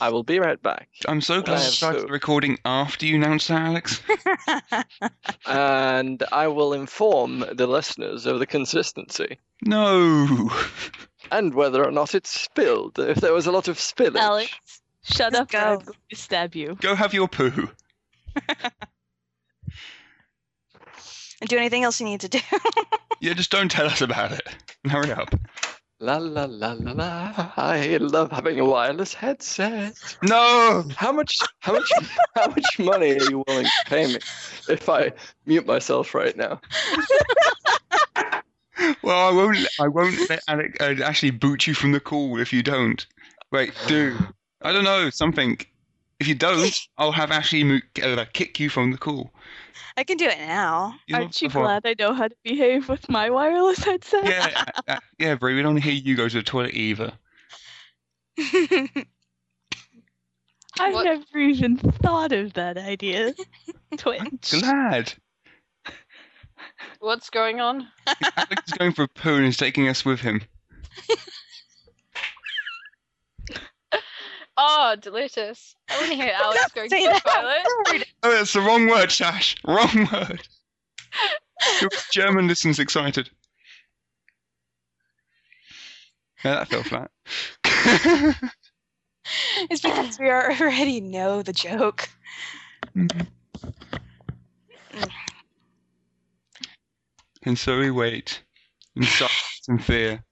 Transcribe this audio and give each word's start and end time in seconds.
I 0.00 0.10
will 0.10 0.22
be 0.22 0.38
right 0.38 0.60
back. 0.62 0.88
I'm 1.06 1.20
so 1.20 1.42
glad 1.42 1.54
I 1.56 1.58
you 1.58 1.64
have 1.64 1.72
started 1.74 2.00
food. 2.00 2.08
the 2.08 2.12
recording 2.12 2.58
after 2.64 3.06
you 3.06 3.16
announced 3.16 3.48
that, 3.48 3.62
Alex. 3.62 4.00
and 5.46 6.22
I 6.32 6.48
will 6.48 6.72
inform 6.72 7.44
the 7.52 7.66
listeners 7.66 8.26
of 8.26 8.38
the 8.38 8.46
consistency 8.46 9.38
No. 9.62 10.50
and 11.32 11.54
whether 11.54 11.84
or 11.84 11.90
not 11.90 12.14
it 12.14 12.26
spilled. 12.26 12.98
If 12.98 13.18
there 13.18 13.32
was 13.32 13.46
a 13.46 13.52
lot 13.52 13.68
of 13.68 13.76
spillage. 13.78 14.16
Alex, 14.16 14.50
shut 15.04 15.32
Just 15.32 15.42
up 15.42 15.54
or 15.54 15.56
I'm 15.66 15.78
go. 15.78 15.84
going 15.86 15.98
to 16.10 16.16
stab 16.16 16.54
you. 16.54 16.76
Go 16.80 16.94
have 16.94 17.12
your 17.14 17.28
poo. 17.28 17.70
And 21.40 21.48
do 21.48 21.56
anything 21.58 21.84
else 21.84 22.00
you 22.00 22.06
need 22.06 22.20
to 22.20 22.28
do. 22.28 22.40
Yeah, 23.20 23.34
just 23.34 23.50
don't 23.50 23.68
tell 23.68 23.86
us 23.86 24.00
about 24.00 24.30
it. 24.30 24.46
Hurry 24.86 25.10
up. 25.10 25.34
La 26.00 26.18
la 26.18 26.44
la 26.44 26.76
la 26.78 26.92
la. 26.92 27.52
I 27.56 27.96
love 27.96 28.30
having 28.30 28.60
a 28.60 28.64
wireless 28.64 29.14
headset. 29.14 29.94
No. 30.22 30.84
How 30.94 31.10
much? 31.10 31.36
How 31.58 31.72
much? 31.72 31.90
how 32.36 32.46
much 32.48 32.78
money 32.78 33.18
are 33.18 33.30
you 33.30 33.42
willing 33.48 33.64
to 33.64 33.70
pay 33.86 34.06
me 34.06 34.18
if 34.68 34.88
I 34.88 35.10
mute 35.44 35.66
myself 35.66 36.14
right 36.14 36.36
now? 36.36 36.60
Well, 39.02 39.28
I 39.28 39.32
won't. 39.32 39.58
I 39.80 39.88
won't 39.88 40.30
let 40.30 40.40
Alex 40.46 40.76
uh, 40.80 40.94
actually 41.04 41.32
boot 41.32 41.66
you 41.66 41.74
from 41.74 41.90
the 41.92 42.00
call 42.00 42.38
if 42.38 42.52
you 42.52 42.62
don't. 42.62 43.04
Wait, 43.50 43.72
do. 43.88 44.16
I 44.62 44.72
don't 44.72 44.84
know 44.84 45.10
something. 45.10 45.58
If 46.20 46.26
you 46.26 46.34
don't, 46.34 46.74
I'll 46.96 47.12
have 47.12 47.30
Ashley 47.30 47.62
mo- 47.64 47.78
uh, 48.02 48.24
kick 48.32 48.58
you 48.58 48.68
from 48.68 48.90
the 48.92 48.98
call. 48.98 49.32
I 49.96 50.04
can 50.04 50.16
do 50.16 50.26
it 50.26 50.38
now. 50.38 50.94
You 51.06 51.14
know, 51.14 51.20
Aren't 51.22 51.40
you 51.42 51.48
before- 51.48 51.62
glad 51.62 51.86
I 51.86 51.94
know 51.98 52.12
how 52.12 52.28
to 52.28 52.34
behave 52.44 52.88
with 52.88 53.08
my 53.08 53.30
wireless 53.30 53.78
headset? 53.84 54.24
Yeah, 54.24 54.64
uh, 54.66 54.82
uh, 54.88 54.98
yeah, 55.18 55.34
Brie. 55.36 55.54
We 55.54 55.62
don't 55.62 55.76
hear 55.76 55.92
you 55.92 56.16
go 56.16 56.28
to 56.28 56.36
the 56.36 56.42
toilet 56.42 56.74
either. 56.74 57.12
I 58.38 59.06
What- 60.92 61.04
never 61.04 61.38
even 61.38 61.76
thought 61.76 62.32
of 62.32 62.54
that 62.54 62.78
idea. 62.78 63.34
Twitch. 63.96 64.50
Glad. 64.60 65.12
What's 67.00 67.30
going 67.30 67.60
on? 67.60 67.88
Alex 68.36 68.62
is 68.66 68.72
going 68.74 68.92
for 68.92 69.04
a 69.04 69.08
poo 69.08 69.36
and 69.36 69.46
is 69.46 69.56
taking 69.56 69.88
us 69.88 70.04
with 70.04 70.20
him. 70.20 70.42
Oh, 74.60 74.96
delicious. 75.00 75.76
I 75.88 75.96
want 75.98 76.10
to 76.10 76.16
hear 76.16 76.32
Alex 76.42 76.72
going 76.74 76.90
to 76.90 76.96
Say 76.96 77.06
the 77.06 77.20
toilet. 77.20 78.04
Oh, 78.24 78.32
that's 78.32 78.52
the 78.52 78.60
wrong 78.60 78.88
word, 78.88 79.08
Shash. 79.08 79.56
Wrong 79.64 80.08
word. 80.12 80.42
Your 81.80 81.90
German 82.10 82.48
listen's 82.48 82.80
excited. 82.80 83.30
Yeah, 86.44 86.64
that 86.64 86.68
fell 86.68 86.82
flat. 86.82 87.10
it's 89.70 89.80
because 89.80 90.18
we 90.18 90.28
already 90.28 91.00
know 91.00 91.42
the 91.42 91.52
joke. 91.52 92.08
Mm. 92.96 93.26
and 97.44 97.56
so 97.56 97.78
we 97.78 97.92
wait 97.92 98.42
in 98.96 99.04
silence 99.04 99.62
and 99.68 99.84
fear. 99.84 100.24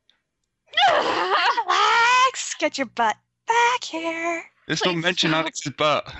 Alex, 0.89 2.57
get 2.59 2.79
your 2.79 2.87
butt 2.87 3.17
back 3.47 3.85
here. 3.85 4.45
Let's 4.69 4.85
not 4.85 4.97
mention 4.97 5.31
stop. 5.31 5.43
Alex's 5.43 5.73
butt. 5.73 6.13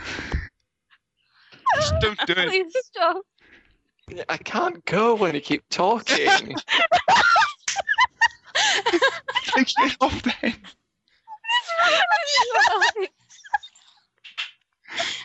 Just 1.77 1.95
don't 2.01 2.19
do 2.27 2.33
it. 2.37 2.49
Please 2.49 2.73
stop. 2.85 3.23
I 4.29 4.37
can't 4.37 4.85
go 4.85 5.15
when 5.15 5.35
you 5.35 5.41
keep 5.41 5.69
talking. 5.69 6.55
Take 9.45 9.73
it 9.79 9.97
off 10.01 10.23
then. 10.23 10.55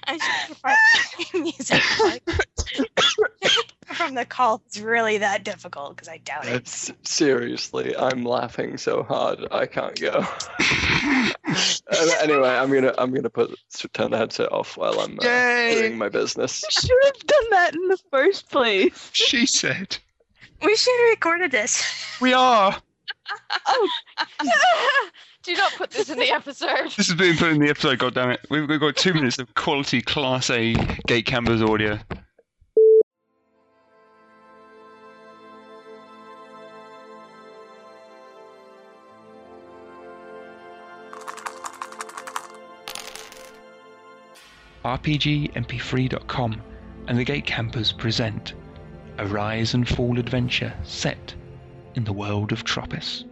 I 0.05 0.17
should 0.17 0.57
find 0.57 1.43
music 1.43 1.81
like, 1.99 2.23
from 3.93 4.15
the 4.15 4.25
call. 4.25 4.61
It's 4.67 4.79
really 4.79 5.17
that 5.19 5.43
difficult 5.43 5.95
because 5.95 6.07
I 6.07 6.17
doubt 6.17 6.47
it. 6.47 6.53
It's, 6.53 6.91
seriously, 7.03 7.95
I'm 7.95 8.23
laughing 8.23 8.77
so 8.77 9.03
hard 9.03 9.47
I 9.51 9.65
can't 9.65 9.99
go. 9.99 10.25
Anyway, 12.21 12.47
I'm 12.47 12.71
gonna 12.71 12.93
I'm 12.97 13.13
gonna 13.13 13.29
put 13.29 13.59
turn 13.93 14.11
the 14.11 14.17
headset 14.17 14.51
off 14.51 14.77
while 14.77 14.99
I'm 14.99 15.19
uh, 15.19 15.73
doing 15.73 15.97
my 15.97 16.07
business. 16.07 16.63
You 16.63 16.69
should 16.71 16.97
have 17.05 17.19
done 17.27 17.49
that 17.51 17.75
in 17.75 17.87
the 17.89 17.97
first 18.09 18.49
place. 18.49 19.09
She 19.11 19.45
said. 19.45 19.97
We 20.63 20.75
should 20.75 20.93
have 21.01 21.09
recorded 21.09 21.51
this. 21.51 21.83
We 22.21 22.33
are. 22.33 22.77
Do 25.43 25.55
not 25.55 25.73
put 25.73 25.89
this 25.91 26.09
in 26.09 26.19
the 26.19 26.29
episode. 26.29 26.91
This 26.95 27.07
has 27.07 27.15
been 27.15 27.35
put 27.35 27.51
in 27.51 27.59
the 27.59 27.69
episode, 27.69 27.97
goddammit. 27.97 28.37
We've, 28.49 28.69
we've 28.69 28.79
got 28.79 28.95
two 28.95 29.13
minutes 29.13 29.39
of 29.39 29.51
quality 29.55 30.01
Class 30.01 30.51
A 30.51 30.73
Gate 31.07 31.25
Campers 31.25 31.63
audio. 31.63 31.99
RPGMP3.com 44.83 46.61
and 47.07 47.17
the 47.17 47.23
Gate 47.23 47.45
Campers 47.45 47.91
present 47.91 48.55
a 49.19 49.27
rise 49.27 49.75
and 49.75 49.87
fall 49.87 50.17
adventure 50.17 50.73
set 50.83 51.35
in 51.93 52.03
the 52.03 52.13
world 52.13 52.51
of 52.51 52.63
Tropis. 52.63 53.25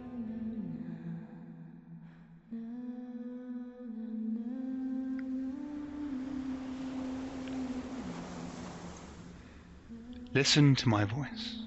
Listen 10.32 10.76
to 10.76 10.88
my 10.88 11.04
voice. 11.04 11.64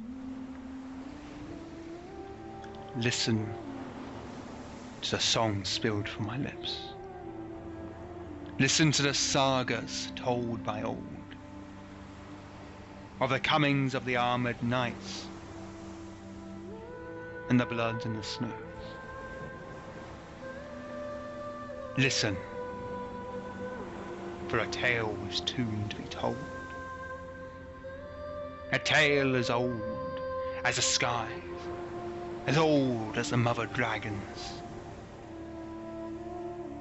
Listen 2.96 3.54
to 5.02 5.12
the 5.12 5.20
song 5.20 5.66
spilled 5.66 6.08
from 6.08 6.28
my 6.28 6.38
lips. 6.38 6.93
Listen 8.64 8.94
to 8.94 9.02
the 9.02 9.14
sagas 9.14 10.14
told 10.16 10.64
by 10.64 10.84
old 10.84 11.36
of 13.20 13.30
the 13.30 13.38
comings 13.38 13.94
of 13.94 14.06
the 14.06 14.16
armored 14.16 14.64
knights 14.64 15.28
and 17.50 17.60
the 17.60 17.66
blood 17.66 18.06
and 18.06 18.16
the 18.16 18.24
snows. 18.24 18.86
Listen, 21.98 22.38
for 24.48 24.60
a 24.60 24.68
tale 24.68 25.14
was 25.26 25.42
tuned 25.42 25.92
to 25.92 25.98
be 25.98 26.08
told. 26.08 26.38
A 28.72 28.80
tale 28.80 29.36
as 29.36 29.50
old 29.50 30.22
as 30.64 30.78
the 30.78 30.82
skies, 30.82 31.68
as 32.48 32.58
old 32.58 33.18
as 33.18 33.30
the 33.30 33.36
mother 33.36 33.66
dragons, 33.66 34.63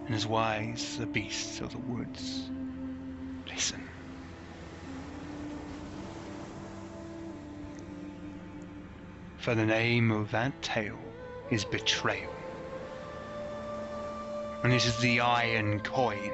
and 0.07 0.15
as 0.15 0.27
wise 0.27 0.83
as 0.83 0.99
the 0.99 1.07
beasts 1.07 1.61
of 1.61 1.73
the 1.73 1.79
woods. 1.79 2.51
Listen. 3.49 3.89
For 9.39 9.55
the 9.55 9.67
name 9.67 10.11
of 10.11 10.31
that 10.31 10.63
tale 10.63 10.99
is 11.51 11.65
betrayal. 11.65 12.33
And 14.65 14.73
it 14.73 14.85
is 14.85 14.97
the 14.99 15.21
iron 15.21 15.81
coin 15.81 16.33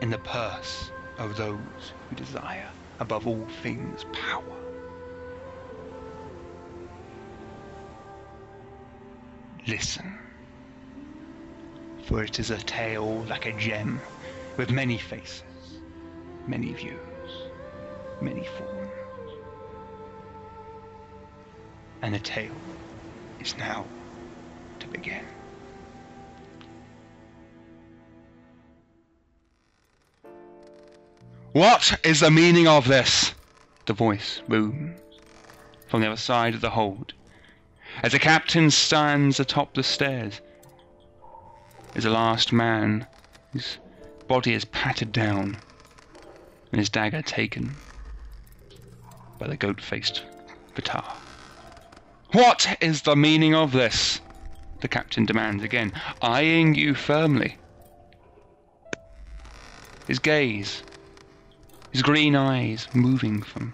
in 0.00 0.10
the 0.10 0.18
purse 0.18 0.90
of 1.18 1.36
those 1.36 1.92
who 2.08 2.16
desire 2.16 2.70
above 3.00 3.26
all 3.26 3.46
things 3.62 4.06
power. 4.12 4.44
Listen, 9.66 10.18
for 12.04 12.22
it 12.22 12.38
is 12.38 12.50
a 12.50 12.58
tale 12.58 13.24
like 13.28 13.46
a 13.46 13.52
gem 13.52 14.00
with 14.56 14.70
many 14.70 14.98
faces, 14.98 15.42
many 16.46 16.72
views, 16.72 16.98
many 18.20 18.46
forms. 18.58 18.90
And 22.02 22.14
the 22.14 22.18
tale 22.18 22.50
is 23.40 23.56
now 23.56 23.84
to 24.80 24.86
begin. 24.88 25.24
What 31.52 31.98
is 32.04 32.20
the 32.20 32.30
meaning 32.30 32.68
of 32.68 32.86
this? 32.86 33.34
The 33.86 33.92
voice 33.92 34.40
booms 34.46 35.00
from 35.88 36.00
the 36.00 36.06
other 36.06 36.16
side 36.16 36.54
of 36.54 36.60
the 36.60 36.70
hold. 36.70 37.12
As 38.02 38.12
the 38.12 38.20
captain 38.20 38.70
stands 38.70 39.40
atop 39.40 39.74
the 39.74 39.82
stairs, 39.82 40.40
is 41.94 42.04
the 42.04 42.10
last 42.10 42.52
man 42.52 43.06
whose 43.52 43.78
body 44.28 44.54
is 44.54 44.64
patted 44.66 45.12
down 45.12 45.56
and 46.72 46.78
his 46.78 46.88
dagger 46.88 47.22
taken 47.22 47.76
by 49.38 49.46
the 49.46 49.56
goat 49.56 49.80
faced 49.80 50.22
Vitar. 50.74 51.04
What 52.32 52.78
is 52.80 53.02
the 53.02 53.16
meaning 53.16 53.54
of 53.54 53.72
this? 53.72 54.20
The 54.80 54.88
captain 54.88 55.26
demands 55.26 55.64
again, 55.64 55.92
eyeing 56.22 56.74
you 56.74 56.94
firmly. 56.94 57.56
his 60.10 60.18
gaze, 60.18 60.82
his 61.92 62.02
green 62.02 62.34
eyes 62.34 62.88
moving 62.92 63.40
from 63.40 63.72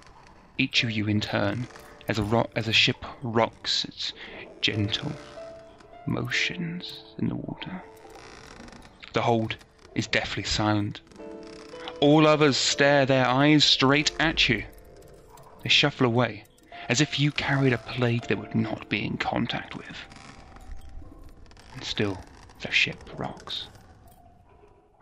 each 0.58 0.84
of 0.84 0.90
you 0.90 1.08
in 1.08 1.19
turn 1.19 1.66
as 2.08 2.19
a, 2.19 2.22
ro- 2.22 2.50
as 2.54 2.69
a 2.69 2.74
ship 2.74 3.02
rocks 3.22 3.86
its 3.86 4.12
gentle 4.60 5.16
motions 6.06 7.14
in 7.19 7.28
the 7.28 7.34
water. 7.34 7.82
The 9.16 9.22
hold 9.22 9.56
is 9.94 10.06
deathly 10.06 10.42
silent. 10.42 11.00
All 12.02 12.26
others 12.26 12.58
stare 12.58 13.06
their 13.06 13.26
eyes 13.26 13.64
straight 13.64 14.12
at 14.20 14.46
you. 14.50 14.64
They 15.62 15.70
shuffle 15.70 16.04
away, 16.06 16.44
as 16.90 17.00
if 17.00 17.18
you 17.18 17.32
carried 17.32 17.72
a 17.72 17.78
plague 17.78 18.26
they 18.26 18.34
would 18.34 18.54
not 18.54 18.90
be 18.90 19.02
in 19.02 19.16
contact 19.16 19.74
with. 19.74 19.96
And 21.72 21.82
still, 21.82 22.22
the 22.60 22.70
ship 22.70 23.08
rocks. 23.16 23.68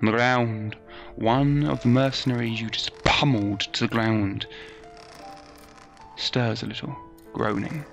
On 0.01 0.07
the 0.07 0.13
ground, 0.13 0.77
one 1.17 1.65
of 1.65 1.83
the 1.83 1.89
mercenaries 1.89 2.61
you 2.61 2.71
just 2.71 2.93
pummeled 3.03 3.63
to 3.73 3.81
the 3.81 3.93
ground 3.93 4.47
stirs 6.15 6.63
a 6.63 6.67
little, 6.67 6.97
groaning. 7.33 7.85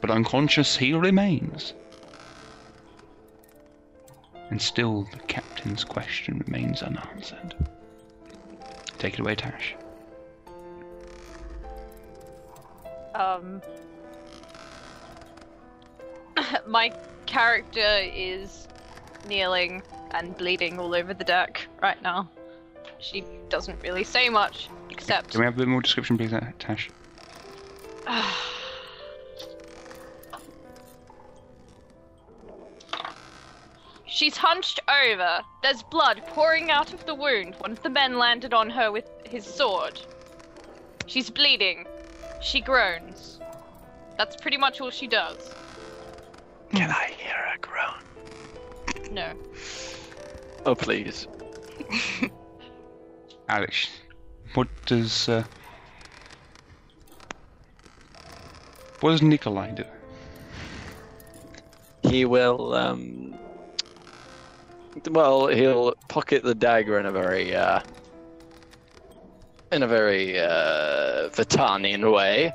But 0.00 0.10
unconscious 0.10 0.78
he 0.78 0.94
remains. 0.94 1.74
And 4.50 4.60
still 4.60 5.06
the 5.12 5.18
captain's 5.20 5.84
question 5.84 6.42
remains 6.46 6.82
unanswered. 6.82 7.54
Take 8.98 9.14
it 9.14 9.20
away, 9.20 9.34
Tash. 9.34 9.76
Um, 13.14 13.60
my 16.66 16.92
character 17.26 18.00
is 18.02 18.66
kneeling 19.28 19.82
and 20.12 20.36
bleeding 20.36 20.78
all 20.78 20.94
over 20.94 21.12
the 21.12 21.24
deck 21.24 21.66
right 21.82 22.00
now. 22.02 22.28
She 22.98 23.24
doesn't 23.48 23.80
really 23.82 24.04
say 24.04 24.28
much, 24.28 24.68
except 24.90 25.32
Can 25.32 25.40
we 25.40 25.44
have 25.44 25.54
a 25.54 25.58
bit 25.58 25.68
more 25.68 25.82
description, 25.82 26.16
please, 26.16 26.32
Tash? 26.58 26.90
She's 34.08 34.36
hunched 34.36 34.80
over. 34.88 35.42
There's 35.62 35.82
blood 35.82 36.22
pouring 36.28 36.70
out 36.70 36.94
of 36.94 37.04
the 37.04 37.14
wound. 37.14 37.54
One 37.58 37.72
of 37.72 37.82
the 37.82 37.90
men 37.90 38.18
landed 38.18 38.54
on 38.54 38.70
her 38.70 38.90
with 38.90 39.08
his 39.24 39.44
sword. 39.44 40.00
She's 41.06 41.28
bleeding. 41.28 41.86
She 42.40 42.60
groans. 42.60 43.38
That's 44.16 44.34
pretty 44.36 44.56
much 44.56 44.80
all 44.80 44.90
she 44.90 45.06
does. 45.06 45.54
Can 46.72 46.90
I 46.90 47.12
hear 47.18 47.36
a 47.54 47.58
groan? 47.58 49.12
No. 49.12 49.32
Oh, 50.64 50.74
please. 50.74 51.28
Alex, 53.48 53.88
what 54.54 54.68
does 54.86 55.28
uh, 55.28 55.44
what 59.00 59.12
does 59.12 59.22
Nikolai 59.22 59.70
do? 59.72 59.84
He 62.02 62.24
will, 62.24 62.74
um. 62.74 63.17
Well, 65.10 65.48
he'll 65.48 65.94
pocket 66.08 66.42
the 66.42 66.54
dagger 66.54 66.98
in 66.98 67.06
a 67.06 67.12
very, 67.12 67.54
uh. 67.54 67.80
In 69.70 69.82
a 69.82 69.86
very, 69.88 70.38
uh. 70.38 71.28
Vitanian 71.30 72.12
way. 72.12 72.52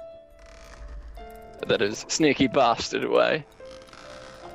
That 1.67 1.81
is, 1.81 2.05
sneaky 2.09 2.47
bastard 2.47 3.05
way. 3.09 3.45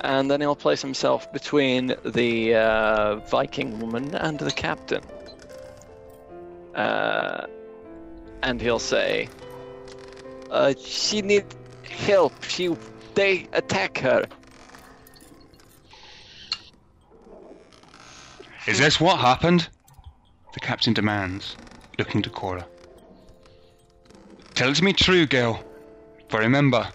And 0.01 0.31
then 0.31 0.41
he'll 0.41 0.55
place 0.55 0.83
himself 0.83 1.33
between 1.33 1.95
the 2.05 2.55
uh, 2.55 3.17
Viking 3.17 3.81
woman 3.81 4.15
and 4.15 4.39
the 4.39 4.53
captain. 4.53 5.03
Uh, 6.75 7.47
and 8.43 8.61
he'll 8.61 8.79
say, 8.79 9.29
uh, 10.51 10.75
"She 10.79 11.23
need 11.23 11.47
help. 11.83 12.45
She, 12.45 12.77
they 13.15 13.49
attack 13.53 13.99
her." 13.99 14.27
Is 18.69 18.79
this 18.79 19.01
what 19.01 19.19
happened? 19.19 19.67
The 20.53 20.61
captain 20.61 20.93
demands, 20.93 21.57
looking 21.99 22.21
to 22.21 22.29
Cora. 22.29 22.67
Tell 24.55 24.69
it 24.69 24.75
to 24.75 24.85
me 24.85 24.93
true, 24.93 25.25
girl. 25.25 25.65
For 26.29 26.41
remember, 26.41 26.87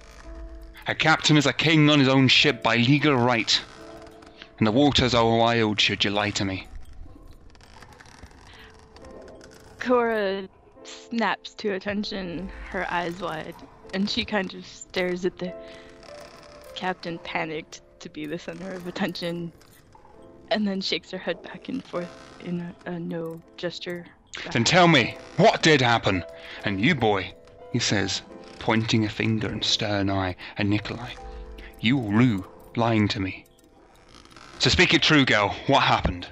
a 0.85 0.93
captain 0.93 1.35
is 1.35 1.47
a 1.47 1.51
king 1.51 1.89
on 1.89 1.97
his 1.97 2.07
own 2.07 2.27
ship 2.27 2.61
by 2.61 2.75
legal 2.75 3.15
right, 3.15 3.59
and 4.59 4.67
the 4.67 4.71
waters 4.71 5.15
are 5.15 5.25
wild 5.25 5.81
should 5.81 6.03
you 6.03 6.11
lie 6.11 6.29
to 6.29 6.45
me. 6.45 6.67
Cora 9.79 10.47
snaps 10.83 11.55
to 11.55 11.73
attention, 11.73 12.51
her 12.69 12.85
eyes 12.93 13.19
wide, 13.19 13.55
and 13.95 14.07
she 14.07 14.25
kind 14.25 14.53
of 14.53 14.63
stares 14.67 15.25
at 15.25 15.39
the 15.39 15.51
captain, 16.75 17.17
panicked 17.23 17.81
to 18.01 18.11
be 18.11 18.27
the 18.27 18.37
center 18.37 18.73
of 18.73 18.85
attention, 18.85 19.51
and 20.53 20.67
then 20.67 20.79
shakes 20.79 21.11
her 21.11 21.17
head 21.17 21.41
back 21.41 21.67
and 21.67 21.83
forth 21.83 22.11
in 22.39 22.61
a, 22.61 22.91
a 22.91 22.99
no 22.99 23.41
gesture. 23.57 24.05
Then 24.51 24.63
tell 24.63 24.87
me, 24.87 25.17
what 25.37 25.63
did 25.63 25.81
happen? 25.81 26.23
And 26.63 26.79
you, 26.79 26.95
boy, 26.95 27.33
he 27.71 27.79
says, 27.79 28.21
pointing 28.59 29.03
a 29.03 29.09
finger 29.09 29.47
and 29.47 29.63
stern 29.63 30.09
eye 30.09 30.35
at 30.57 30.67
Nikolai. 30.67 31.13
You 31.79 31.99
Rue 31.99 32.45
lying 32.75 33.07
to 33.09 33.19
me. 33.19 33.45
So 34.59 34.69
speak 34.69 34.93
it 34.93 35.01
true, 35.01 35.25
girl. 35.25 35.55
What 35.67 35.81
happened? 35.81 36.27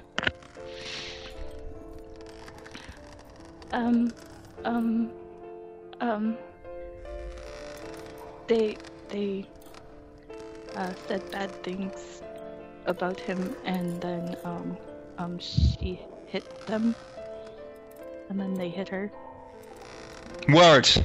Um, 3.72 4.14
um, 4.64 5.10
um. 6.00 6.36
They, 8.46 8.78
they, 9.08 9.46
uh, 10.74 10.94
said 11.06 11.30
bad 11.30 11.62
things 11.62 12.21
about 12.86 13.20
him, 13.20 13.54
and 13.64 14.00
then, 14.00 14.36
um, 14.44 14.76
um, 15.18 15.38
she 15.38 16.00
hit 16.26 16.44
them, 16.66 16.94
and 18.28 18.40
then 18.40 18.54
they 18.54 18.68
hit 18.68 18.88
her. 18.88 19.10
Words. 20.48 21.00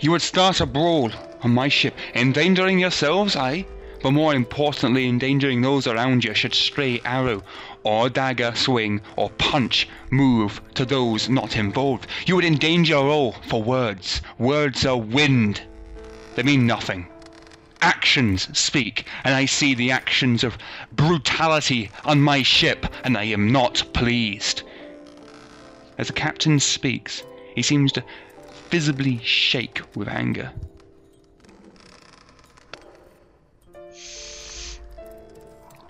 You 0.00 0.10
would 0.12 0.22
start 0.22 0.60
a 0.60 0.66
brawl 0.66 1.10
on 1.42 1.54
my 1.54 1.68
ship, 1.68 1.94
endangering 2.14 2.78
yourselves, 2.78 3.36
aye, 3.36 3.66
but 4.02 4.10
more 4.12 4.34
importantly, 4.34 5.08
endangering 5.08 5.60
those 5.60 5.86
around 5.86 6.24
you 6.24 6.34
should 6.34 6.54
stray 6.54 7.00
arrow 7.04 7.42
or 7.84 8.08
dagger 8.08 8.52
swing 8.54 9.00
or 9.16 9.30
punch 9.30 9.88
move 10.10 10.60
to 10.74 10.84
those 10.84 11.28
not 11.28 11.56
involved. 11.56 12.06
You 12.26 12.36
would 12.36 12.44
endanger 12.44 12.96
all 12.96 13.32
for 13.48 13.62
words. 13.62 14.20
Words 14.38 14.84
are 14.86 14.96
wind. 14.98 15.62
They 16.34 16.42
mean 16.42 16.66
nothing. 16.66 17.11
Actions 17.82 18.56
speak, 18.56 19.06
and 19.24 19.34
I 19.34 19.44
see 19.44 19.74
the 19.74 19.90
actions 19.90 20.44
of 20.44 20.56
brutality 20.92 21.90
on 22.04 22.20
my 22.20 22.42
ship, 22.42 22.86
and 23.02 23.18
I 23.18 23.24
am 23.24 23.50
not 23.50 23.82
pleased. 23.92 24.62
As 25.98 26.06
the 26.06 26.12
captain 26.12 26.60
speaks, 26.60 27.24
he 27.56 27.62
seems 27.62 27.90
to 27.92 28.04
visibly 28.70 29.18
shake 29.24 29.82
with 29.96 30.08
anger. 30.08 30.52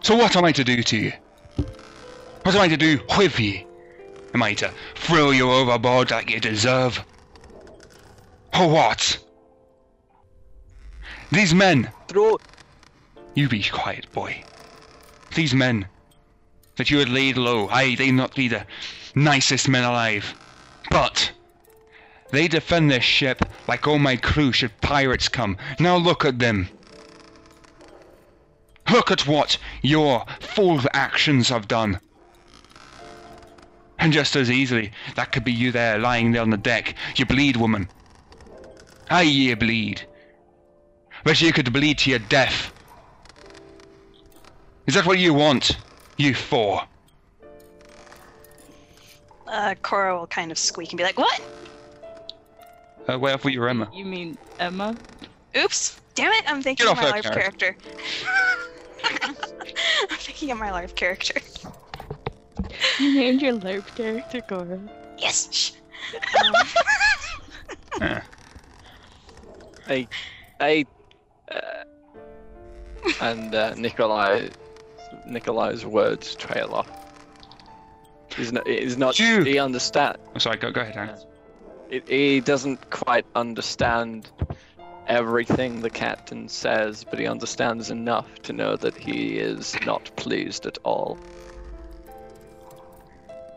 So 0.02 0.16
what 0.16 0.34
am 0.34 0.44
I 0.44 0.52
to 0.52 0.64
do 0.64 0.82
to 0.82 0.96
you? 0.96 1.12
What 2.42 2.54
am 2.54 2.62
I 2.62 2.68
to 2.68 2.76
do 2.76 3.00
with 3.18 3.38
you? 3.38 3.66
Am 4.34 4.42
I 4.42 4.54
to 4.54 4.72
throw 4.96 5.30
you 5.30 5.52
overboard 5.52 6.10
like 6.10 6.30
you 6.30 6.40
deserve? 6.40 7.04
Or 8.58 8.68
what? 8.68 9.18
These 11.32 11.54
men, 11.54 11.90
Throw. 12.08 12.36
you 13.34 13.48
be 13.48 13.62
quiet, 13.62 14.12
boy. 14.12 14.44
These 15.34 15.54
men 15.54 15.86
that 16.76 16.90
you 16.90 16.98
had 16.98 17.08
laid 17.08 17.38
low, 17.38 17.68
aye, 17.68 17.94
they 17.94 18.10
not 18.10 18.36
be 18.36 18.48
the 18.48 18.66
nicest 19.14 19.66
men 19.66 19.82
alive. 19.82 20.34
But 20.90 21.32
they 22.32 22.48
defend 22.48 22.90
this 22.90 23.02
ship 23.02 23.42
like 23.66 23.88
all 23.88 23.98
my 23.98 24.16
crew 24.16 24.52
should 24.52 24.78
pirates 24.82 25.30
come. 25.30 25.56
Now 25.80 25.96
look 25.96 26.26
at 26.26 26.38
them. 26.38 26.68
Look 28.90 29.10
at 29.10 29.26
what 29.26 29.56
your 29.80 30.26
full 30.38 30.82
actions 30.92 31.48
have 31.48 31.66
done. 31.66 31.98
And 33.98 34.12
just 34.12 34.36
as 34.36 34.50
easily, 34.50 34.92
that 35.16 35.32
could 35.32 35.44
be 35.44 35.52
you 35.52 35.72
there 35.72 35.98
lying 35.98 36.32
there 36.32 36.42
on 36.42 36.50
the 36.50 36.58
deck. 36.58 36.94
You 37.16 37.24
bleed, 37.24 37.56
woman. 37.56 37.88
Aye, 39.08 39.22
you 39.22 39.56
bleed. 39.56 40.06
But 41.24 41.40
you 41.40 41.52
could 41.52 41.72
bleed 41.72 41.98
to 41.98 42.10
your 42.10 42.18
death. 42.18 42.72
Is 44.86 44.94
that 44.94 45.06
what 45.06 45.18
you 45.18 45.32
want? 45.34 45.76
You 46.16 46.34
four? 46.34 46.82
Uh, 49.46 49.74
Cora 49.82 50.18
will 50.18 50.26
kind 50.26 50.50
of 50.50 50.58
squeak 50.58 50.90
and 50.90 50.98
be 50.98 51.04
like, 51.04 51.18
"What? 51.18 51.40
Uh, 53.08 53.18
wait, 53.18 53.34
I 53.34 53.36
thought 53.36 53.52
you 53.52 53.60
were 53.60 53.68
Emma. 53.68 53.88
You 53.92 54.04
mean 54.04 54.38
Emma? 54.58 54.96
Oops! 55.56 56.00
Damn 56.14 56.32
it! 56.32 56.44
I'm 56.50 56.62
thinking 56.62 56.86
Get 56.86 56.92
of 56.92 56.98
off 56.98 57.04
my 57.04 57.20
that 57.20 57.24
live 57.24 57.34
character. 57.34 57.76
I'm 60.10 60.16
thinking 60.16 60.50
of 60.50 60.58
my 60.58 60.70
live 60.70 60.94
character. 60.94 61.40
You 62.98 63.14
named 63.14 63.42
your 63.42 63.54
LARP 63.54 63.94
character 63.94 64.40
Cora. 64.40 64.80
Yes. 65.18 65.48
shh. 65.52 65.72
Eh. 68.00 68.20
I, 69.88 70.08
I, 70.60 70.86
and 73.20 73.54
uh, 73.54 73.74
Nikolai, 73.74 74.48
Nikolai's 75.26 75.84
words 75.84 76.34
trail 76.34 76.74
off. 76.74 76.90
He's 78.36 78.52
not. 78.52 78.66
He's 78.66 78.96
not. 78.96 79.16
He 79.16 79.58
understand. 79.58 80.18
I'm 80.34 80.40
sorry, 80.40 80.56
go, 80.56 80.70
go 80.70 80.80
ahead, 80.80 80.96
Aaron. 80.96 81.16
He, 81.90 82.02
he 82.06 82.40
doesn't 82.40 82.90
quite 82.90 83.26
understand 83.34 84.30
everything 85.06 85.82
the 85.82 85.90
captain 85.90 86.48
says, 86.48 87.04
but 87.04 87.18
he 87.18 87.26
understands 87.26 87.90
enough 87.90 88.28
to 88.42 88.52
know 88.52 88.76
that 88.76 88.96
he 88.96 89.38
is 89.38 89.74
not 89.84 90.10
pleased 90.16 90.64
at 90.66 90.78
all. 90.84 91.18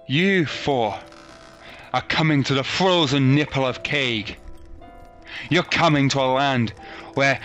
You 0.08 0.46
four 0.46 1.00
are 1.94 2.02
coming 2.02 2.44
to 2.44 2.54
the 2.54 2.64
frozen 2.64 3.36
nipple 3.36 3.66
of 3.66 3.84
Kaig. 3.84 4.36
You're 5.50 5.64
coming 5.64 6.10
to 6.10 6.20
a 6.20 6.28
land 6.32 6.72
where 7.14 7.40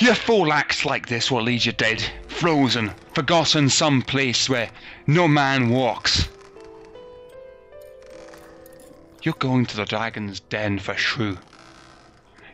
your 0.00 0.14
full 0.14 0.52
acts 0.52 0.86
like 0.86 1.08
this 1.08 1.30
will 1.30 1.42
leave 1.42 1.66
you 1.66 1.72
dead, 1.72 2.02
frozen, 2.26 2.90
forgotten 3.14 3.68
some 3.68 4.00
place 4.00 4.48
where 4.48 4.70
no 5.06 5.28
man 5.28 5.68
walks. 5.68 6.28
You're 9.22 9.34
going 9.34 9.66
to 9.66 9.76
the 9.76 9.84
dragon's 9.84 10.40
den 10.40 10.78
for 10.78 10.96
shrew. 10.96 11.36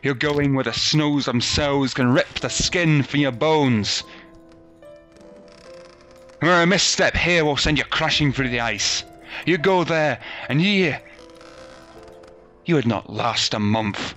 You're 0.03 0.13
going 0.13 0.53
where 0.53 0.65
the 0.65 0.73
snows 0.73 1.25
themselves 1.25 1.93
can 1.93 2.11
rip 2.11 2.39
the 2.41 2.49
skin 2.49 3.03
from 3.03 3.21
your 3.21 3.31
bones. 3.31 4.03
Where 6.41 6.61
a 6.61 6.67
misstep 6.67 7.15
here 7.15 7.45
will 7.45 7.57
send 7.57 7.77
you 7.77 7.85
crashing 7.85 8.33
through 8.33 8.49
the 8.49 8.59
ice. 8.59 9.05
You 9.45 9.57
go 9.57 9.85
there, 9.85 10.19
and 10.49 10.61
ye. 10.61 10.95
You 12.65 12.75
would 12.75 12.85
not 12.85 13.09
last 13.09 13.53
a 13.53 13.59
month. 13.59 14.13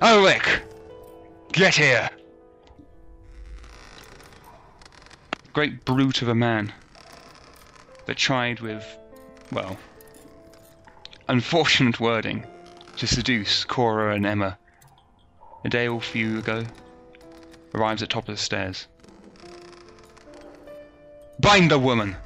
Ulrich! 0.00 0.60
Get 1.52 1.74
here! 1.74 2.08
Great 5.52 5.84
brute 5.84 6.22
of 6.22 6.28
a 6.28 6.34
man 6.36 6.72
that 8.06 8.16
tried 8.16 8.60
with, 8.60 8.84
well, 9.50 9.76
unfortunate 11.26 11.98
wording 11.98 12.46
to 12.96 13.08
seduce 13.08 13.64
Cora 13.64 14.14
and 14.14 14.24
Emma 14.24 14.56
a 15.64 15.68
day 15.68 15.88
or 15.88 16.00
few 16.00 16.38
ago 16.38 16.64
arrives 17.74 18.00
at 18.00 18.10
top 18.10 18.28
of 18.28 18.36
the 18.36 18.40
stairs. 18.40 18.86
Bind 21.40 21.72
the 21.72 21.78
woman! 21.78 22.16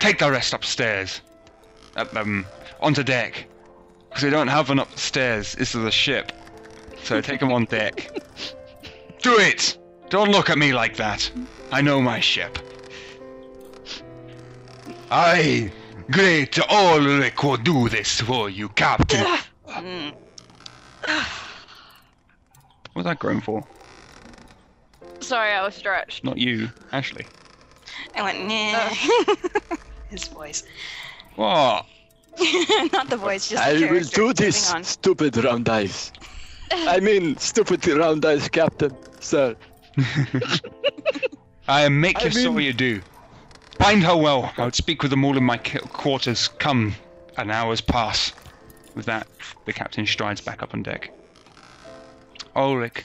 Take 0.00 0.18
the 0.18 0.30
rest 0.30 0.52
upstairs! 0.52 1.20
Uh, 1.96 2.06
um, 2.16 2.46
onto 2.80 3.04
deck. 3.04 3.46
Because 4.08 4.24
we 4.24 4.30
don't 4.30 4.48
have 4.48 4.68
one 4.68 4.80
upstairs. 4.80 5.54
This 5.54 5.74
is 5.74 5.84
a 5.84 5.90
ship. 5.92 6.32
So 7.04 7.20
take 7.20 7.40
him 7.42 7.52
on 7.52 7.66
deck. 7.66 8.10
Do 9.22 9.38
it! 9.38 9.78
Don't 10.08 10.30
look 10.30 10.48
at 10.48 10.56
me 10.56 10.72
like 10.72 10.96
that. 10.96 11.30
I 11.70 11.82
know 11.82 12.00
my 12.00 12.18
ship. 12.18 12.58
I, 15.10 15.70
great 16.10 16.58
Ulrich, 16.70 17.42
will 17.42 17.58
do 17.58 17.88
this 17.90 18.20
for 18.22 18.48
you, 18.48 18.70
Captain. 18.70 19.22
What 19.22 20.14
was 22.94 23.04
that 23.04 23.18
groan 23.18 23.40
for? 23.42 23.66
Sorry, 25.20 25.52
I 25.52 25.62
was 25.62 25.74
stretched. 25.74 26.24
Not 26.24 26.38
you, 26.38 26.70
Ashley. 26.90 27.26
I 28.16 28.22
went, 28.22 28.46
nah. 28.46 29.76
His 30.08 30.26
voice. 30.28 30.64
What? 31.36 31.84
Not 32.92 33.10
the 33.10 33.16
voice, 33.16 33.48
just 33.48 33.62
the 33.62 33.68
I 33.68 33.72
will 33.74 33.80
character. 33.88 34.10
do 34.16 34.22
Moving 34.22 34.34
this, 34.46 34.72
on. 34.72 34.84
stupid 34.84 35.36
round 35.36 35.68
eyes. 35.68 36.12
I 36.72 37.00
mean, 37.00 37.36
stupid 37.38 37.86
round 37.86 38.24
eyes, 38.24 38.48
Captain, 38.48 38.96
sir. 39.20 39.56
I 41.68 41.88
make 41.88 42.20
I 42.22 42.24
you 42.26 42.30
so 42.30 42.52
mean- 42.52 42.66
you 42.66 42.72
do. 42.72 43.02
Bind 43.78 44.02
her 44.04 44.16
well. 44.16 44.52
I 44.56 44.64
would 44.64 44.74
speak 44.74 45.02
with 45.02 45.10
them 45.10 45.24
all 45.24 45.36
in 45.36 45.42
my 45.44 45.56
quarters. 45.58 46.48
Come, 46.48 46.94
an 47.36 47.50
hour's 47.50 47.80
pass. 47.80 48.32
With 48.94 49.06
that, 49.06 49.26
the 49.64 49.72
captain 49.72 50.06
strides 50.06 50.40
back 50.40 50.62
up 50.62 50.74
on 50.74 50.84
deck. 50.84 51.10
Ulrich. 52.54 53.02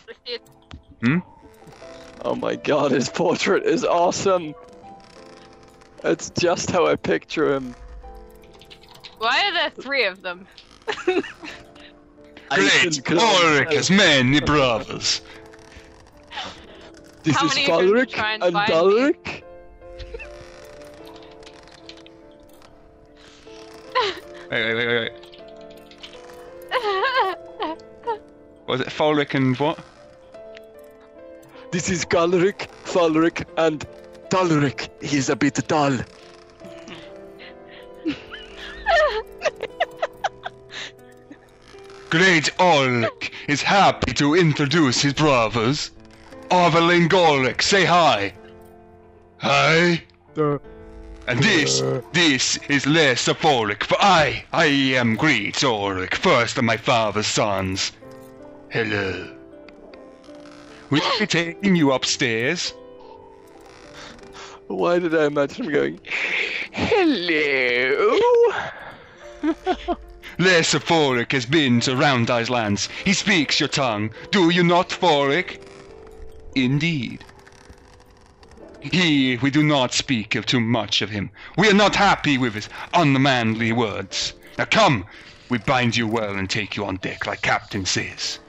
Hmm? 1.01 1.19
Oh 2.21 2.35
my 2.35 2.55
god, 2.55 2.91
his 2.91 3.09
portrait 3.09 3.65
is 3.65 3.83
awesome. 3.83 4.53
It's 6.03 6.29
just 6.29 6.69
how 6.69 6.85
I 6.85 6.95
picture 6.95 7.53
him. 7.55 7.73
Why 9.17 9.47
are 9.47 9.53
there 9.53 9.69
three 9.71 10.05
of 10.05 10.21
them? 10.21 10.45
I 12.51 12.55
Great 12.55 13.03
can- 13.03 13.19
Ulrich 13.19 13.73
has 13.73 13.89
many 13.91 14.39
brothers. 14.39 15.21
This 17.23 17.35
How 17.35 17.45
is 17.45 17.55
many 17.55 17.69
Ulrich 17.71 18.17
and 18.17 18.43
and? 18.43 18.55
Ulrich. 18.71 19.43
Wait, 24.51 24.63
wait, 24.65 24.75
wait, 24.75 24.87
wait, 24.87 25.11
wait. 25.11 25.13
Was 28.65 28.81
it 28.81 28.87
Fulric 28.87 29.35
and 29.35 29.55
what? 29.57 29.77
This 31.71 31.89
is 31.91 32.03
Galric, 32.03 32.67
Fulric, 32.83 33.45
and 33.57 33.85
Dulric. 34.29 34.89
He's 35.03 35.29
a 35.29 35.35
bit 35.35 35.67
dull. 35.67 35.99
Great 42.09 42.49
Ulrich 42.59 43.31
is 43.47 43.61
happy 43.61 44.13
to 44.13 44.33
introduce 44.33 44.99
his 45.01 45.13
brothers. 45.13 45.91
Arveling 46.49 47.13
Ulrich, 47.13 47.61
say 47.61 47.85
hi. 47.85 48.33
Hi. 49.37 50.01
Uh, 50.35 50.57
and 51.27 51.39
this, 51.43 51.81
uh. 51.81 52.01
this 52.11 52.57
is 52.67 52.87
less 52.87 53.27
of 53.27 53.37
for 53.37 53.97
I, 53.99 54.43
I 54.51 54.65
am 54.65 55.17
great 55.17 55.63
Ulrich, 55.63 56.15
first 56.15 56.57
of 56.57 56.63
my 56.63 56.77
father's 56.77 57.27
sons. 57.27 57.91
Hello. 58.69 59.35
Will 60.89 61.01
I 61.03 61.17
be 61.19 61.27
taking 61.27 61.75
you 61.75 61.91
upstairs? 61.91 62.73
Why 64.65 64.97
did 64.97 65.15
I 65.15 65.25
imagine 65.25 65.65
him 65.65 65.71
going, 65.71 65.99
Hello? 66.71 68.17
Les 70.39 70.73
Fulric 70.73 71.33
has 71.33 71.45
been 71.45 71.81
to 71.81 71.95
round 71.97 72.29
eyes 72.29 72.49
lands. 72.49 72.87
He 73.03 73.11
speaks 73.13 73.59
your 73.59 73.67
tongue. 73.67 74.11
Do 74.31 74.49
you 74.49 74.63
not, 74.63 74.89
Fulric? 74.89 75.59
Indeed. 76.55 77.25
He, 78.81 79.37
we 79.37 79.51
do 79.51 79.61
not 79.61 79.93
speak 79.93 80.35
of 80.35 80.45
too 80.45 80.61
much 80.61 81.01
of 81.01 81.09
him. 81.09 81.29
We 81.57 81.69
are 81.69 81.73
not 81.73 81.93
happy 81.93 82.37
with 82.37 82.53
his 82.53 82.69
unmanly 82.93 83.73
words. 83.73 84.33
Now 84.57 84.63
come, 84.63 85.05
we 85.49 85.57
bind 85.57 85.97
you 85.97 86.07
well 86.07 86.35
and 86.35 86.49
take 86.49 86.77
you 86.77 86.85
on 86.85 86.95
deck 86.97 87.27
like 87.27 87.41
Captain 87.41 87.85
says. 87.85 88.39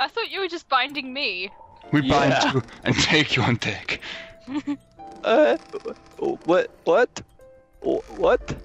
I 0.00 0.08
thought 0.08 0.30
you 0.30 0.40
were 0.40 0.48
just 0.48 0.68
binding 0.70 1.12
me. 1.12 1.50
We 1.92 2.00
bind 2.00 2.32
Yeah. 2.32 2.52
you 2.54 2.62
and 2.84 2.96
take 2.96 3.36
you 3.36 3.42
on 3.42 3.56
deck. 3.56 4.00
Uh, 5.24 5.56
what? 6.18 6.68
What? 6.82 7.22
What? 7.82 8.56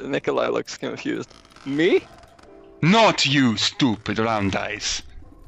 Nikolai 0.00 0.48
looks 0.48 0.76
confused. 0.76 1.28
Me? 1.64 2.02
Not 2.82 3.24
you, 3.26 3.56
stupid 3.56 4.18
round 4.18 4.56
eyes. 4.56 5.02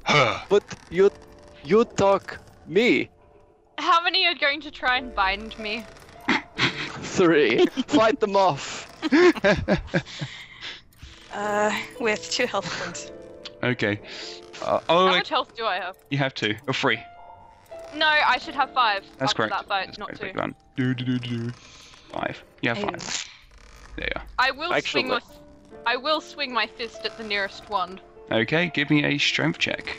Her. 0.04 0.42
But 0.48 0.62
you, 0.90 1.10
you 1.64 1.84
talk 1.84 2.38
me. 2.66 3.10
How 3.78 4.02
many 4.02 4.26
are 4.26 4.34
going 4.34 4.60
to 4.60 4.70
try 4.70 4.98
and 4.98 5.14
bind 5.14 5.58
me? 5.58 5.84
Three. 7.00 7.66
Fight 7.88 8.20
them 8.20 8.36
off. 8.36 8.88
Uh, 11.32 11.76
with 11.98 12.30
two 12.30 12.46
health 12.46 12.70
points. 12.78 13.10
Okay. 13.64 14.00
Uh, 14.62 14.78
How 14.88 14.94
Ulrich, 14.98 15.16
much 15.16 15.28
health 15.30 15.56
do 15.56 15.64
I 15.64 15.80
have? 15.80 15.96
you 16.08 16.16
have 16.18 16.32
two. 16.32 16.54
Or 16.68 16.72
three. 16.72 17.00
No, 17.96 18.06
I 18.06 18.38
should 18.38 18.54
have 18.54 18.72
five. 18.72 19.02
That's 19.18 19.32
after 19.32 19.48
correct. 19.48 19.50
that 19.50 19.66
fight, 19.66 19.86
That's 19.86 19.98
not 19.98 20.12
correct. 20.16 20.36
two. 20.36 20.54
Do, 20.76 20.94
do, 20.94 21.18
do, 21.18 21.18
do. 21.18 21.52
Five. 22.14 22.42
Yeah, 22.62 22.76
Ew. 22.78 22.82
five. 22.86 23.28
There 23.96 24.08
you 24.14 24.20
I 24.38 24.50
will 24.52 24.72
Actually- 24.72 25.02
swing 25.02 25.08
my. 25.08 25.20
I 25.86 25.96
will 25.96 26.20
swing 26.22 26.52
my 26.54 26.66
fist 26.66 27.04
at 27.04 27.18
the 27.18 27.24
nearest 27.24 27.68
one. 27.68 28.00
Okay, 28.32 28.70
give 28.72 28.88
me 28.88 29.04
a 29.04 29.18
strength 29.18 29.58
check. 29.58 29.98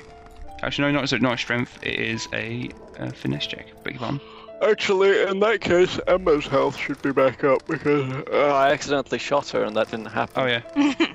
Actually, 0.64 0.92
no, 0.94 1.02
not, 1.02 1.12
a- 1.12 1.20
not 1.20 1.34
a 1.34 1.38
strength. 1.38 1.78
It 1.84 2.00
is 2.00 2.28
a, 2.34 2.70
uh 3.00 3.12
finesse 3.12 3.46
check. 3.48 3.68
Beg 3.84 3.94
your 3.96 4.00
pardon. 4.00 4.22
Actually, 4.62 5.22
in 5.24 5.40
that 5.42 5.60
case, 5.62 6.00
Emma's 6.08 6.48
health 6.48 6.78
should 6.78 7.00
be 7.02 7.12
back 7.12 7.44
up 7.44 7.68
because 7.68 8.10
uh, 8.32 8.54
I 8.56 8.72
accidentally 8.72 9.20
shot 9.20 9.50
her 9.50 9.64
and 9.64 9.76
that 9.76 9.92
didn't 9.92 10.06
happen. 10.08 10.42
Oh, 10.42 10.46
yeah. 10.46 10.62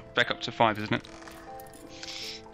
back 0.14 0.30
up 0.30 0.40
to 0.42 0.52
five, 0.52 0.78
isn't 0.78 0.95
it? 0.95 1.02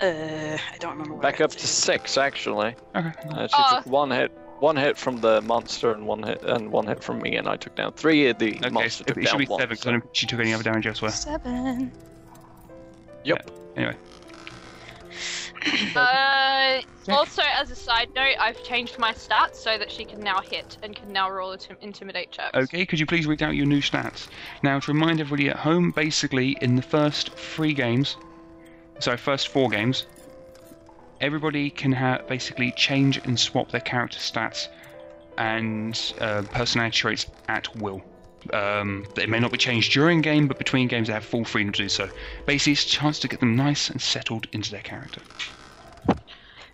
Uh, 0.01 0.57
I 0.73 0.79
don't 0.79 0.93
remember. 0.97 1.17
Back 1.21 1.41
up 1.41 1.51
to 1.51 1.67
six, 1.67 2.17
actually. 2.17 2.77
Okay. 2.95 3.13
Uh, 3.31 3.49
she 3.49 3.55
Oh. 3.59 3.77
took 3.77 3.87
one 3.87 4.11
hit, 4.13 4.31
one 4.61 4.77
hit 4.77 4.97
from 4.97 5.19
the 5.21 5.41
monster, 5.43 5.93
and 5.93 6.07
one 6.07 6.23
hit 6.23 6.43
and 6.43 6.71
one 6.71 6.87
hit 6.87 7.03
from 7.03 7.21
me, 7.21 7.37
and 7.37 7.49
I 7.49 7.57
took 7.57 7.75
down 7.77 7.93
three. 7.93 8.33
The 8.33 8.57
Okay, 8.57 8.71
monster 8.71 8.91
so 8.91 9.05
took 9.05 9.17
it 9.19 9.23
should 9.23 9.31
down 9.31 9.39
be 9.39 9.47
one. 9.47 9.61
seven 9.61 9.69
because 9.75 9.83
so- 9.85 9.89
I 9.91 9.93
don't 9.93 10.01
think 10.03 10.15
she 10.15 10.27
took 10.27 10.41
any 10.41 10.55
other 10.55 10.63
damage 10.65 10.87
elsewhere. 10.87 11.11
Seven. 11.13 11.93
Yep. 13.25 13.51
Anyway, 13.77 13.97
Uh, 15.97 16.81
also, 17.09 17.43
as 17.55 17.71
a 17.71 17.75
side 17.75 18.09
note, 18.15 18.37
I've 18.39 18.63
changed 18.63 18.99
my 18.99 19.13
stats 19.13 19.57
so 19.57 19.77
that 19.79 19.91
she 19.91 20.05
can 20.05 20.21
now 20.21 20.41
hit 20.41 20.79
and 20.83 20.95
can 20.95 21.13
now 21.13 21.29
roll 21.31 21.57
intim- 21.57 21.77
intimidate 21.81 22.31
checks. 22.31 22.57
okay, 22.57 22.87
could 22.87 23.01
you 23.01 23.07
please 23.07 23.27
read 23.27 23.43
out 23.43 23.57
your 23.57 23.67
new 23.67 23.81
stats? 23.81 24.29
Now, 24.63 24.79
to 24.79 24.93
remind 24.93 25.21
everybody 25.21 25.49
at 25.49 25.57
home, 25.57 25.91
basically, 25.91 26.57
in 26.61 26.77
the 26.77 26.83
first 26.83 27.31
three 27.31 27.73
games, 27.73 28.17
sorry, 29.01 29.17
first 29.17 29.49
four 29.49 29.69
games, 29.69 30.07
everybody 31.21 31.71
can 31.71 31.93
ha- 31.93 32.21
basically 32.29 32.73
change 32.73 33.19
and 33.19 33.39
swap 33.39 33.71
their 33.71 33.81
character 33.81 34.19
stats 34.19 34.69
and 35.39 36.15
uh, 36.21 36.43
personality 36.43 36.97
traits 36.97 37.27
at 37.49 37.75
will. 37.77 38.03
Um, 38.53 39.07
they 39.15 39.27
may 39.27 39.41
not 39.41 39.51
be 39.51 39.59
changed 39.59 39.93
during 39.93 40.21
game, 40.21 40.47
but 40.47 40.59
between 40.59 40.89
games 40.89 41.09
they 41.09 41.15
have 41.15 41.25
full 41.25 41.45
freedom 41.45 41.73
to 41.73 41.83
do 41.83 41.89
so. 41.89 42.09
Basically, 42.47 42.73
it's 42.73 42.85
a 42.85 42.89
chance 42.89 43.19
to 43.21 43.29
get 43.29 43.41
them 43.41 43.57
nice 43.57 43.91
and 43.91 44.01
settled 44.01 44.47
into 44.53 44.71
their 44.71 44.83
character. 44.83 45.21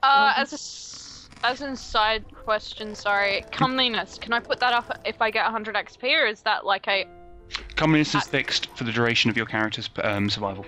Uh, 0.03 0.35
as 0.37 0.53
a 0.53 1.47
as 1.47 1.61
an 1.61 1.77
side 1.77 2.25
question, 2.45 2.95
sorry, 2.95 3.45
comeliness. 3.51 4.19
Can 4.19 4.33
I 4.33 4.41
put 4.41 4.61
that 4.61 4.73
up 4.73 5.01
if 5.05 5.21
I 5.21 5.31
get 5.31 5.45
100 5.45 5.75
XP, 5.75 6.23
or 6.23 6.27
is 6.27 6.43
that 6.43 6.65
like 6.65 6.87
a? 6.89 7.07
Comeliness 7.77 8.15
is 8.15 8.25
fixed 8.25 8.69
for 8.77 8.85
the 8.85 8.93
duration 8.93 9.31
of 9.31 9.37
your 9.37 9.47
character's 9.47 9.91
um, 10.03 10.31
survival. 10.31 10.67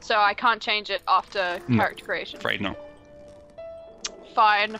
So 0.00 0.18
I 0.18 0.34
can't 0.34 0.60
change 0.60 0.90
it 0.90 1.02
after 1.06 1.60
No. 1.68 1.76
character 1.78 2.04
creation. 2.04 2.38
Afraid 2.38 2.60
not. 2.60 2.76
Fine. 4.34 4.78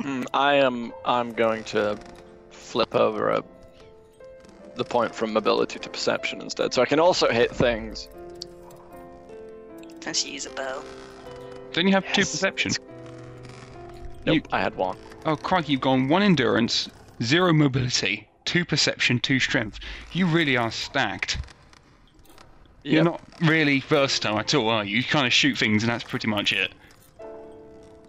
Mm, 0.00 0.26
I 0.32 0.54
am. 0.54 0.92
I'm 1.04 1.32
going 1.32 1.64
to 1.64 1.98
flip 2.50 2.94
over 2.94 3.30
a, 3.30 3.42
the 4.76 4.84
point 4.84 5.14
from 5.14 5.32
mobility 5.32 5.78
to 5.80 5.88
perception 5.90 6.40
instead, 6.40 6.72
so 6.72 6.82
I 6.82 6.86
can 6.86 7.00
also 7.00 7.28
hit 7.28 7.50
things. 7.54 8.08
Since 10.00 10.24
you 10.24 10.32
use 10.34 10.46
a 10.46 10.50
bow. 10.50 10.82
Don't 11.72 11.86
you 11.86 11.92
have 11.94 12.04
two 12.12 12.20
Yes. 12.20 12.30
perception? 12.30 12.72
Nope, 14.24 14.36
You- 14.36 14.42
I 14.52 14.60
had 14.60 14.76
one. 14.76 14.96
Oh, 15.26 15.36
crikey, 15.36 15.72
you've 15.72 15.80
gone 15.80 16.08
one 16.08 16.22
endurance, 16.22 16.88
zero 17.22 17.52
mobility, 17.52 18.28
two 18.44 18.64
perception, 18.64 19.18
two 19.18 19.40
strength. 19.40 19.80
You 20.12 20.26
really 20.26 20.56
are 20.56 20.70
stacked. 20.70 21.38
You're 22.88 23.04
not 23.04 23.20
really 23.42 23.80
versatile 23.80 24.38
at 24.38 24.54
all, 24.54 24.68
are 24.68 24.84
you? 24.84 24.98
You 24.98 25.04
kind 25.04 25.26
of 25.26 25.32
shoot 25.32 25.58
things 25.58 25.82
and 25.82 25.90
that's 25.90 26.04
pretty 26.04 26.28
much 26.28 26.52
it. 26.52 26.72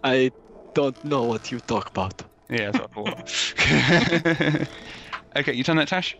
I 0.02 0.30
don't 0.74 1.02
know 1.04 1.24
what 1.24 1.50
you 1.52 1.60
talk 1.60 1.88
about. 1.88 2.22
Yeah, 2.48 2.70
that's 2.70 2.96
what 2.96 3.08
I 3.08 3.22
thought. 3.22 4.68
okay, 5.36 5.52
you 5.52 5.62
done 5.62 5.76
that, 5.76 5.88
Tash? 5.88 6.16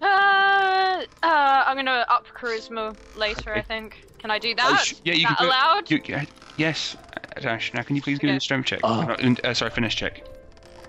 Uh, 0.00 0.04
uh, 0.04 1.64
I'm 1.66 1.76
gonna 1.76 2.04
up 2.08 2.26
charisma 2.36 2.94
later. 3.16 3.54
I 3.54 3.62
think. 3.62 4.06
Can 4.18 4.30
I 4.30 4.38
do 4.38 4.54
that? 4.54 4.82
sh- 4.84 4.94
Yeah, 5.04 5.14
you 5.14 5.20
Is 5.20 5.26
can 5.26 5.32
that 5.38 5.42
do 5.42 5.46
allowed? 5.48 5.90
You, 5.90 6.00
yeah, 6.06 6.24
yes, 6.56 6.96
uh, 7.36 7.40
Tash. 7.40 7.72
Now, 7.74 7.82
can 7.82 7.96
you 7.96 8.02
please 8.02 8.18
give 8.18 8.28
me 8.28 8.32
Okay. 8.32 8.36
a 8.36 8.40
strength 8.40 8.66
check? 8.66 8.80
Uh. 8.82 9.16
Uh, 9.44 9.54
sorry, 9.54 9.70
finish 9.70 9.96
check. 9.96 10.24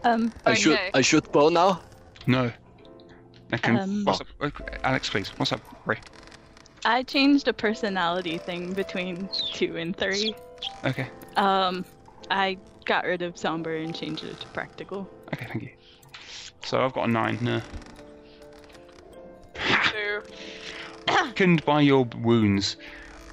Um, 0.04 0.32
I 0.46 0.54
shoot. 0.54 0.74
Okay. 0.74 0.92
I 0.94 1.02
shoot 1.02 1.32
bow 1.32 1.50
now. 1.50 1.82
No. 2.28 2.52
I 3.52 3.58
can, 3.58 3.78
Um, 3.80 4.04
what's 4.06 4.22
up? 4.22 4.28
uh, 4.42 4.50
Alex, 4.84 5.10
please. 5.10 5.30
What's 5.38 5.52
up, 5.52 5.62
Ray? 5.86 5.98
I 6.86 7.02
changed 7.02 7.48
a 7.48 7.54
personality 7.54 8.38
thing 8.38 8.74
between 8.74 9.28
two 9.54 9.76
and 9.76 9.98
three. 9.98 10.36
Okay. 10.86 11.08
Um, 11.36 11.84
I 12.30 12.58
got 12.86 13.06
rid 13.06 13.24
of 13.24 13.38
somber 13.38 13.76
and 13.76 13.94
changed 13.96 14.24
it 14.24 14.40
to 14.40 14.48
practical. 14.48 15.10
Okay, 15.34 15.48
thank 15.48 15.64
you. 15.64 15.72
So 16.64 16.86
I've 16.86 16.94
got 16.94 17.10
a 17.10 17.12
nine. 17.12 17.40
No. 17.42 17.62
Two. 19.92 20.22
Weakened 21.08 21.66
by 21.66 21.82
your 21.82 22.06
wounds, 22.22 22.78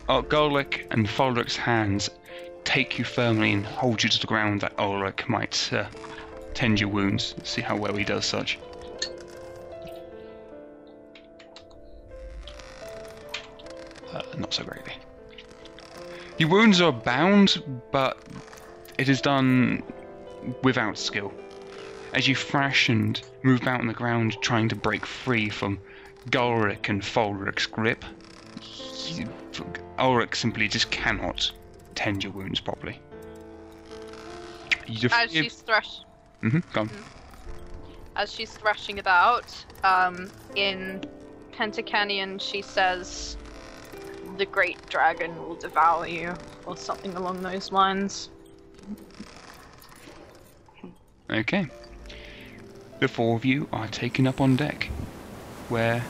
Golek 0.08 0.86
and 0.90 1.06
Fulric's 1.06 1.56
hands 1.56 2.08
take 2.64 2.98
you 2.98 3.04
firmly 3.04 3.52
and 3.52 3.66
hold 3.66 4.02
you 4.02 4.08
to 4.08 4.18
the 4.18 4.26
ground 4.26 4.62
that 4.62 4.78
Ulrich 4.78 5.28
might 5.28 5.70
uh, 5.72 5.84
tend 6.54 6.80
your 6.80 6.88
wounds. 6.88 7.34
See 7.44 7.60
how 7.60 7.76
well 7.76 7.94
he 7.94 8.04
does 8.04 8.24
such. 8.24 8.58
Not 14.36 14.54
so 14.54 14.64
greatly. 14.64 14.94
Your 16.38 16.48
wounds 16.48 16.80
are 16.80 16.92
bound, 16.92 17.62
but 17.90 18.18
it 18.98 19.08
is 19.08 19.20
done 19.20 19.82
without 20.62 20.98
skill. 20.98 21.32
As 22.12 22.28
you 22.28 22.34
thrash 22.34 22.88
and 22.88 23.20
move 23.42 23.62
about 23.62 23.80
on 23.80 23.86
the 23.86 23.94
ground, 23.94 24.36
trying 24.40 24.68
to 24.68 24.76
break 24.76 25.06
free 25.06 25.48
from 25.48 25.80
Gulric 26.30 26.88
and 26.88 27.02
Fulric's 27.02 27.66
grip, 27.66 28.04
you, 29.08 29.28
Ulrich 29.98 30.34
simply 30.34 30.68
just 30.68 30.90
cannot 30.90 31.50
tend 31.94 32.22
your 32.24 32.32
wounds 32.32 32.60
properly. 32.60 32.98
You 34.86 35.08
As 35.12 35.30
she's 35.30 35.62
thresh, 35.62 36.00
Mhm, 36.42 36.62
go 36.72 36.80
on. 36.82 37.04
as 38.16 38.32
she's 38.32 38.52
thrashing 38.56 38.98
about, 38.98 39.64
um, 39.84 40.30
in 40.54 41.02
Pentacanian, 41.52 42.38
she 42.38 42.62
says, 42.62 43.36
"The 44.36 44.46
great 44.46 44.88
dragon 44.88 45.36
will 45.36 45.56
devour 45.56 46.06
you," 46.06 46.38
or 46.64 46.76
something 46.76 47.16
along 47.16 47.42
those 47.42 47.70
lines. 47.70 48.30
Okay. 51.30 51.66
The 53.00 53.08
four 53.08 53.36
of 53.36 53.44
you 53.44 53.68
are 53.72 53.88
taken 53.88 54.26
up 54.26 54.40
on 54.40 54.56
deck, 54.56 54.90
where 55.68 56.06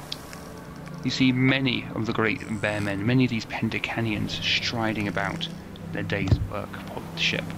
you 1.03 1.11
see 1.11 1.33
many 1.33 1.87
of 1.95 2.07
the 2.07 2.13
great 2.13 2.61
bear 2.61 2.81
men, 2.81 3.05
many 3.05 3.25
of 3.25 3.31
these 3.31 3.45
Pentacanians 3.47 4.35
striding 4.35 5.09
about 5.09 5.49
their 5.93 6.03
day's 6.03 6.39
work 6.49 6.79
upon 6.81 7.03
the 7.15 7.21
ship. 7.21 7.53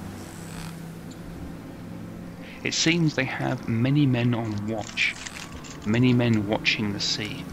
It 2.63 2.75
seems 2.75 3.15
they 3.15 3.25
have 3.25 3.69
many 3.69 4.07
men 4.07 4.35
on 4.35 4.67
watch, 4.67 5.15
many 5.85 6.13
men 6.13 6.47
watching 6.47 6.93
the 6.93 7.01
sea. 7.01 7.45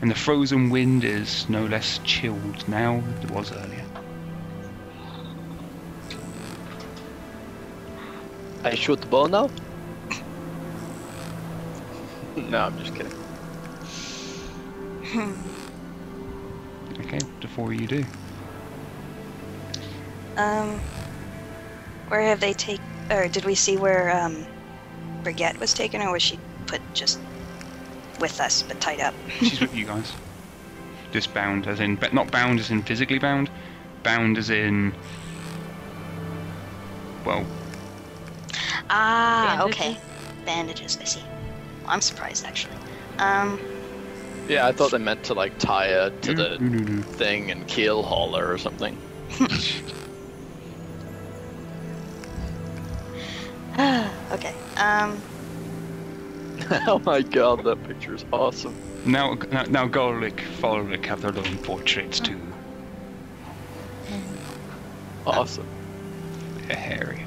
And 0.00 0.10
the 0.10 0.14
frozen 0.14 0.70
wind 0.70 1.04
is 1.04 1.48
no 1.48 1.66
less 1.66 2.00
chilled 2.04 2.66
now 2.68 3.00
than 3.00 3.22
it 3.22 3.30
was 3.30 3.52
earlier. 3.52 3.84
I 8.64 8.74
shoot 8.74 9.00
the 9.00 9.06
bow 9.06 9.26
now. 9.26 9.50
no, 12.36 12.58
I'm 12.58 12.78
just 12.78 12.94
kidding. 12.94 13.12
Okay, 17.00 17.18
what 17.26 17.40
the 17.40 17.48
four 17.48 17.72
you 17.72 17.88
do? 17.88 18.04
Um, 20.36 20.78
where 22.06 22.22
have 22.22 22.38
they 22.38 22.52
take? 22.52 22.80
Or 23.10 23.26
did 23.26 23.44
we 23.44 23.56
see 23.56 23.76
where 23.76 24.16
um, 24.16 24.46
Brigitte 25.24 25.58
was 25.58 25.74
taken, 25.74 26.02
or 26.02 26.12
was 26.12 26.22
she 26.22 26.38
put 26.66 26.80
just 26.94 27.18
with 28.20 28.40
us 28.40 28.62
but 28.62 28.80
tied 28.80 29.00
up? 29.00 29.14
She's 29.40 29.60
with 29.60 29.74
you 29.74 29.84
guys. 29.86 30.12
Just 31.12 31.34
bound, 31.34 31.66
as 31.66 31.80
in, 31.80 31.96
but 31.96 32.14
not 32.14 32.30
bound 32.30 32.60
as 32.60 32.70
in 32.70 32.82
physically 32.82 33.18
bound, 33.18 33.50
bound 34.04 34.38
as 34.38 34.50
in, 34.50 34.94
well, 37.24 37.44
Ah, 38.90 39.56
Bandages? 39.58 39.74
okay. 39.80 39.96
Bandages. 40.44 40.98
I 41.00 41.04
see. 41.04 41.22
I'm 41.86 42.00
surprised 42.00 42.44
actually. 42.44 42.76
Um, 43.18 43.58
Yeah, 44.48 44.66
I 44.66 44.72
thought 44.72 44.90
they 44.92 44.98
meant 44.98 45.24
to 45.24 45.34
like 45.34 45.58
tie 45.58 45.88
her 45.88 46.10
to 46.10 46.34
the 46.34 46.58
no, 46.60 46.78
no. 46.78 47.02
thing 47.02 47.50
and 47.50 47.66
keel 47.68 48.02
haul 48.02 48.34
her 48.36 48.52
or 48.52 48.58
something. 48.58 48.96
okay. 54.32 54.54
Um, 54.76 55.20
oh 56.86 57.00
my 57.04 57.22
god, 57.22 57.64
that 57.64 57.82
picture 57.84 58.14
is 58.14 58.24
awesome. 58.32 58.74
Now, 59.04 59.36
now, 59.50 59.64
now 59.64 59.88
Gorlick, 59.88 60.40
Fulric 60.60 61.06
have 61.06 61.22
their 61.22 61.36
own 61.36 61.58
portraits 61.58 62.20
too. 62.20 62.40
Awesome. 65.26 65.66
They're 66.66 66.76
hairy. 66.76 67.24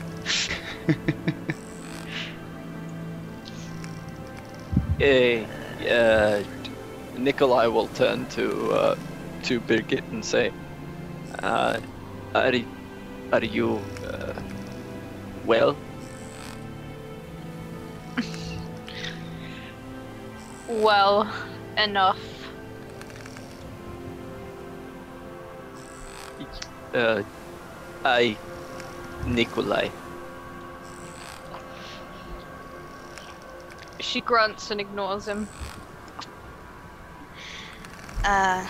Eh, 4.99 5.45
uh, 5.89 6.43
Nikolai 7.17 7.67
will 7.67 7.87
turn 7.89 8.25
to 8.27 8.71
uh, 8.71 8.95
to 9.43 9.59
Birgit 9.59 10.09
and 10.11 10.23
say, 10.23 10.51
uh, 11.43 11.79
"Are 12.35 12.53
are 13.33 13.43
you 13.43 13.81
uh, 14.07 14.33
well?" 15.45 15.75
Well, 20.73 21.31
enough. 21.77 22.49
Uh, 26.91 27.21
I, 28.03 28.35
Nikolai. 29.23 29.89
She 33.99 34.19
grunts 34.21 34.71
and 34.71 34.81
ignores 34.81 35.27
him. 35.27 35.47
Uh, 38.23 38.65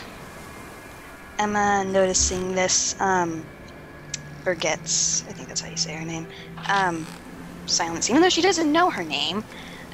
Emma 1.39 1.85
noticing 1.85 2.53
this, 2.53 2.99
um, 2.99 3.47
Burget's, 4.43 5.23
I 5.29 5.31
think 5.31 5.47
that's 5.47 5.61
how 5.61 5.69
you 5.69 5.77
say 5.77 5.95
her 5.95 6.05
name, 6.05 6.27
um, 6.69 7.07
silence, 7.65 8.09
even 8.09 8.21
though 8.21 8.29
she 8.29 8.41
doesn't 8.41 8.71
know 8.71 8.89
her 8.89 9.03
name, 9.03 9.45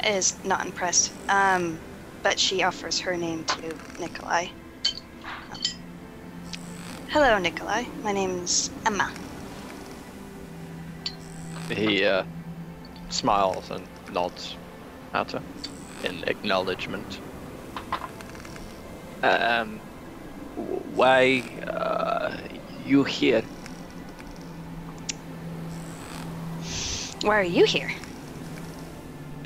is 0.08 0.34
not 0.43 0.65
impressed. 0.65 1.12
Um, 1.30 1.80
but 2.24 2.40
she 2.40 2.64
offers 2.64 3.00
her 3.00 3.16
name 3.16 3.44
to 3.46 3.76
Nikolai. 4.00 4.48
Hello, 7.10 7.40
Nikolai. 7.40 7.86
My 8.04 8.12
name's 8.12 8.70
Emma. 8.86 9.12
He 11.70 12.06
uh, 12.06 12.24
smiles 13.10 13.72
and 13.72 13.88
nods 14.12 14.56
at 15.14 15.32
her 15.32 15.42
in 16.04 16.24
acknowledgement. 16.26 17.20
Um, 19.24 19.80
why 20.94 21.44
uh, 21.68 22.38
you 22.86 23.04
here? 23.04 23.44
Why 27.22 27.40
are 27.40 27.44
you 27.44 27.66
here? 27.66 27.92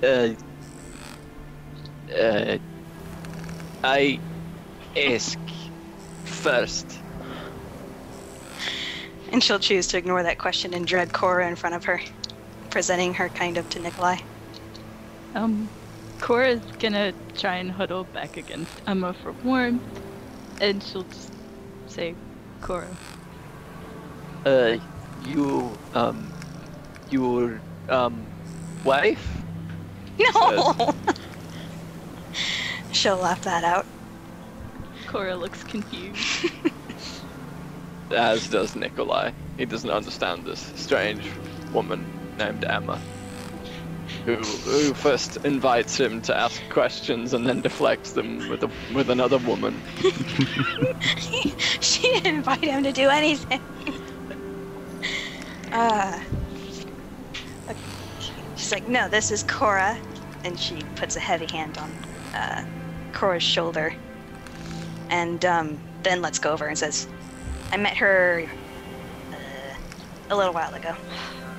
Uh, 0.03 0.29
uh, 2.19 2.57
I 3.83 4.19
ask 4.95 5.37
first. 6.23 7.03
And 9.31 9.43
she'll 9.43 9.59
choose 9.59 9.87
to 9.87 9.97
ignore 9.97 10.23
that 10.23 10.37
question 10.37 10.73
and 10.73 10.85
dread 10.85 11.11
Cora 11.13 11.47
in 11.47 11.55
front 11.55 11.75
of 11.75 11.83
her, 11.85 11.99
presenting 12.69 13.13
her 13.15 13.29
kind 13.29 13.57
of 13.57 13.67
to 13.69 13.79
Nikolai. 13.79 14.17
Um, 15.35 15.69
Cora's 16.19 16.61
gonna 16.79 17.13
try 17.35 17.55
and 17.57 17.71
huddle 17.71 18.05
back 18.13 18.37
against 18.37 18.81
Emma 18.87 19.13
for 19.13 19.33
warmth, 19.43 19.83
and 20.61 20.83
she'll 20.83 21.03
just 21.03 21.31
say, 21.87 22.15
Cora. 22.61 22.95
Uh, 24.45 24.77
you 25.21 25.77
um, 25.93 26.31
your 27.09 27.61
um, 27.89 28.27
wife? 28.83 29.43
No! 30.35 30.73
she'll 32.95 33.17
laugh 33.17 33.43
that 33.43 33.63
out. 33.63 33.85
Cora 35.07 35.35
looks 35.35 35.63
confused. 35.63 36.51
As 38.11 38.47
does 38.47 38.75
Nikolai. 38.75 39.31
He 39.57 39.65
doesn't 39.65 39.89
understand 39.89 40.45
this 40.45 40.71
strange 40.75 41.29
woman 41.71 42.05
named 42.37 42.65
Emma. 42.65 42.99
Who, 44.25 44.35
who 44.35 44.93
first 44.93 45.37
invites 45.37 45.97
him 45.97 46.21
to 46.23 46.37
ask 46.37 46.61
questions 46.69 47.33
and 47.33 47.45
then 47.45 47.61
deflects 47.61 48.11
them 48.11 48.47
with 48.49 48.63
a, 48.63 48.71
with 48.93 49.09
another 49.09 49.37
woman. 49.39 49.79
she 51.81 52.01
didn't 52.01 52.35
invite 52.35 52.63
him 52.63 52.83
to 52.83 52.91
do 52.91 53.09
anything. 53.09 53.61
Uh, 55.71 56.21
okay. 57.67 57.75
she's 58.55 58.71
like, 58.71 58.87
no, 58.87 59.09
this 59.09 59.31
is 59.31 59.41
Cora, 59.41 59.97
and 60.43 60.59
she 60.59 60.83
puts 60.95 61.15
a 61.15 61.19
heavy 61.19 61.47
hand 61.47 61.79
on 61.79 61.89
uh, 62.35 62.63
Cora's 63.13 63.43
shoulder, 63.43 63.95
and 65.09 65.43
um, 65.45 65.79
then 66.03 66.21
lets 66.21 66.39
go 66.39 66.53
of 66.53 66.59
her 66.59 66.67
and 66.67 66.77
says, 66.77 67.07
"I 67.71 67.77
met 67.77 67.97
her 67.97 68.47
uh, 69.31 69.35
a 70.29 70.35
little 70.35 70.53
while 70.53 70.73
ago." 70.73 70.95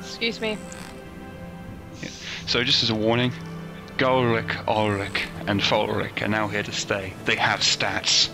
Excuse 0.01 0.41
me. 0.41 0.59
So 2.47 2.63
just 2.63 2.83
as 2.83 2.91
a 2.91 2.95
warning, 2.95 3.33
Golric, 3.97 4.57
Ulrich, 4.69 5.27
and 5.47 5.61
Fulric 5.61 6.23
are 6.23 6.29
now 6.29 6.49
here 6.49 6.63
to 6.63 6.73
stay. 6.73 7.15
They 7.25 7.37
have 7.37 7.61
stats. 7.61 8.29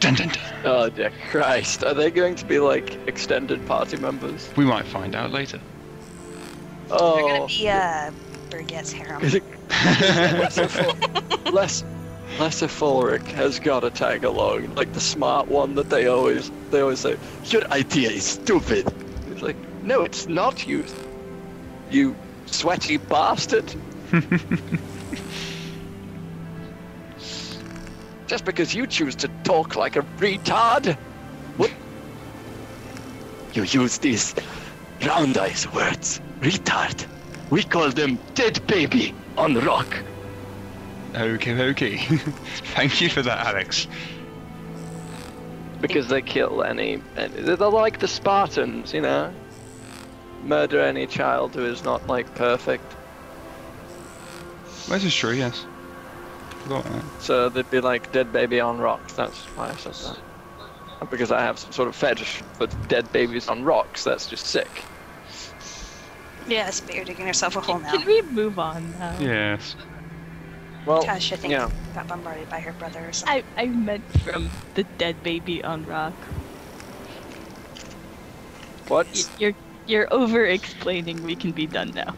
Dun 0.00 0.14
dun 0.14 0.28
dun. 0.28 0.54
Oh 0.64 0.88
dear 0.88 1.10
Christ, 1.30 1.82
are 1.82 1.94
they 1.94 2.10
going 2.10 2.36
to 2.36 2.44
be 2.44 2.60
like 2.60 2.94
extended 3.08 3.66
party 3.66 3.96
members? 3.96 4.48
We 4.56 4.64
might 4.64 4.84
find 4.84 5.16
out 5.16 5.32
later. 5.32 5.60
Oh. 6.90 7.16
They're 7.16 7.26
gonna 7.26 7.46
be 7.48 7.68
uh, 7.68 8.10
Burgette's 8.50 8.92
harem. 8.92 9.22
Less, 11.52 11.84
Lesser 12.38 12.66
Fulric 12.66 13.26
has 13.32 13.58
got 13.58 13.80
to 13.80 13.90
tag 13.90 14.24
along, 14.24 14.74
like 14.76 14.92
the 14.92 15.00
smart 15.00 15.48
one 15.48 15.74
that 15.74 15.90
they 15.90 16.06
always 16.06 16.50
they 16.70 16.80
always 16.80 17.00
say, 17.00 17.16
"Your 17.44 17.62
idea 17.72 18.10
is 18.10 18.24
stupid." 18.24 18.86
It's 19.30 19.42
like, 19.42 19.56
no, 19.82 20.02
it's 20.02 20.28
not 20.28 20.66
you, 20.66 20.84
you 21.90 22.16
sweaty 22.46 22.96
bastard. 22.96 23.74
Just 28.26 28.44
because 28.44 28.74
you 28.74 28.86
choose 28.86 29.14
to 29.16 29.28
talk 29.44 29.74
like 29.76 29.96
a 29.96 30.02
retard, 30.18 30.96
what? 31.56 31.70
You 33.54 33.64
use 33.64 33.98
these 33.98 34.34
round 35.04 35.38
eyes 35.38 35.66
words, 35.72 36.20
retard. 36.40 37.06
We 37.50 37.62
call 37.62 37.90
them 37.90 38.18
dead 38.34 38.66
baby 38.66 39.14
on 39.36 39.54
rock. 39.54 40.04
Okay, 41.14 41.60
okay. 41.70 41.96
Thank 42.76 43.00
you 43.00 43.08
for 43.08 43.22
that, 43.22 43.46
Alex. 43.46 43.86
Because 45.80 46.08
they 46.08 46.22
kill 46.22 46.62
any, 46.62 47.02
any. 47.16 47.42
They're 47.42 47.56
like 47.56 48.00
the 48.00 48.08
Spartans, 48.08 48.92
you 48.92 49.00
know? 49.00 49.32
Murder 50.44 50.80
any 50.80 51.06
child 51.06 51.54
who 51.54 51.64
is 51.64 51.84
not, 51.84 52.06
like, 52.06 52.34
perfect. 52.34 52.94
This 54.88 55.04
is 55.04 55.14
true, 55.14 55.32
yes. 55.32 55.66
Forgot 56.62 56.84
that. 56.84 57.04
So 57.20 57.48
they'd 57.48 57.70
be 57.70 57.80
like 57.80 58.10
dead 58.12 58.32
baby 58.32 58.60
on 58.60 58.78
rocks. 58.78 59.12
That's 59.12 59.36
why 59.56 59.70
I 59.70 59.76
said 59.76 59.94
that. 59.94 60.18
And 61.00 61.10
because 61.10 61.30
I 61.30 61.40
have 61.40 61.58
some 61.58 61.72
sort 61.72 61.88
of 61.88 61.94
fetish 61.94 62.42
for 62.54 62.66
dead 62.88 63.10
babies 63.12 63.48
on 63.48 63.64
rocks, 63.64 64.04
that's 64.04 64.26
just 64.26 64.46
sick. 64.46 64.68
Yes, 66.48 66.80
but 66.80 66.94
you're 66.94 67.04
digging 67.04 67.26
yourself 67.26 67.56
a 67.56 67.60
hole 67.60 67.78
now. 67.78 67.92
Can 67.92 68.06
we 68.06 68.22
move 68.22 68.58
on 68.58 68.90
now? 68.98 69.16
Yes. 69.20 69.76
Well, 70.88 71.04
Tasha, 71.04 71.34
I 71.34 71.36
think, 71.36 71.52
yeah. 71.52 71.70
got 71.94 72.08
bombarded 72.08 72.48
by 72.48 72.60
her 72.60 72.72
brother 72.72 73.06
or 73.06 73.12
something. 73.12 73.44
I, 73.58 73.62
I 73.62 73.66
meant 73.66 74.04
from 74.22 74.48
the 74.72 74.84
dead 74.84 75.22
baby 75.22 75.62
on 75.62 75.84
rock. 75.84 76.14
What? 78.88 79.06
Y- 79.14 79.22
You're 79.38 79.54
you're 79.84 80.08
over 80.10 80.46
explaining. 80.46 81.22
We 81.22 81.36
can 81.36 81.52
be 81.52 81.66
done 81.66 81.90
now. 81.94 82.14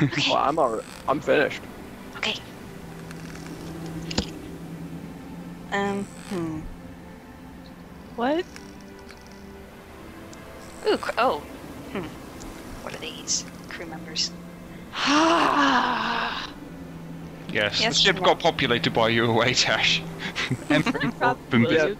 Okay. 0.00 0.22
Well, 0.30 0.38
I'm 0.38 0.58
alright. 0.58 0.84
I'm 1.08 1.20
finished. 1.20 1.60
Okay. 2.18 2.36
Um, 5.72 6.04
hmm. 6.30 6.60
What? 8.14 8.44
Ooh, 10.86 10.98
cr- 10.98 11.18
oh. 11.18 11.40
Hmm. 11.90 12.06
What 12.84 12.94
are 12.94 12.98
these? 12.98 13.44
Crew 13.68 13.86
members. 13.86 14.30
Yes, 17.54 17.80
Yes, 17.80 17.94
the 17.94 18.00
ship 18.02 18.20
got 18.20 18.40
populated 18.40 18.92
by 18.92 19.10
you 19.10 19.26
away, 19.26 19.54
Tash. 19.54 20.02
Emperor 20.70 21.12
Probably. 21.12 21.76
Yeah. 21.76 21.94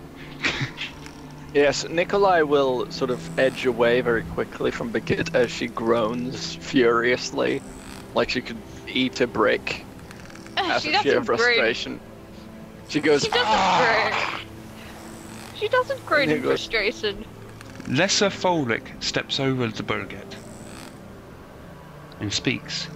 Yes, 1.54 1.88
Nikolai 1.88 2.42
will 2.42 2.90
sort 2.90 3.12
of 3.12 3.38
edge 3.38 3.64
away 3.64 4.00
very 4.00 4.24
quickly 4.24 4.72
from 4.72 4.90
Baguette 4.92 5.32
as 5.32 5.52
she 5.52 5.68
groans 5.68 6.56
furiously, 6.56 7.62
like 8.16 8.30
she 8.30 8.40
could 8.40 8.56
eat 8.88 9.20
a 9.20 9.28
brick 9.28 9.84
out 10.56 10.82
she 10.82 10.92
of 10.92 11.02
sheer 11.02 11.14
doesn't 11.20 11.26
groan. 11.26 11.38
frustration. 11.38 12.00
She 12.88 12.98
goes, 12.98 13.22
She 13.22 13.28
doesn't 13.28 13.46
"Ah!" 13.46 14.40
groan. 14.40 14.40
She 15.60 15.68
doesn't 15.68 16.04
groan 16.04 16.30
in 16.30 16.42
frustration. 16.42 17.24
Lesser 17.88 18.30
Fulric 18.30 19.00
steps 19.00 19.38
over 19.38 19.70
to 19.70 19.82
Burget 19.84 20.36
and 22.18 22.32
speaks 22.32 22.88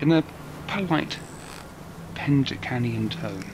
in 0.00 0.10
a 0.12 0.24
polite 0.68 1.18
Pentacanian 2.14 3.08
tone. 3.08 3.44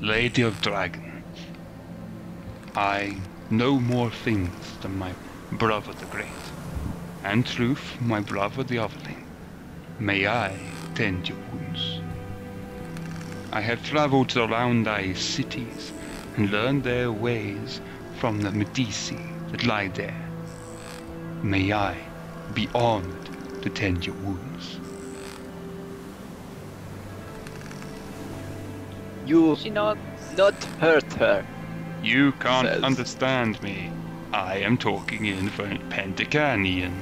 Lady 0.00 0.42
of 0.42 0.60
Dragons, 0.60 1.38
I 2.74 3.16
know 3.50 3.78
more 3.80 4.10
things 4.10 4.76
than 4.80 4.98
my 4.98 5.12
brother 5.52 5.92
the 5.92 6.06
Great, 6.06 6.28
and 7.24 7.46
truth 7.46 8.00
my 8.00 8.20
brother 8.20 8.62
the 8.62 8.76
Otherling. 8.76 9.24
May 9.98 10.26
I 10.26 10.58
tend 10.94 11.28
your 11.28 11.38
wounds. 11.52 12.00
I 13.52 13.60
have 13.60 13.84
traveled 13.84 14.36
around 14.36 14.84
thy 14.84 15.14
cities 15.14 15.92
and 16.36 16.50
learned 16.50 16.84
their 16.84 17.10
ways 17.10 17.80
from 18.18 18.40
the 18.40 18.52
Medici 18.52 19.18
that 19.50 19.64
lie 19.64 19.88
there. 19.88 20.28
May 21.42 21.72
I 21.72 21.96
be 22.54 22.68
honored 22.74 23.28
to 23.62 23.70
tend 23.70 24.06
your 24.06 24.16
wounds. 24.16 24.78
You 29.28 29.56
She 29.56 29.70
nods. 29.70 30.00
not 30.36 30.54
hurt 30.80 31.12
her. 31.14 31.44
You 32.02 32.32
can't 32.32 32.66
Says- 32.66 32.82
understand 32.82 33.62
me. 33.62 33.90
I 34.32 34.56
am 34.58 34.76
talking 34.78 35.26
in 35.26 35.50
Pentacanian. 35.50 36.92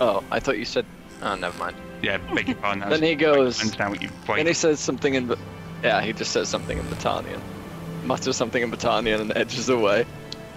Oh, 0.00 0.22
I 0.30 0.40
thought 0.40 0.58
you 0.58 0.64
said. 0.64 0.86
Oh, 1.22 1.34
never 1.34 1.56
mind. 1.58 1.76
Yeah, 2.02 2.18
beg 2.34 2.48
your 2.48 2.56
pardon. 2.56 2.88
Then 2.90 3.02
he 3.02 3.14
goes. 3.14 3.58
I 3.58 3.62
understand 3.62 3.90
what 3.90 4.02
you. 4.02 4.08
Then 4.26 4.46
he 4.46 4.52
says 4.54 4.80
something 4.80 5.14
in. 5.14 5.26
Ba- 5.28 5.38
Yeah, 5.82 6.00
he 6.02 6.12
just 6.12 6.32
says 6.32 6.48
something 6.48 6.78
in 6.78 6.84
Battanian. 6.86 7.40
Mutters 8.04 8.36
something 8.36 8.62
in 8.62 8.70
Battanian 8.70 9.20
and 9.20 9.32
edges 9.36 9.68
away. 9.68 10.04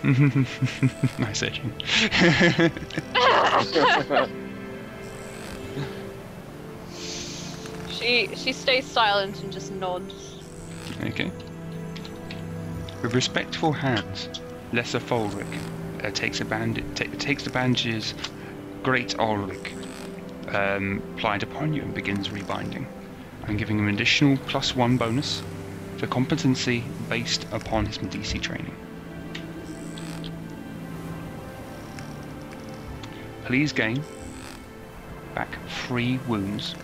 nice 1.19 1.43
edging. 1.43 1.73
She 7.89 8.29
she 8.35 8.53
stays 8.53 8.85
silent 8.85 9.41
and 9.43 9.51
just 9.51 9.71
nods. 9.71 10.26
Okay. 11.03 11.31
With 13.01 13.13
respectful 13.13 13.73
hands, 13.73 14.29
Lesser 14.73 14.99
Fulric 14.99 15.47
uh, 16.03 16.11
takes 16.11 16.39
takes 17.19 17.43
the 17.43 17.49
bandages 17.49 18.13
Great 18.83 19.17
Ulrich 19.19 19.73
um, 20.49 21.01
plied 21.17 21.43
upon 21.43 21.73
you 21.73 21.81
and 21.81 21.93
begins 21.93 22.29
rebinding. 22.31 22.87
I'm 23.47 23.57
giving 23.57 23.79
him 23.79 23.87
an 23.87 23.95
additional 23.95 24.37
plus 24.47 24.75
one 24.75 24.97
bonus 24.97 25.41
for 25.97 26.07
competency 26.07 26.83
based 27.09 27.45
upon 27.51 27.85
his 27.85 28.01
Medici 28.01 28.39
training. 28.39 28.75
Please 33.45 33.71
gain 33.71 34.03
back 35.33 35.49
three 35.69 36.19
wounds. 36.27 36.75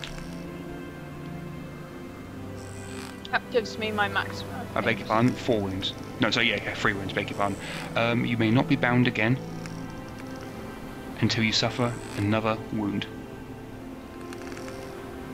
That 3.34 3.50
gives 3.50 3.78
me 3.78 3.90
my 3.90 4.06
maximum. 4.06 4.54
I 4.76 4.80
beg 4.80 5.00
your 5.00 5.08
pardon, 5.08 5.32
four 5.32 5.60
wounds. 5.60 5.92
No, 6.20 6.30
sorry, 6.30 6.50
yeah, 6.50 6.62
yeah, 6.62 6.72
three 6.74 6.92
wounds, 6.92 7.12
beg 7.12 7.30
your 7.30 7.36
pardon. 7.36 7.58
Um, 7.96 8.24
you 8.24 8.36
may 8.36 8.48
not 8.48 8.68
be 8.68 8.76
bound 8.76 9.08
again 9.08 9.36
until 11.20 11.42
you 11.42 11.50
suffer 11.50 11.92
another 12.16 12.56
wound. 12.72 13.08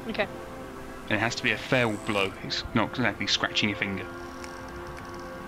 Okay. 0.08 0.26
And 1.10 1.10
it 1.10 1.18
has 1.18 1.34
to 1.34 1.42
be 1.42 1.50
a 1.52 1.58
fair 1.58 1.88
blow. 1.88 2.32
It's 2.42 2.64
not 2.72 2.88
exactly 2.88 3.26
scratching 3.26 3.68
your 3.68 3.76
finger. 3.76 4.06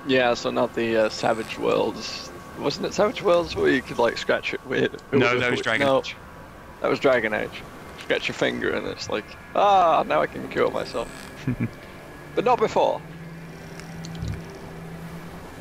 Yeah, 0.07 0.35
so 0.35 0.51
not 0.51 0.75
the 0.75 1.07
uh, 1.07 1.09
Savage 1.09 1.57
Worlds. 1.59 2.31
Wasn't 2.59 2.85
it 2.85 2.93
Savage 2.93 3.23
Worlds 3.23 3.57
where 3.57 3.71
you 3.71 3.81
could 3.81 3.99
like 3.99 4.19
scratch 4.19 4.53
it 4.53 4.61
with? 4.67 4.93
it 4.93 5.03
No, 5.11 5.21
with- 5.33 5.41
that 5.41 5.51
was 5.53 5.57
with- 5.61 5.65
Dragon 5.65 5.87
no, 5.87 6.01
Age. 6.01 6.17
That 6.83 6.91
was 6.91 7.01
Dragon 7.01 7.33
Age. 7.33 7.63
Scratch 8.03 8.29
your 8.29 8.35
finger 8.35 8.73
and 8.75 8.87
it's 8.89 9.09
like, 9.09 9.25
ah, 9.55 10.05
now 10.07 10.21
I 10.21 10.27
can 10.27 10.47
cure 10.51 10.71
myself. 10.71 11.09
but 12.35 12.45
not 12.45 12.59
before. 12.59 13.01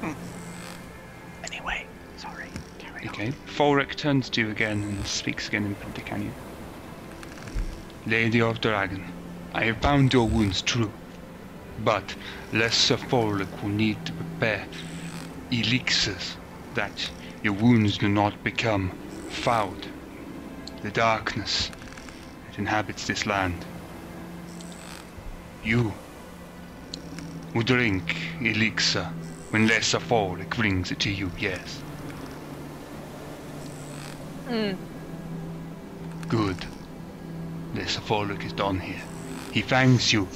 Hmm. 0.01 0.13
Anyway, 1.43 1.85
sorry. 2.17 2.47
Carry. 2.79 3.07
Okay. 3.07 3.31
Fulric 3.47 3.95
turns 3.95 4.29
to 4.31 4.41
you 4.41 4.49
again 4.49 4.83
and 4.83 5.05
speaks 5.05 5.47
again 5.47 5.65
in 5.65 5.75
Pentacanian. 5.75 6.33
Lady 8.07 8.41
of 8.41 8.61
Dragon, 8.61 9.11
I 9.53 9.65
have 9.65 9.81
bound 9.81 10.13
your 10.13 10.27
wounds 10.27 10.61
true, 10.61 10.91
but 11.83 12.15
Lesser 12.51 12.97
Fulric 12.97 13.61
will 13.61 13.69
need 13.69 14.03
to 14.05 14.13
prepare 14.13 14.65
elixirs 15.51 16.35
that 16.73 17.11
your 17.43 17.53
wounds 17.53 17.97
do 17.97 18.07
not 18.07 18.43
become 18.43 18.91
fouled. 19.29 19.87
The 20.81 20.91
darkness 20.91 21.69
that 22.49 22.57
inhabits 22.57 23.05
this 23.05 23.25
land. 23.25 23.65
You 25.63 25.93
will 27.53 27.63
drink 27.63 28.15
elixir 28.39 29.03
when 29.49 29.67
Lesser 29.67 29.99
Fulric 29.99 30.55
brings 30.55 30.91
it 30.91 30.99
to 31.01 31.11
you, 31.11 31.29
yes. 31.37 31.81
Mm. 34.47 34.77
Good. 36.29 36.65
Lesser 37.75 38.01
Fulric 38.01 38.45
is 38.45 38.53
done 38.53 38.79
here. 38.79 39.01
He 39.51 39.61
thanks 39.61 40.13
you. 40.13 40.27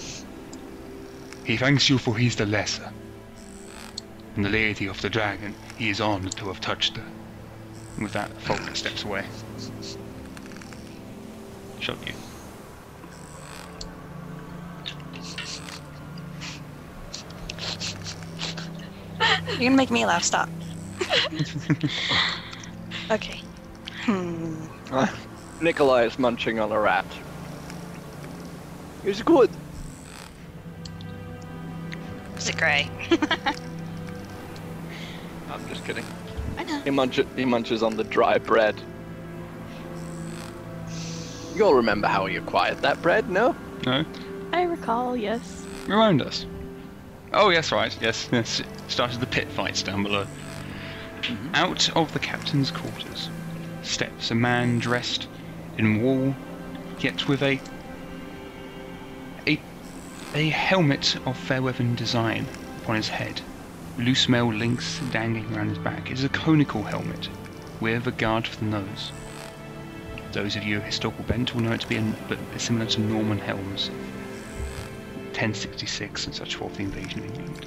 He 1.46 1.58
thanks 1.58 1.90
you 1.90 1.98
for 1.98 2.18
he's 2.18 2.36
the 2.36 2.46
lesser. 2.46 2.92
And 4.36 4.44
the 4.44 4.50
Lady 4.50 4.88
of 4.88 5.02
the 5.02 5.10
Dragon, 5.10 5.56
he 5.78 5.90
is 5.90 6.02
honored 6.02 6.36
to 6.38 6.48
have 6.48 6.60
touched 6.60 6.98
her. 6.98 7.04
And 7.96 8.04
with 8.04 8.14
that, 8.14 8.30
Fulric 8.40 8.76
steps 8.76 9.06
away. 9.06 9.26
Shut 11.80 11.98
you. 12.06 12.25
You're 19.48 19.58
gonna 19.58 19.76
make 19.76 19.92
me 19.92 20.06
laugh. 20.06 20.24
Stop. 20.24 20.50
okay. 23.12 23.42
Hmm. 24.04 24.66
Nikolai 25.62 26.06
is 26.06 26.20
munching 26.20 26.60
on 26.60 26.72
a 26.72 26.80
rat. 26.80 27.06
It's 29.04 29.22
good. 29.22 29.50
Is 32.38 32.50
it 32.50 32.58
grey? 32.58 32.90
I'm 35.50 35.68
just 35.70 35.86
kidding. 35.86 36.06
I 36.58 36.64
know. 36.64 36.82
He 36.82 36.90
munches, 36.90 37.26
he 37.36 37.46
munches 37.46 37.84
on 37.84 37.98
the 37.98 38.04
dry 38.04 38.38
bread. 38.38 38.76
You'll 41.56 41.74
remember 41.74 42.08
how 42.08 42.26
he 42.26 42.36
acquired 42.36 42.82
that 42.82 43.02
bread, 43.02 43.30
no? 43.30 43.56
No? 43.86 44.04
I 44.52 44.64
recall, 44.64 45.16
yes. 45.16 45.66
Remind 45.88 46.22
us. 46.22 46.46
Oh, 47.34 47.50
yes, 47.50 47.72
right. 47.72 47.98
Yes, 48.02 48.28
yes. 48.32 48.62
Started 48.88 49.20
the 49.20 49.28
pit 49.28 49.50
fights 49.50 49.82
down 49.82 50.04
below. 50.04 50.26
Mm-hmm. 51.22 51.56
Out 51.56 51.96
of 51.96 52.14
the 52.14 52.20
captain's 52.20 52.72
quarters 52.72 53.30
steps 53.82 54.32
a 54.32 54.36
man 54.36 54.80
dressed 54.80 55.28
in 55.78 56.02
wool, 56.02 56.36
yet 57.00 57.28
with 57.28 57.42
a 57.42 57.60
a 59.48 59.60
a 60.34 60.50
helmet 60.50 61.18
of 61.26 61.38
fair-weathered 61.38 61.96
design 61.96 62.46
upon 62.82 62.96
his 62.96 63.08
head. 63.08 63.42
Loose 63.98 64.28
mail 64.28 64.54
links 64.54 65.00
dangling 65.12 65.56
around 65.56 65.70
his 65.70 65.78
back. 65.78 66.12
It 66.12 66.20
is 66.20 66.24
a 66.24 66.30
conical 66.30 66.84
helmet 66.84 67.30
with 67.80 68.08
a 68.08 68.12
guard 68.12 68.48
for 68.48 68.58
the 68.58 68.66
nose. 68.66 69.12
Those 70.32 70.56
of 70.56 70.64
you 70.64 70.82
historical 70.82 71.24
bent 71.24 71.56
will 71.56 71.62
know 71.62 71.72
it 71.72 71.82
to 71.82 71.88
be 71.88 71.96
an, 71.96 72.16
but 72.28 72.38
similar 72.58 72.86
to 72.88 73.02
Norman 73.02 73.40
helms 73.40 73.90
1066 75.32 76.26
and 76.26 76.36
such 76.36 76.56
forth 76.56 76.76
the 76.76 76.84
invasion 76.84 77.20
of 77.20 77.26
England. 77.26 77.66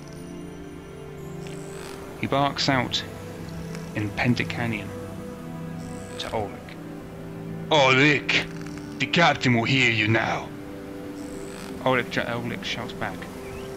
He 2.20 2.26
barks 2.26 2.68
out 2.68 3.02
in 3.94 4.10
Pentacanian 4.10 4.88
to 6.18 6.34
Ulrich. 6.34 6.52
Ulrich, 7.70 8.44
the 8.98 9.06
captain 9.06 9.54
will 9.54 9.64
hear 9.64 9.90
you 9.90 10.08
now. 10.08 10.48
Ulrich, 11.84 12.18
Ulrich 12.18 12.64
shouts 12.64 12.92
back. 12.94 13.16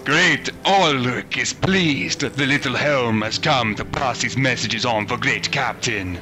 Great 0.06 0.50
Ulrich 0.66 1.38
is 1.38 1.54
pleased 1.54 2.22
that 2.22 2.36
the 2.36 2.48
little 2.48 2.76
helm 2.76 3.22
has 3.22 3.38
come 3.38 3.76
to 3.76 3.86
pass 3.86 4.22
his 4.22 4.36
messages 4.36 4.86
on 4.86 5.06
for 5.06 5.18
great 5.18 5.52
captain. 5.52 6.20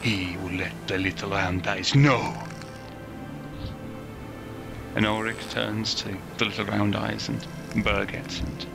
He 0.00 0.36
will 0.38 0.52
let 0.52 0.72
the 0.88 0.96
little 0.96 1.30
round 1.30 1.66
eyes 1.66 1.94
know. 1.94 2.34
And 4.96 5.04
Ulrich 5.04 5.48
turns 5.50 5.94
to 5.96 6.16
the 6.38 6.46
little 6.46 6.64
round 6.64 6.96
eyes 6.96 7.28
and 7.28 7.46
Birgit 7.84 8.40
and 8.40 8.66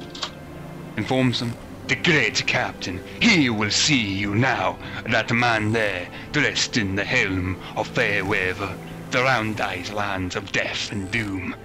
informs 0.98 1.40
them, 1.40 1.54
The 1.88 1.96
great 1.96 2.46
captain, 2.46 3.02
he 3.22 3.50
will 3.50 3.72
see 3.72 4.04
you 4.04 4.36
now, 4.36 4.78
that 5.06 5.32
man 5.32 5.72
there, 5.72 6.10
dressed 6.34 6.76
in 6.76 6.96
the 6.96 7.06
helm 7.06 7.58
of 7.78 7.88
Fairweather, 7.88 8.78
the 9.12 9.24
round 9.24 9.62
eyes 9.62 9.90
lands 9.94 10.36
of 10.36 10.52
death 10.52 10.92
and 10.92 11.10
doom. 11.10 11.56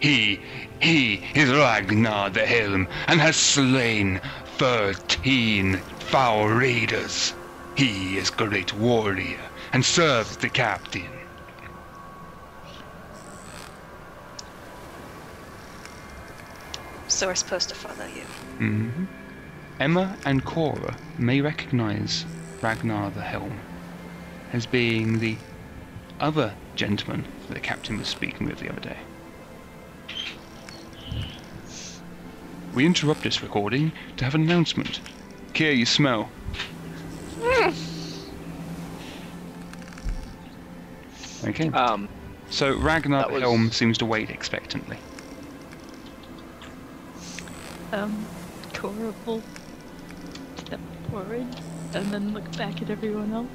He, 0.00 0.40
he 0.80 1.22
is 1.34 1.50
Ragnar 1.50 2.30
the 2.30 2.46
Helm, 2.46 2.88
and 3.06 3.20
has 3.20 3.36
slain 3.36 4.20
thirteen 4.58 5.82
foul 5.98 6.48
raiders. 6.48 7.34
He 7.74 8.16
is 8.16 8.30
great 8.30 8.72
warrior, 8.72 9.50
and 9.74 9.84
serves 9.84 10.38
the 10.38 10.48
captain. 10.48 11.12
So 17.08 17.26
we're 17.26 17.34
supposed 17.34 17.68
to 17.68 17.74
follow 17.74 18.06
you. 18.06 18.24
hmm 18.58 19.04
Emma 19.78 20.16
and 20.24 20.44
Cora 20.44 20.96
may 21.18 21.40
recognize 21.40 22.24
Ragnar 22.62 23.10
the 23.10 23.20
Helm 23.22 23.60
as 24.52 24.64
being 24.66 25.18
the 25.18 25.36
other 26.18 26.54
gentleman 26.74 27.26
that 27.48 27.54
the 27.54 27.60
captain 27.60 27.98
was 27.98 28.08
speaking 28.08 28.46
with 28.46 28.58
the 28.58 28.70
other 28.70 28.80
day. 28.80 28.96
We 32.74 32.86
interrupt 32.86 33.22
this 33.22 33.42
recording 33.42 33.92
to 34.16 34.24
have 34.24 34.34
an 34.34 34.42
announcement. 34.42 35.00
Kier, 35.54 35.76
you 35.76 35.86
smell. 35.86 36.30
Okay, 41.44 41.68
Um, 41.68 42.08
so 42.50 42.76
Ragnar 42.76 43.26
the 43.28 43.34
was- 43.34 43.42
Helm 43.42 43.70
seems 43.70 43.98
to 43.98 44.06
wait 44.06 44.30
expectantly. 44.30 44.98
Um, 47.92 48.26
Cora 48.74 49.14
will 49.24 49.40
step 49.40 49.55
forward 51.16 51.46
and 51.94 52.12
then 52.12 52.34
look 52.34 52.56
back 52.58 52.82
at 52.82 52.90
everyone 52.90 53.32
else. 53.32 53.48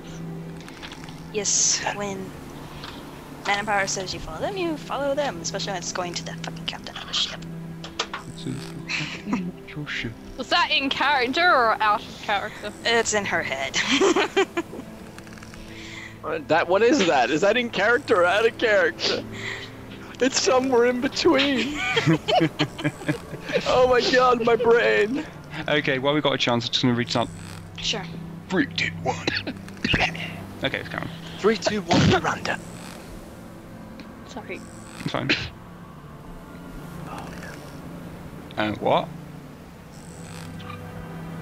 Yes, 1.32 1.80
when 1.96 2.30
Manpower 3.46 3.86
says 3.86 4.16
you 4.16 4.20
follow 4.20 4.40
them, 4.40 4.58
you 4.58 4.76
follow 4.78 5.14
them, 5.14 5.40
especially 5.42 5.74
when 5.74 5.78
it's 5.78 5.92
going 5.92 6.16
to 6.16 6.26
the 6.26 6.34
fucking 6.34 6.66
captain 6.66 6.98
of 6.98 7.08
the 7.08 7.14
ship. 7.14 7.40
This 8.34 8.48
is 8.48 8.56
your 9.76 9.88
ship. 9.88 10.12
Was 10.38 10.50
that 10.50 10.72
in 10.72 10.90
character 10.90 11.48
or 11.48 11.80
out 11.82 12.02
of 12.02 12.22
character? 12.24 12.74
It's 12.84 13.14
in 13.14 13.26
her 13.26 13.44
head. 13.44 13.78
Uh, 16.24 16.38
That 16.50 16.68
what 16.68 16.84
is 16.84 17.08
that? 17.08 17.32
Is 17.32 17.42
that 17.42 17.58
in 17.58 17.72
character 17.72 18.18
or 18.18 18.26
out 18.26 18.46
of 18.46 18.56
character? 18.60 19.24
It's 20.20 20.40
somewhere 20.40 20.86
in 20.86 21.02
between. 21.02 21.80
oh 23.66 23.88
my 23.90 24.02
god, 24.12 24.46
my 24.46 24.56
brain. 24.56 25.26
Okay, 25.68 25.98
well 25.98 26.14
we 26.14 26.22
got 26.22 26.34
a 26.34 26.38
chance. 26.38 26.68
I'm 26.68 26.72
just 26.72 26.84
gonna 26.84 26.94
reach 26.94 27.16
out. 27.16 27.28
Sure. 27.82 28.04
Three, 28.50 28.68
two, 28.68 28.90
one. 29.04 29.16
okay, 30.64 30.80
it's 30.80 30.90
coming. 30.90 31.10
Three, 31.40 31.58
two, 31.58 31.82
one, 31.82 32.10
Miranda. 32.10 32.60
Sorry. 34.28 34.60
It's 35.00 35.12
fine. 35.12 35.30
Uh, 38.58 38.72
what? 38.74 39.08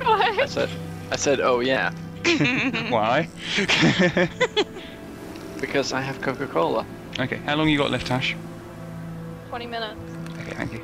What? 0.04 0.42
I 0.42 0.46
said, 0.46 0.70
I 1.12 1.16
said, 1.16 1.40
oh 1.42 1.60
yeah, 1.60 1.92
Why? 2.90 3.28
because 5.62 5.94
I 5.94 6.02
have 6.02 6.22
Coca-Cola. 6.22 6.86
okay, 7.20 7.38
how 7.38 7.56
long 7.56 7.70
you 7.70 7.78
got 7.78 7.92
left, 7.92 8.12
Ash? 8.12 8.36
20 9.50 9.66
minutes. 9.66 10.00
Okay, 10.40 10.52
thank 10.56 10.74
you. 10.74 10.82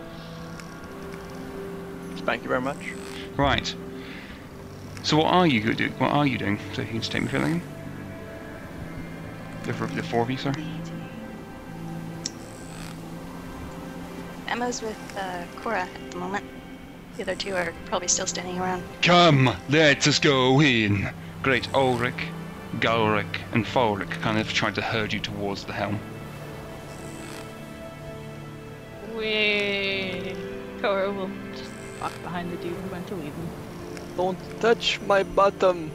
Thank 2.25 2.43
you 2.43 2.49
very 2.49 2.61
much. 2.61 2.77
Right. 3.37 3.75
So 5.05 5.17
what 5.17 5.27
are 5.27 5.45
you 5.45 5.61
gonna 5.61 5.75
do? 5.75 5.89
What 5.99 6.09
are 6.09 6.25
you 6.25 6.39
doing? 6.39 6.59
So 6.73 6.81
you 6.81 6.87
can 6.87 6.99
just 6.99 7.11
take 7.11 7.21
me 7.21 7.27
filling. 7.27 7.61
The, 9.65 9.69
f- 9.69 9.95
the 9.95 10.01
four 10.01 10.23
of 10.23 10.31
you, 10.31 10.37
sorry. 10.37 10.65
Emma's 14.47 14.81
with 14.81 14.97
uh, 15.15 15.43
Cora 15.61 15.81
at 15.81 16.11
the 16.11 16.17
moment. 16.17 16.43
The 17.17 17.21
other 17.21 17.35
two 17.35 17.53
are 17.53 17.71
probably 17.85 18.07
still 18.07 18.25
standing 18.25 18.59
around. 18.59 18.81
Come, 19.03 19.55
let 19.69 20.07
us 20.07 20.17
go 20.17 20.59
in. 20.59 21.07
Great 21.43 21.71
Ulrich, 21.75 22.15
Galric, 22.79 23.41
and 23.51 23.63
Fulric 23.63 24.09
kind 24.21 24.39
of 24.39 24.51
tried 24.51 24.73
to 24.73 24.81
herd 24.81 25.13
you 25.13 25.19
towards 25.19 25.65
the 25.65 25.73
helm. 25.73 25.99
We. 29.15 30.35
Cora 30.81 31.11
will 31.11 31.29
just 31.53 31.69
walk 32.01 32.11
behind 32.23 32.51
the 32.51 32.57
dude 32.57 32.73
who 32.73 32.89
went 32.89 33.07
to 33.09 33.15
lead 33.15 33.31
them. 33.31 33.64
Don't 34.15 34.37
touch 34.61 34.99
my 35.01 35.23
bottom. 35.23 35.91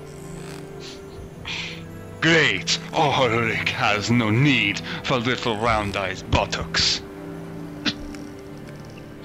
Great 2.21 2.79
Ulrich 2.93 3.71
has 3.71 4.11
no 4.11 4.29
need 4.31 4.81
for 5.05 5.19
little 5.19 5.57
round-eyed 5.57 6.23
buttocks. 6.31 7.01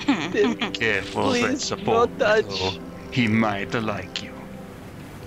Be 0.08 0.54
hmm. 0.54 0.70
careful, 0.72 1.30
Please, 1.30 1.42
that's 1.42 1.66
support. 1.66 2.10
no 2.12 2.42
touch. 2.42 2.80
He 3.12 3.28
might 3.28 3.74
like 3.74 4.24
you. 4.24 4.32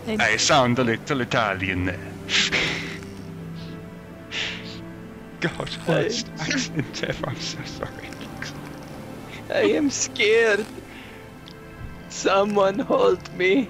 And 0.07 0.23
I 0.23 0.37
sound 0.39 0.79
a 0.79 0.85
little 0.85 1.21
Italian 1.21 1.85
there. 1.85 2.13
God, 5.41 5.71
worst 5.87 6.27
Thanks. 6.29 6.41
accent 6.41 7.05
ever. 7.05 7.29
I'm 7.29 7.41
so 7.41 7.59
sorry. 7.65 8.09
I 9.51 9.61
am 9.77 9.91
scared. 9.91 10.65
Someone 12.19 12.81
hold 12.81 13.33
me. 13.35 13.69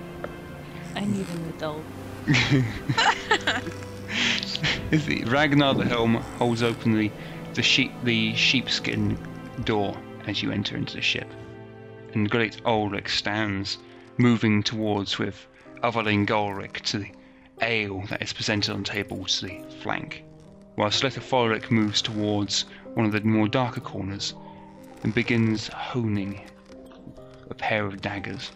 I 0.97 1.01
need 1.01 1.29
an 1.29 1.53
adult. 1.55 1.85
Is 4.91 5.05
the 5.05 5.23
Ragnar 5.25 5.75
the 5.75 5.85
helm 5.85 6.15
holds 6.15 6.63
open 6.63 6.97
the 6.97 7.11
the 7.53 7.63
sheep 7.63 7.93
the 8.05 8.35
sheepskin 8.35 9.19
door 9.65 9.95
as 10.27 10.43
you 10.43 10.51
enter 10.51 10.79
into 10.79 10.97
the 10.97 11.03
ship, 11.03 11.31
and 12.15 12.31
great 12.31 12.63
Ulrich 12.65 13.19
stands, 13.19 13.77
moving 14.17 14.63
towards 14.63 15.19
with 15.19 15.47
Otherling 15.83 16.25
Golric 16.25 16.81
to 16.85 17.01
the 17.01 17.11
ale 17.61 18.03
that 18.09 18.23
is 18.23 18.33
presented 18.33 18.73
on 18.73 18.83
tables 18.83 19.41
to 19.41 19.49
the 19.49 19.61
flank, 19.83 20.25
while 20.75 20.89
Slethophorik 20.89 21.71
moves 21.71 22.01
towards 22.01 22.65
one 22.95 23.05
of 23.05 23.13
the 23.13 23.21
more 23.21 23.47
darker 23.47 23.83
corners 23.83 24.33
and 25.03 25.15
begins 25.15 25.69
honing 25.69 26.41
a 27.51 27.55
pair 27.55 27.87
of 27.87 28.01
daggers. 28.01 28.53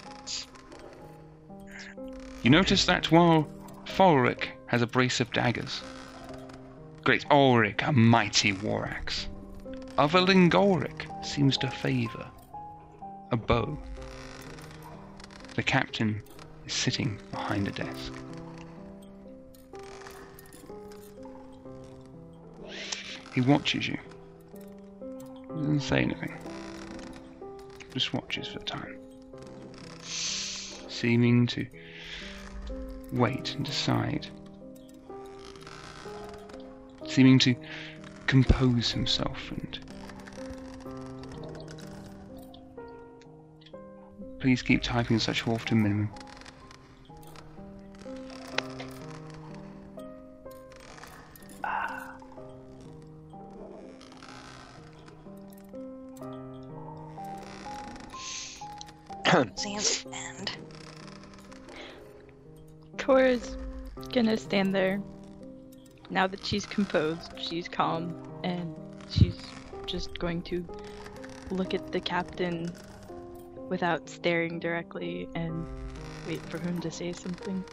You 2.43 2.51
notice 2.51 2.85
that 2.87 3.11
while 3.13 3.49
Fulric 3.85 4.49
has 4.67 4.83
a 4.83 4.87
brace 4.87 5.21
of 5.21 5.33
daggers, 5.33 5.83
Great 7.05 7.25
Ulrich 7.31 7.83
a 7.83 7.93
mighty 7.93 8.53
war 8.53 8.87
axe, 8.87 9.29
Otherling 9.99 10.49
Golric 10.49 11.07
seems 11.23 11.57
to 11.59 11.71
favour 11.71 12.27
a 13.31 13.37
bow. 13.37 13.79
The 15.55 15.63
captain 15.63 16.23
is 16.67 16.73
sitting 16.73 17.19
behind 17.31 17.69
a 17.69 17.73
desk. 17.73 18.13
He 23.35 23.41
watches 23.41 23.89
you. 23.89 23.99
Doesn't 25.49 25.81
say 25.81 26.03
anything. 26.03 26.42
Just 27.93 28.15
watches 28.15 28.49
for 28.49 28.59
a 28.59 28.65
time. 28.65 28.99
Seeming 30.03 31.47
to 31.49 31.67
wait 33.13 33.55
and 33.55 33.65
decide. 33.65 34.27
Seeming 37.07 37.39
to 37.41 37.55
compose 38.27 38.91
himself 38.91 39.51
and 39.51 39.79
Please 44.43 44.61
keep 44.61 44.83
typing 44.83 45.21
such 45.21 45.47
often 45.47 45.83
minimum. 45.83 46.11
Zan's 59.59 60.05
end. 60.13 60.53
Cora's 62.99 63.57
gonna 64.13 64.37
stand 64.37 64.75
there. 64.75 65.01
Now 66.11 66.27
that 66.27 66.45
she's 66.45 66.67
composed, 66.67 67.33
she's 67.39 67.69
calm, 67.69 68.15
and 68.45 68.75
she's 69.09 69.39
just 69.87 70.19
going 70.19 70.43
to 70.43 70.65
look 71.51 71.73
at 71.75 71.91
the 71.93 72.01
captain 72.01 72.71
without 73.69 74.09
staring 74.09 74.59
directly 74.61 75.29
and 75.35 75.67
wait 76.27 76.45
for 76.51 76.59
him 76.59 76.81
to 76.81 76.91
say 76.91 77.13
something. 77.13 77.65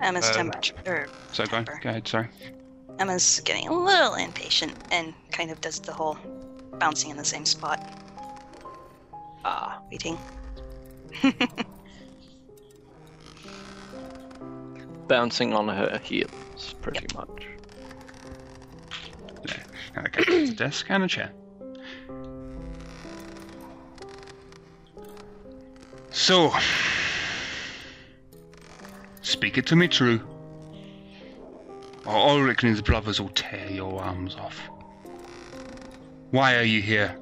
Emma's 0.00 0.24
Uh, 0.28 0.32
temperature. 0.32 0.74
Er, 0.86 1.08
So 1.32 1.44
temper. 1.44 1.78
go 1.82 1.90
ahead, 1.90 2.08
sorry. 2.08 2.28
Emma's 3.00 3.40
getting 3.46 3.66
a 3.66 3.72
little 3.72 4.14
impatient 4.14 4.74
and 4.90 5.14
kind 5.32 5.50
of 5.50 5.58
does 5.62 5.80
the 5.80 5.92
whole 5.92 6.18
bouncing 6.78 7.10
in 7.10 7.16
the 7.16 7.24
same 7.24 7.46
spot. 7.46 7.80
Ah, 9.42 9.80
waiting. 9.90 10.18
Bouncing 15.08 15.54
on 15.54 15.66
her 15.66 15.98
heels, 16.04 16.74
pretty 16.82 17.06
much. 17.14 17.46
And 19.96 20.06
a 20.06 20.10
captain's 20.10 20.54
desk 20.54 20.86
and 20.90 21.02
a 21.02 21.08
chair. 21.08 21.32
So, 26.10 26.52
speak 29.22 29.58
it 29.58 29.66
to 29.66 29.74
me 29.74 29.88
true, 29.88 30.20
Ulrich 32.16 32.62
and 32.62 32.70
his 32.70 32.82
brothers 32.82 33.20
will 33.20 33.30
tear 33.30 33.70
your 33.70 34.00
arms 34.02 34.36
off. 34.36 34.58
Why 36.30 36.56
are 36.56 36.62
you 36.62 36.80
here? 36.80 37.16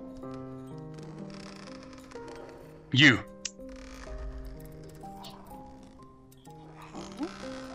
You. 2.93 3.21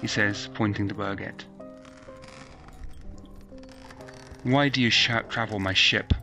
He 0.02 0.08
says, 0.08 0.50
pointing 0.54 0.88
to 0.90 0.96
Birgit. 0.96 1.46
Why 4.44 4.70
do 4.70 4.82
you 4.82 4.92
travel 4.92 5.60
my 5.60 5.74
ship? 5.74 6.14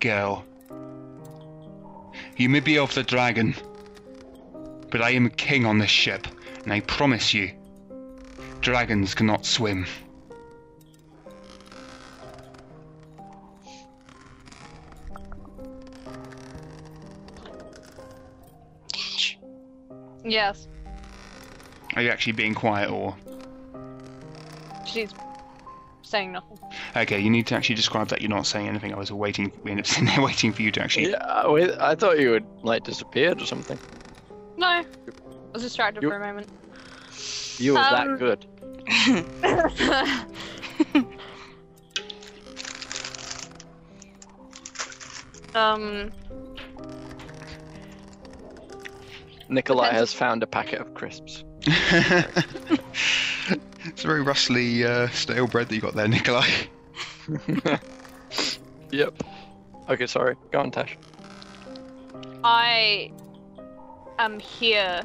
Girl. 0.00 0.44
You 2.36 2.48
may 2.48 2.60
be 2.60 2.78
of 2.78 2.94
the 2.94 3.02
dragon, 3.02 3.54
but 4.90 5.02
I 5.02 5.10
am 5.10 5.28
king 5.30 5.66
on 5.66 5.78
this 5.78 5.90
ship, 5.90 6.26
and 6.64 6.72
I 6.72 6.80
promise 6.80 7.34
you, 7.34 7.52
dragons 8.60 9.14
cannot 9.14 9.44
swim. 9.44 9.86
Yes. 20.24 20.68
Are 21.94 22.02
you 22.02 22.10
actually 22.10 22.34
being 22.34 22.54
quiet, 22.54 22.90
or 22.90 23.16
She's 24.86 25.14
saying 26.02 26.32
nothing. 26.32 26.58
Okay? 26.96 27.18
You 27.20 27.30
need 27.30 27.46
to 27.48 27.54
actually 27.54 27.74
describe 27.76 28.08
that 28.08 28.20
you're 28.20 28.30
not 28.30 28.46
saying 28.46 28.68
anything. 28.68 28.92
I 28.92 28.96
was 28.98 29.12
waiting, 29.12 29.52
we 29.64 29.70
ended 29.70 29.84
up 29.84 29.88
sitting 29.88 30.06
there 30.06 30.20
waiting 30.22 30.52
for 30.52 30.62
you 30.62 30.70
to 30.72 30.82
actually. 30.82 31.10
Yeah, 31.10 31.48
wait, 31.48 31.70
I 31.78 31.94
thought 31.94 32.18
you 32.18 32.32
had 32.32 32.44
like 32.62 32.84
disappeared 32.84 33.40
or 33.40 33.46
something. 33.46 33.78
No. 34.56 34.66
I 34.66 34.84
was 35.52 35.62
distracted 35.62 36.02
You- 36.02 36.10
for 36.10 36.16
a 36.16 36.20
moment. 36.20 36.48
You 37.58 37.74
were 37.74 37.78
Um, 37.80 38.18
that 38.18 38.18
good. 38.18 38.46
um, 45.54 46.12
Nikolai 49.48 49.86
depends- 49.90 50.12
has 50.12 50.14
found 50.14 50.42
a 50.42 50.46
packet 50.46 50.80
of 50.80 50.94
crisps. 50.94 51.44
it's 51.66 52.34
a 54.04 54.06
very 54.06 54.22
rustly 54.22 54.84
uh, 54.84 55.08
stale 55.08 55.46
bread 55.46 55.68
that 55.68 55.74
you 55.74 55.80
got 55.80 55.94
there, 55.94 56.08
Nikolai. 56.08 56.46
Yep. 58.92 59.22
Okay, 59.88 60.06
sorry. 60.06 60.36
Go 60.50 60.60
on, 60.60 60.70
Tash. 60.70 60.96
I 62.42 63.12
am 64.18 64.40
here 64.40 65.02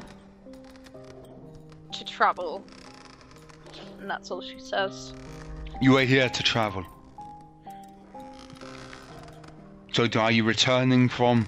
to 1.92 2.04
travel. 2.04 2.64
And 4.00 4.10
that's 4.10 4.30
all 4.30 4.40
she 4.40 4.58
says. 4.58 5.14
You 5.80 5.96
are 5.98 6.02
here 6.04 6.28
to 6.28 6.42
travel. 6.42 6.84
So, 9.92 10.06
are 10.16 10.32
you 10.32 10.44
returning 10.44 11.08
from? 11.08 11.46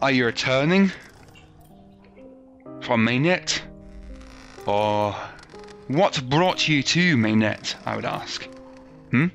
Are 0.00 0.10
you 0.10 0.26
returning 0.26 0.92
from 2.80 3.06
Mainet, 3.06 3.60
or 4.66 5.14
what 5.88 6.22
brought 6.28 6.66
you 6.68 6.82
to 6.82 7.16
Mainet? 7.16 7.74
I 7.84 7.96
would 7.96 8.04
ask. 8.04 8.44
Hmm. 9.10 9.26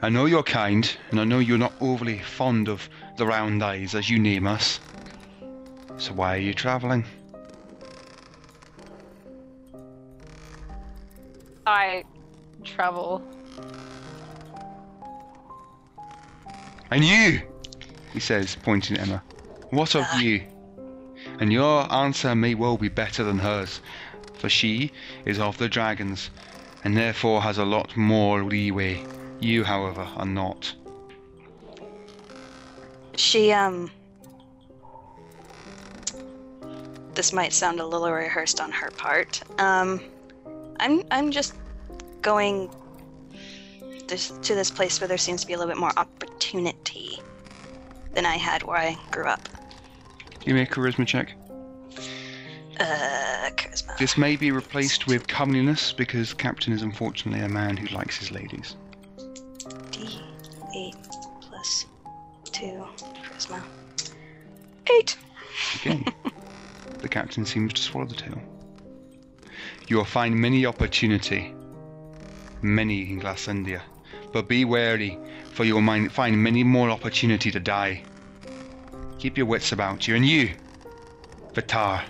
I 0.00 0.08
know 0.08 0.26
you're 0.26 0.42
kind, 0.42 0.90
and 1.10 1.20
I 1.20 1.24
know 1.24 1.38
you're 1.38 1.58
not 1.58 1.72
overly 1.80 2.18
fond 2.18 2.68
of 2.68 2.88
the 3.16 3.26
round 3.26 3.62
eyes, 3.62 3.94
as 3.94 4.10
you 4.10 4.18
name 4.18 4.46
us. 4.46 4.80
So 5.96 6.12
why 6.12 6.34
are 6.34 6.40
you 6.40 6.54
traveling? 6.54 7.04
I 11.66 12.04
travel. 12.64 13.22
And 16.90 17.04
you, 17.04 17.40
he 18.12 18.20
says, 18.20 18.56
pointing 18.62 18.98
at 18.98 19.06
Emma, 19.06 19.22
what 19.70 19.94
of 19.94 20.04
you? 20.20 20.44
And 21.42 21.52
your 21.52 21.92
answer 21.92 22.36
may 22.36 22.54
well 22.54 22.76
be 22.76 22.88
better 22.88 23.24
than 23.24 23.40
hers, 23.40 23.80
for 24.38 24.48
she 24.48 24.92
is 25.24 25.40
of 25.40 25.58
the 25.58 25.68
dragons, 25.68 26.30
and 26.84 26.96
therefore 26.96 27.42
has 27.42 27.58
a 27.58 27.64
lot 27.64 27.96
more 27.96 28.44
leeway. 28.44 29.04
You, 29.40 29.64
however, 29.64 30.06
are 30.14 30.24
not. 30.24 30.72
She, 33.16 33.50
um. 33.50 33.90
This 37.14 37.32
might 37.32 37.52
sound 37.52 37.80
a 37.80 37.86
little 37.86 38.12
rehearsed 38.12 38.60
on 38.60 38.70
her 38.70 38.92
part. 38.92 39.42
Um, 39.58 40.00
I'm, 40.78 41.02
I'm 41.10 41.32
just 41.32 41.54
going 42.20 42.70
this, 44.06 44.28
to 44.42 44.54
this 44.54 44.70
place 44.70 45.00
where 45.00 45.08
there 45.08 45.18
seems 45.18 45.40
to 45.40 45.48
be 45.48 45.54
a 45.54 45.58
little 45.58 45.74
bit 45.74 45.80
more 45.80 45.92
opportunity 45.96 47.20
than 48.14 48.26
I 48.26 48.36
had 48.36 48.62
where 48.62 48.76
I 48.76 48.96
grew 49.10 49.26
up. 49.26 49.48
You 50.44 50.54
make 50.54 50.70
a 50.70 50.74
charisma 50.74 51.06
check. 51.06 51.32
Uh, 52.80 53.50
charisma. 53.50 53.96
This 53.98 54.16
may 54.16 54.36
be 54.36 54.50
replaced 54.50 55.06
with 55.06 55.28
comeliness 55.28 55.92
because 55.92 56.34
Captain 56.34 56.72
is 56.72 56.82
unfortunately 56.82 57.44
a 57.44 57.48
man 57.48 57.76
who 57.76 57.86
likes 57.94 58.18
his 58.18 58.32
ladies. 58.32 58.76
D8 59.90 60.94
plus 61.40 61.86
2 62.50 62.84
charisma. 63.22 63.62
8! 64.90 65.16
Okay. 65.76 66.04
the 66.98 67.08
captain 67.08 67.46
seems 67.46 67.72
to 67.74 67.82
swallow 67.82 68.06
the 68.06 68.14
tail. 68.14 68.42
You 69.86 69.96
will 69.96 70.04
find 70.04 70.34
many 70.34 70.66
opportunity, 70.66 71.54
many 72.62 73.10
in 73.10 73.20
Glassendia, 73.20 73.82
but 74.32 74.48
be 74.48 74.64
wary, 74.64 75.18
for 75.52 75.64
you 75.64 75.76
will 75.76 76.08
find 76.08 76.42
many 76.42 76.64
more 76.64 76.90
opportunity 76.90 77.50
to 77.52 77.60
die. 77.60 78.02
Keep 79.22 79.38
your 79.38 79.46
wits 79.46 79.70
about 79.70 80.08
you, 80.08 80.16
and 80.16 80.26
you, 80.26 80.50
Vitar. 81.52 82.02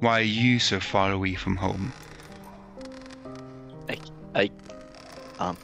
Why 0.00 0.18
are 0.18 0.32
you 0.42 0.58
so 0.58 0.80
far 0.80 1.12
away 1.12 1.36
from 1.36 1.54
home? 1.54 1.92
I, 4.34 4.50
um, 5.38 5.56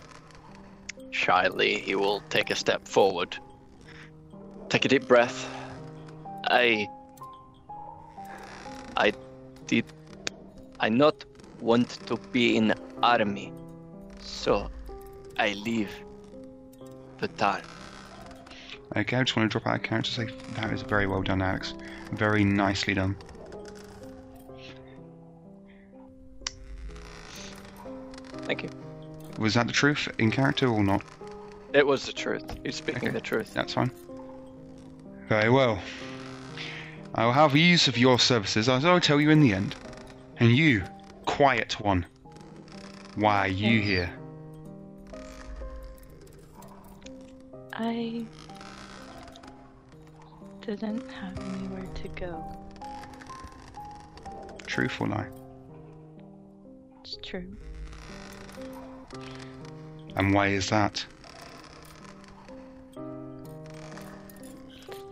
shyly, 1.11 1.81
he 1.81 1.97
will 1.97 2.21
take 2.31 2.51
a 2.51 2.55
step 2.55 2.87
forward. 2.87 3.37
Take 4.69 4.85
a 4.85 4.89
deep 4.89 5.09
breath. 5.09 5.49
I, 6.45 6.87
I 8.97 9.13
did, 9.67 9.87
I 10.79 10.89
not 10.89 11.25
want 11.59 11.99
to 12.07 12.17
be 12.17 12.57
in 12.57 12.73
army, 13.03 13.53
so 14.21 14.71
I 15.37 15.55
leave 15.55 15.91
town. 17.37 17.82
Okay, 18.95 19.17
I 19.17 19.23
just 19.23 19.37
want 19.37 19.51
to 19.51 19.59
drop 19.59 19.67
out 19.67 19.77
a 19.77 19.79
character. 19.79 20.11
Say 20.11 20.29
that 20.55 20.73
is 20.73 20.83
very 20.83 21.07
well 21.07 21.23
done, 21.23 21.41
Alex. 21.41 21.75
Very 22.13 22.45
nicely 22.45 22.93
done. 22.95 23.17
Thank 28.43 28.65
you. 28.65 28.71
Was 29.39 29.55
that 29.55 29.67
the 29.67 29.73
truth 29.73 30.09
in 30.19 30.31
character 30.31 30.67
or 30.69 30.83
not? 30.83 31.03
It 31.73 31.87
was 31.87 32.05
the 32.05 32.13
truth. 32.13 32.45
He's 32.65 32.77
speaking 32.77 33.09
Okay. 33.09 33.13
the 33.13 33.21
truth. 33.21 33.55
That's 33.55 33.73
fine. 33.73 33.91
Very 35.29 35.49
well. 35.49 35.81
I 37.15 37.25
will 37.25 37.33
have 37.33 37.57
use 37.57 37.89
of 37.89 37.97
your 37.97 38.19
services, 38.19 38.69
as 38.69 38.85
I 38.85 38.93
will 38.93 39.01
tell 39.01 39.21
you 39.21 39.31
in 39.31 39.41
the 39.41 39.55
end. 39.55 39.75
And 40.39 40.51
you, 40.55 40.83
quiet 41.25 41.81
one, 41.81 42.05
why 43.15 43.47
are 43.47 43.49
you 43.49 43.81
here? 43.81 44.11
I 47.73 48.27
didn't 50.63 51.11
have 51.11 51.39
anywhere 51.55 51.87
to 51.95 52.09
go. 52.09 52.45
Truth 54.67 55.01
or 55.01 55.09
lie? 55.09 55.27
It's 57.01 57.19
true. 57.23 57.57
And 60.17 60.33
why 60.33 60.49
is 60.49 60.71
that? 60.71 61.05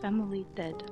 Family 0.00 0.46
dead. 0.54 0.82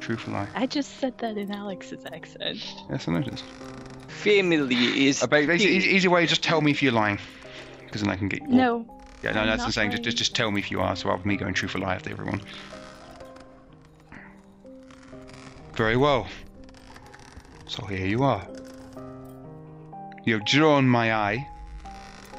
Truth 0.00 0.28
or 0.28 0.32
lie? 0.32 0.48
I 0.54 0.66
just 0.66 0.98
said 0.98 1.18
that 1.18 1.36
in 1.36 1.52
Alex's 1.52 2.04
accent. 2.06 2.58
Yes, 2.88 3.08
I 3.08 3.12
noticed. 3.12 3.44
Family 4.06 5.06
is. 5.06 5.24
But 5.26 5.42
easy, 5.42 5.68
easy, 5.68 5.88
easy 5.90 6.08
way, 6.08 6.26
just 6.26 6.42
tell 6.42 6.60
me 6.60 6.70
if 6.70 6.82
you're 6.82 6.92
lying. 6.92 7.18
Because 7.84 8.02
then 8.02 8.10
I 8.10 8.16
can 8.16 8.28
get 8.28 8.42
you. 8.42 8.48
No. 8.48 8.86
Yeah, 9.22 9.32
no, 9.32 9.40
I'm 9.40 9.46
that's 9.48 9.62
the 9.62 9.66
not 9.66 9.74
saying. 9.74 9.90
Just, 9.90 10.04
just, 10.04 10.16
just 10.16 10.36
tell 10.36 10.50
me 10.50 10.60
if 10.60 10.70
you 10.70 10.80
are, 10.80 10.94
so 10.94 11.08
rather 11.08 11.22
than 11.22 11.28
me 11.28 11.36
going 11.36 11.54
truth 11.54 11.74
or 11.74 11.80
lie 11.80 11.96
after 11.96 12.10
everyone. 12.10 12.40
Very 15.78 15.96
well. 15.96 16.26
So 17.68 17.86
here 17.86 18.04
you 18.04 18.24
are. 18.24 18.44
You've 20.24 20.44
drawn 20.44 20.88
my 20.88 21.14
eye, 21.14 21.48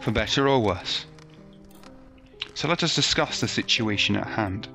for 0.02 0.12
better 0.12 0.50
or 0.50 0.62
worse. 0.62 1.06
So 2.54 2.68
let 2.68 2.84
us 2.84 2.94
discuss 2.94 3.40
the 3.40 3.48
situation 3.48 4.18
at 4.18 4.28
hand. 4.28 4.68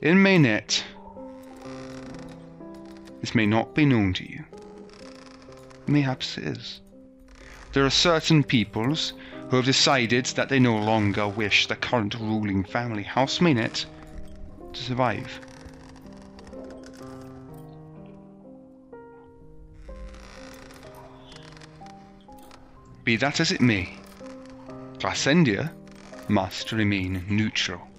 In 0.00 0.22
Mainet, 0.22 0.84
this 3.20 3.34
may 3.34 3.44
not 3.44 3.74
be 3.74 3.86
known 3.86 4.12
to 4.14 4.30
you. 4.30 4.44
Mayhaps 5.88 6.38
it 6.38 6.44
is. 6.44 6.80
There 7.72 7.84
are 7.84 7.90
certain 7.90 8.44
peoples 8.44 9.14
who 9.50 9.56
have 9.56 9.64
decided 9.64 10.26
that 10.26 10.48
they 10.48 10.60
no 10.60 10.78
longer 10.78 11.26
wish 11.26 11.66
the 11.66 11.74
current 11.74 12.14
ruling 12.14 12.62
family 12.62 13.02
house 13.02 13.40
Mainet 13.40 13.84
to 14.72 14.80
survive. 14.80 15.40
Be 23.02 23.16
that 23.16 23.40
as 23.40 23.50
it 23.50 23.60
may, 23.60 23.92
Glassendia 24.98 25.72
must 26.28 26.70
remain 26.70 27.24
neutral. 27.28 27.89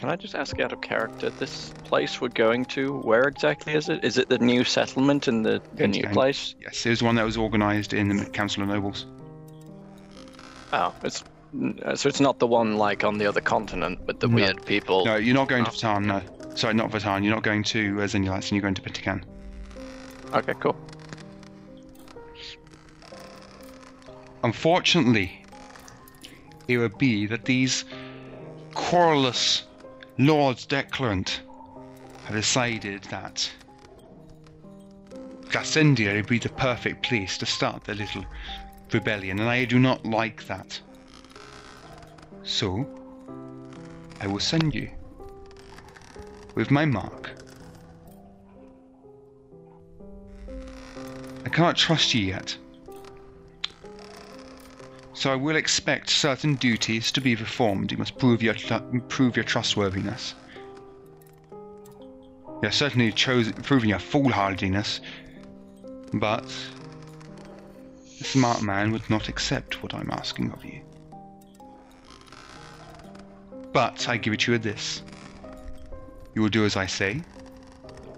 Can 0.00 0.08
I 0.08 0.16
just 0.16 0.34
ask 0.34 0.58
out 0.60 0.72
of 0.72 0.80
character? 0.80 1.28
This 1.28 1.74
place 1.84 2.22
we're 2.22 2.28
going 2.28 2.64
to, 2.66 2.98
where 3.00 3.24
exactly 3.24 3.74
is 3.74 3.90
it? 3.90 4.02
Is 4.02 4.16
it 4.16 4.30
the 4.30 4.38
new 4.38 4.64
settlement 4.64 5.28
in 5.28 5.42
the, 5.42 5.60
the 5.74 5.88
new 5.88 6.00
Gentian. 6.00 6.12
place? 6.14 6.54
Yes, 6.58 6.86
it 6.86 6.88
was 6.88 7.02
one 7.02 7.16
that 7.16 7.24
was 7.26 7.36
organised 7.36 7.92
in 7.92 8.08
the 8.08 8.24
Council 8.24 8.62
of 8.62 8.70
Nobles. 8.70 9.04
Oh, 10.72 10.94
it's 11.04 11.22
uh, 11.84 11.96
so 11.96 12.08
it's 12.08 12.20
not 12.20 12.38
the 12.38 12.46
one 12.46 12.78
like 12.78 13.04
on 13.04 13.18
the 13.18 13.26
other 13.26 13.42
continent 13.42 14.00
with 14.06 14.20
the 14.20 14.28
No. 14.28 14.36
weird 14.36 14.64
people. 14.64 15.04
No, 15.04 15.16
you're 15.16 15.34
not 15.34 15.48
going 15.48 15.64
to 15.66 15.70
Oh. 15.70 15.74
Vatan, 15.74 16.04
no. 16.06 16.22
Sorry, 16.54 16.72
not 16.72 16.90
Vatan. 16.90 17.22
You're 17.22 17.34
not 17.34 17.42
going 17.42 17.62
to 17.64 18.00
uh, 18.00 18.04
Zenulax, 18.04 18.44
and 18.44 18.52
you're 18.52 18.62
going 18.62 18.74
to 18.76 18.82
Pentacan. 18.82 19.22
Okay, 20.32 20.54
cool. 20.60 20.76
Unfortunately, 24.42 25.44
it 26.68 26.78
would 26.78 26.96
be 26.96 27.26
that 27.26 27.44
these 27.44 27.84
querulous 28.72 29.64
Lords 30.20 30.66
Declarant 30.66 31.40
have 32.24 32.36
decided 32.36 33.04
that 33.04 33.50
Glassendia 35.48 36.12
would 36.12 36.26
be 36.26 36.38
the 36.38 36.50
perfect 36.50 37.02
place 37.02 37.38
to 37.38 37.46
start 37.46 37.84
their 37.84 37.94
little 37.94 38.26
rebellion, 38.92 39.40
and 39.40 39.48
I 39.48 39.64
do 39.64 39.78
not 39.78 40.04
like 40.04 40.46
that. 40.46 40.78
So, 42.42 42.86
I 44.20 44.26
will 44.26 44.40
send 44.40 44.74
you 44.74 44.90
with 46.54 46.70
my 46.70 46.84
mark. 46.84 47.30
I 51.46 51.48
cannot 51.48 51.78
trust 51.78 52.12
you 52.12 52.26
yet. 52.26 52.58
So 55.20 55.30
I 55.30 55.36
will 55.36 55.56
expect 55.56 56.08
certain 56.08 56.54
duties 56.54 57.12
to 57.12 57.20
be 57.20 57.36
performed. 57.36 57.92
You 57.92 57.98
must 57.98 58.16
prove 58.16 58.42
your 58.42 58.54
prove 59.10 59.36
your 59.36 59.44
trustworthiness. 59.44 60.34
You 61.52 62.60
have 62.62 62.74
certainly 62.74 63.12
chosen 63.12 63.52
proving 63.52 63.90
your 63.90 63.98
foolhardiness, 63.98 65.02
but 66.14 66.50
a 68.18 68.24
smart 68.24 68.62
man 68.62 68.92
would 68.92 69.10
not 69.10 69.28
accept 69.28 69.82
what 69.82 69.92
I'm 69.92 70.10
asking 70.10 70.52
of 70.52 70.64
you. 70.64 70.80
But 73.74 74.08
I 74.08 74.16
give 74.16 74.32
it 74.32 74.46
you 74.46 74.56
this: 74.56 75.02
you 76.34 76.40
will 76.40 76.48
do 76.48 76.64
as 76.64 76.78
I 76.78 76.86
say, 76.86 77.22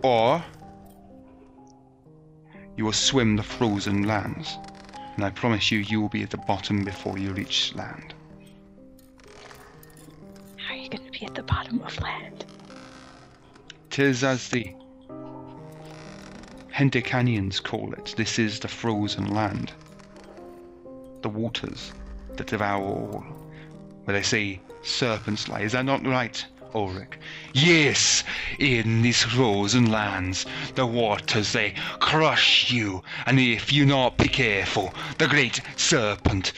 or 0.05 0.45
you 2.77 2.85
will 2.85 2.93
swim 2.93 3.35
the 3.35 3.43
frozen 3.43 4.05
lands 4.05 4.57
and 5.23 5.29
I 5.29 5.39
promise 5.39 5.71
you, 5.71 5.79
you 5.79 6.01
will 6.01 6.09
be 6.09 6.25
at 6.25 6.31
the 6.31 6.37
bottom 6.37 6.83
before 6.83 7.17
you 7.17 7.33
reach 7.33 7.73
land. 7.77 8.13
How 10.57 10.75
are 10.75 10.77
you 10.77 10.89
gonna 10.89 11.13
be 11.13 11.25
at 11.25 11.37
the 11.37 11.45
bottom 11.45 11.81
of 11.81 11.97
land? 12.01 12.45
Tis 13.91 14.25
as 14.25 14.49
the 14.49 14.75
Hendicanians 16.75 17.63
call 17.63 17.93
it. 17.93 18.15
This 18.17 18.41
is 18.41 18.59
the 18.59 18.67
frozen 18.67 19.33
land. 19.33 19.73
The 21.21 21.29
waters 21.29 21.93
that 22.35 22.49
devour 22.49 22.83
all. 22.83 23.25
Where 24.03 24.17
they 24.17 24.25
say 24.25 24.61
serpents 24.83 25.49
lie. 25.49 25.61
Is 25.61 25.71
that 25.71 25.85
not 25.85 26.05
right, 26.05 26.45
Ulrich? 26.75 27.19
Yes, 27.53 28.25
in 28.59 29.03
these 29.03 29.23
frozen 29.23 29.91
lands, 29.91 30.47
the 30.75 30.87
waters 30.87 31.53
they 31.53 31.75
crush 32.01 32.71
you, 32.71 33.03
and 33.27 33.39
if 33.39 33.73
you 33.73 33.85
not 33.85 34.17
be 34.17 34.29
careful, 34.29 34.95
the 35.19 35.29
great 35.29 35.61
serpent, 35.77 36.53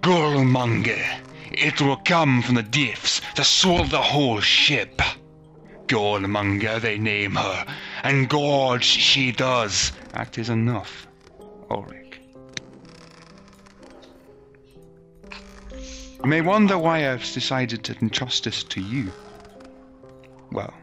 Gorlmonger, 0.00 1.04
it 1.50 1.80
will 1.80 1.96
come 1.96 2.42
from 2.42 2.54
the 2.54 2.62
depths 2.62 3.20
to 3.34 3.44
swallow 3.44 3.84
the 3.84 4.00
whole 4.00 4.40
ship. 4.40 5.02
Gorlmonger 5.86 6.80
they 6.80 6.98
name 6.98 7.34
her, 7.34 7.66
and 8.02 8.28
gorge 8.28 8.84
she 8.84 9.32
does. 9.32 9.92
That 10.12 10.38
is 10.38 10.48
enough, 10.48 11.06
Ulrich. 11.70 12.20
You 15.72 16.28
may 16.28 16.40
wonder 16.40 16.78
why 16.78 17.10
I've 17.10 17.30
decided 17.32 17.82
to 17.84 17.96
entrust 18.00 18.44
this 18.44 18.62
to 18.64 18.80
you. 18.80 19.12
Well, 20.52 20.74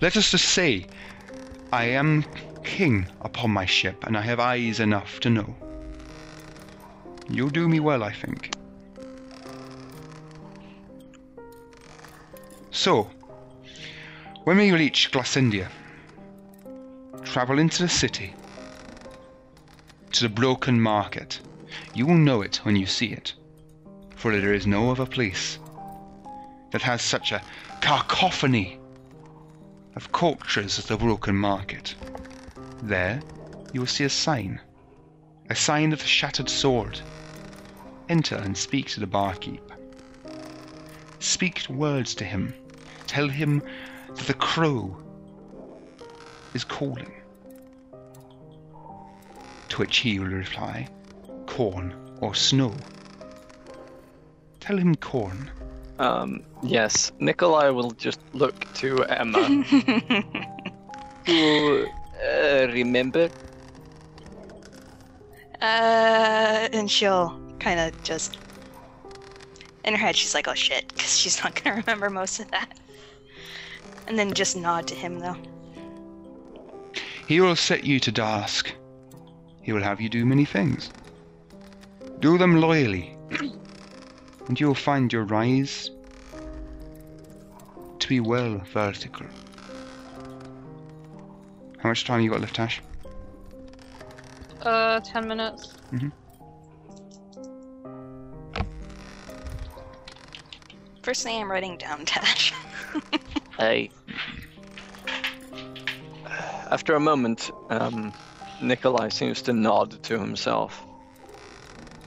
let 0.00 0.16
us 0.16 0.30
just 0.30 0.46
say 0.46 0.86
I 1.72 1.84
am 1.84 2.24
king 2.64 3.06
upon 3.20 3.50
my 3.50 3.66
ship, 3.66 4.04
and 4.06 4.16
I 4.16 4.20
have 4.22 4.40
eyes 4.40 4.80
enough 4.80 5.20
to 5.20 5.30
know. 5.30 5.54
You'll 7.28 7.50
do 7.50 7.68
me 7.68 7.80
well, 7.80 8.02
I 8.02 8.12
think. 8.12 8.52
So, 12.70 13.10
when 14.44 14.56
we 14.56 14.72
reach 14.72 15.10
Glassendia, 15.12 15.68
travel 17.24 17.58
into 17.58 17.82
the 17.82 17.88
city, 17.88 18.34
to 20.12 20.22
the 20.24 20.28
broken 20.28 20.80
market. 20.80 21.40
You 21.94 22.06
will 22.06 22.18
know 22.18 22.42
it 22.42 22.56
when 22.64 22.76
you 22.76 22.86
see 22.86 23.06
it, 23.06 23.34
for 24.14 24.30
there 24.32 24.52
is 24.52 24.66
no 24.66 24.90
other 24.90 25.06
place 25.06 25.58
that 26.70 26.82
has 26.82 27.02
such 27.02 27.32
a 27.32 27.42
cacophony 27.82 28.78
of 29.96 30.12
cultures 30.12 30.78
as 30.78 30.86
the 30.86 30.96
broken 30.96 31.34
market. 31.34 31.94
There, 32.80 33.20
you 33.72 33.80
will 33.80 33.88
see 33.88 34.04
a 34.04 34.08
sign, 34.08 34.60
a 35.50 35.56
sign 35.56 35.92
of 35.92 35.98
the 35.98 36.06
shattered 36.06 36.48
sword. 36.48 37.00
Enter 38.08 38.36
and 38.36 38.56
speak 38.56 38.88
to 38.90 39.00
the 39.00 39.06
barkeep. 39.06 39.72
Speak 41.18 41.66
words 41.68 42.14
to 42.14 42.24
him. 42.24 42.54
Tell 43.08 43.28
him 43.28 43.62
that 44.14 44.26
the 44.26 44.34
crow 44.34 44.96
is 46.54 46.62
calling. 46.64 47.12
To 49.70 49.78
which 49.78 49.98
he 49.98 50.20
will 50.20 50.28
reply, 50.28 50.86
corn 51.46 51.94
or 52.20 52.34
snow. 52.36 52.74
Tell 54.60 54.78
him 54.78 54.94
corn. 54.94 55.50
Um, 56.02 56.42
yes, 56.64 57.12
Nikolai 57.20 57.68
will 57.68 57.92
just 57.92 58.18
look 58.32 58.66
to 58.74 59.04
Emma. 59.04 59.38
to 61.26 61.86
uh, 62.26 62.66
remember. 62.72 63.30
Uh, 65.60 66.68
and 66.72 66.90
she'll 66.90 67.40
kind 67.60 67.78
of 67.78 68.02
just. 68.02 68.38
In 69.84 69.94
her 69.94 69.98
head, 70.00 70.16
she's 70.16 70.34
like, 70.34 70.48
oh 70.48 70.54
shit, 70.54 70.88
because 70.88 71.16
she's 71.16 71.42
not 71.44 71.62
gonna 71.62 71.76
remember 71.76 72.10
most 72.10 72.40
of 72.40 72.50
that. 72.50 72.76
And 74.08 74.18
then 74.18 74.34
just 74.34 74.56
nod 74.56 74.88
to 74.88 74.96
him, 74.96 75.20
though. 75.20 75.36
He 77.28 77.40
will 77.40 77.54
set 77.54 77.84
you 77.84 78.00
to 78.00 78.10
task. 78.10 78.74
He 79.62 79.72
will 79.72 79.82
have 79.82 80.00
you 80.00 80.08
do 80.08 80.26
many 80.26 80.46
things. 80.46 80.90
Do 82.18 82.38
them 82.38 82.60
loyally, 82.60 83.16
and 84.48 84.58
you 84.58 84.66
will 84.66 84.74
find 84.74 85.12
your 85.12 85.24
rise 85.24 85.90
to 87.98 88.08
be 88.08 88.20
well 88.20 88.58
vertical. 88.72 89.26
How 91.78 91.88
much 91.88 92.04
time 92.04 92.20
you 92.20 92.30
got 92.30 92.40
left, 92.40 92.58
Ash? 92.58 92.80
Uh, 94.60 95.00
10 95.00 95.26
minutes. 95.26 95.74
First 101.02 101.24
thing 101.24 101.40
I'm 101.40 101.50
writing 101.50 101.78
down, 101.78 102.04
Tash. 102.06 102.52
I. 103.58 103.90
After 106.70 106.94
a 106.94 107.00
moment, 107.00 107.50
um, 107.70 108.12
Nikolai 108.62 109.08
seems 109.08 109.42
to 109.42 109.52
nod 109.52 110.02
to 110.04 110.18
himself. 110.18 110.84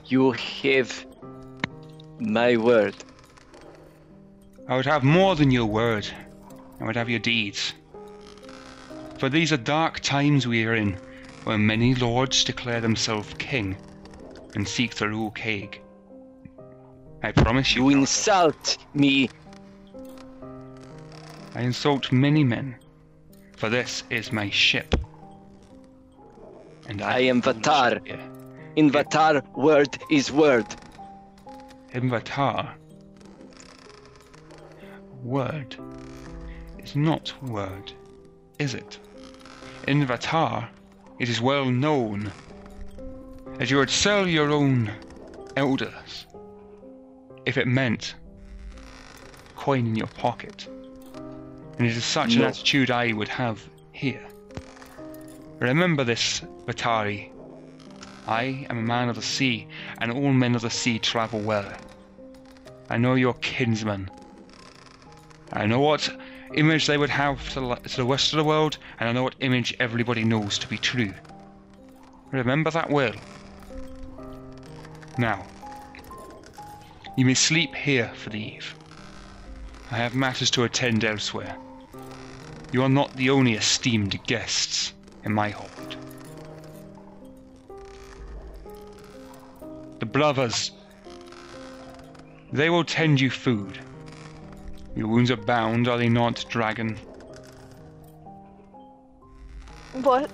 You 0.06 0.32
have 0.32 1.06
my 2.18 2.56
word. 2.56 2.94
I 4.68 4.76
would 4.76 4.86
have 4.86 5.04
more 5.04 5.36
than 5.36 5.50
your 5.50 5.66
word. 5.66 6.08
I 6.80 6.84
would 6.84 6.96
have 6.96 7.08
your 7.08 7.20
deeds. 7.20 7.74
For 9.18 9.28
these 9.28 9.52
are 9.52 9.56
dark 9.56 10.00
times 10.00 10.46
we 10.46 10.64
are 10.66 10.74
in, 10.74 10.98
where 11.44 11.58
many 11.58 11.94
lords 11.94 12.44
declare 12.44 12.80
themselves 12.80 13.34
king 13.38 13.76
and 14.54 14.66
seek 14.66 14.94
to 14.96 15.08
rule 15.08 15.30
Kaig. 15.32 15.78
I 17.22 17.32
promise 17.32 17.74
you, 17.74 17.88
You 17.90 18.00
insult 18.00 18.78
me. 18.94 19.30
I 21.54 21.62
insult 21.62 22.12
many 22.12 22.44
men, 22.44 22.76
for 23.56 23.70
this 23.70 24.04
is 24.10 24.32
my 24.32 24.50
ship. 24.50 24.94
And 26.88 27.02
I, 27.02 27.16
I 27.16 27.18
am 27.20 27.40
Vatar. 27.40 28.00
In 28.76 28.90
Vatar, 28.90 29.42
word 29.56 29.98
is 30.10 30.30
word. 30.30 30.66
Invatar. 31.96 32.74
Word 35.22 35.76
is 36.78 36.94
not 36.94 37.32
word, 37.42 37.90
is 38.58 38.74
it? 38.74 38.98
In 39.88 40.06
Vatar, 40.06 40.68
it 41.18 41.30
is 41.30 41.40
well 41.40 41.64
known 41.64 42.30
that 43.54 43.70
you 43.70 43.78
would 43.78 43.88
sell 43.88 44.28
your 44.28 44.50
own 44.50 44.92
elders 45.56 46.26
if 47.46 47.56
it 47.56 47.66
meant 47.66 48.14
coin 49.54 49.86
in 49.86 49.96
your 49.96 50.08
pocket. 50.08 50.68
And 51.78 51.86
it 51.86 51.96
is 51.96 52.04
such 52.04 52.34
an 52.34 52.42
attitude 52.42 52.90
I 52.90 53.14
would 53.14 53.28
have 53.28 53.66
here. 53.92 54.28
Remember 55.60 56.04
this, 56.04 56.42
Vatari. 56.66 57.32
I 58.26 58.66
am 58.68 58.76
a 58.76 58.82
man 58.82 59.08
of 59.08 59.16
the 59.16 59.22
sea, 59.22 59.66
and 59.96 60.12
all 60.12 60.34
men 60.34 60.54
of 60.54 60.60
the 60.60 60.68
sea 60.68 60.98
travel 60.98 61.40
well. 61.40 61.72
I 62.88 62.98
know 62.98 63.14
your 63.14 63.34
kinsmen. 63.34 64.10
I 65.52 65.66
know 65.66 65.80
what 65.80 66.08
image 66.54 66.86
they 66.86 66.98
would 66.98 67.10
have 67.10 67.48
to, 67.50 67.60
the- 67.60 67.74
to 67.76 67.96
the 67.96 68.04
rest 68.04 68.32
of 68.32 68.36
the 68.36 68.44
world, 68.44 68.78
and 68.98 69.08
I 69.08 69.12
know 69.12 69.22
what 69.22 69.34
image 69.40 69.74
everybody 69.80 70.24
knows 70.24 70.58
to 70.58 70.68
be 70.68 70.78
true. 70.78 71.12
Remember 72.30 72.70
that 72.70 72.90
well. 72.90 73.14
Now, 75.18 75.46
you 77.16 77.24
may 77.24 77.34
sleep 77.34 77.74
here 77.74 78.10
for 78.14 78.30
the 78.30 78.38
eve. 78.38 78.74
I 79.90 79.96
have 79.96 80.14
matters 80.14 80.50
to 80.52 80.64
attend 80.64 81.04
elsewhere. 81.04 81.56
You 82.72 82.82
are 82.82 82.88
not 82.88 83.16
the 83.16 83.30
only 83.30 83.54
esteemed 83.54 84.22
guests 84.26 84.92
in 85.24 85.32
my 85.32 85.50
hold. 85.50 85.96
The 89.98 90.06
brothers, 90.06 90.72
they 92.52 92.70
will 92.70 92.84
tend 92.84 93.20
you 93.20 93.30
food. 93.30 93.78
Your 94.94 95.08
wounds 95.08 95.30
are 95.30 95.36
bound, 95.36 95.88
are 95.88 95.98
they 95.98 96.08
not, 96.08 96.44
dragon? 96.48 96.96
What? 99.92 100.30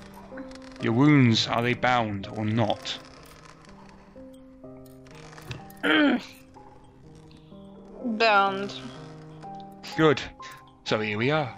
Your 0.81 0.93
wounds, 0.93 1.47
are 1.49 1.63
they 1.63 1.75
bound 1.75 2.29
or 2.37 2.45
not? 2.45 2.99
Bound. 8.05 8.73
Good. 9.97 10.21
So 10.85 11.01
here 11.01 11.19
we 11.19 11.31
are. 11.31 11.57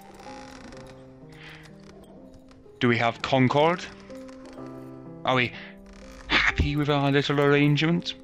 Do 2.81 2.89
we 2.89 2.99
have 2.99 3.23
concord? 3.23 3.85
Are 5.25 5.35
we 5.35 5.53
happy 6.27 6.77
with 6.77 6.91
our 6.91 7.11
little 7.11 7.41
arrangement? 7.41 8.15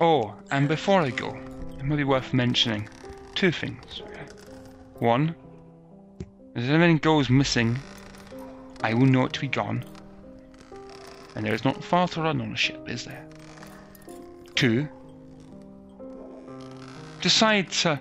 Oh, 0.00 0.34
and 0.50 0.66
before 0.66 1.02
I 1.02 1.10
go, 1.10 1.38
it 1.78 1.84
might 1.84 1.96
be 1.96 2.04
worth 2.04 2.32
mentioning 2.32 2.88
two 3.34 3.52
things. 3.52 4.00
One, 4.98 5.34
if 6.54 6.64
anything 6.64 6.98
goes 6.98 7.28
missing, 7.28 7.78
I 8.82 8.94
will 8.94 9.04
know 9.04 9.26
it 9.26 9.34
to 9.34 9.40
be 9.40 9.48
gone. 9.48 9.84
And 11.34 11.44
there 11.44 11.52
is 11.52 11.66
not 11.66 11.84
far 11.84 12.08
to 12.08 12.22
run 12.22 12.40
on 12.40 12.52
a 12.52 12.56
ship, 12.56 12.88
is 12.88 13.04
there? 13.04 13.26
Two, 14.54 14.88
decide 17.20 17.70
to 17.70 18.00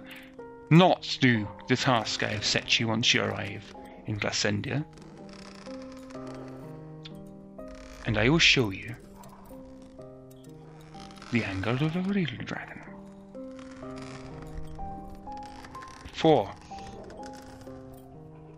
not 0.70 1.18
do 1.20 1.48
the 1.68 1.76
task 1.76 2.24
I 2.24 2.30
have 2.30 2.46
set 2.46 2.80
you 2.80 2.88
once 2.88 3.14
you 3.14 3.24
arrive 3.24 3.74
in 4.06 4.20
Glassendia. 4.20 4.86
And 8.06 8.18
I 8.18 8.30
will 8.30 8.40
show 8.40 8.70
you 8.70 8.96
the 11.32 11.44
angle 11.44 11.76
of 11.76 11.96
a 11.96 12.02
real 12.02 12.28
dragon. 12.44 12.82
Four. 16.12 16.52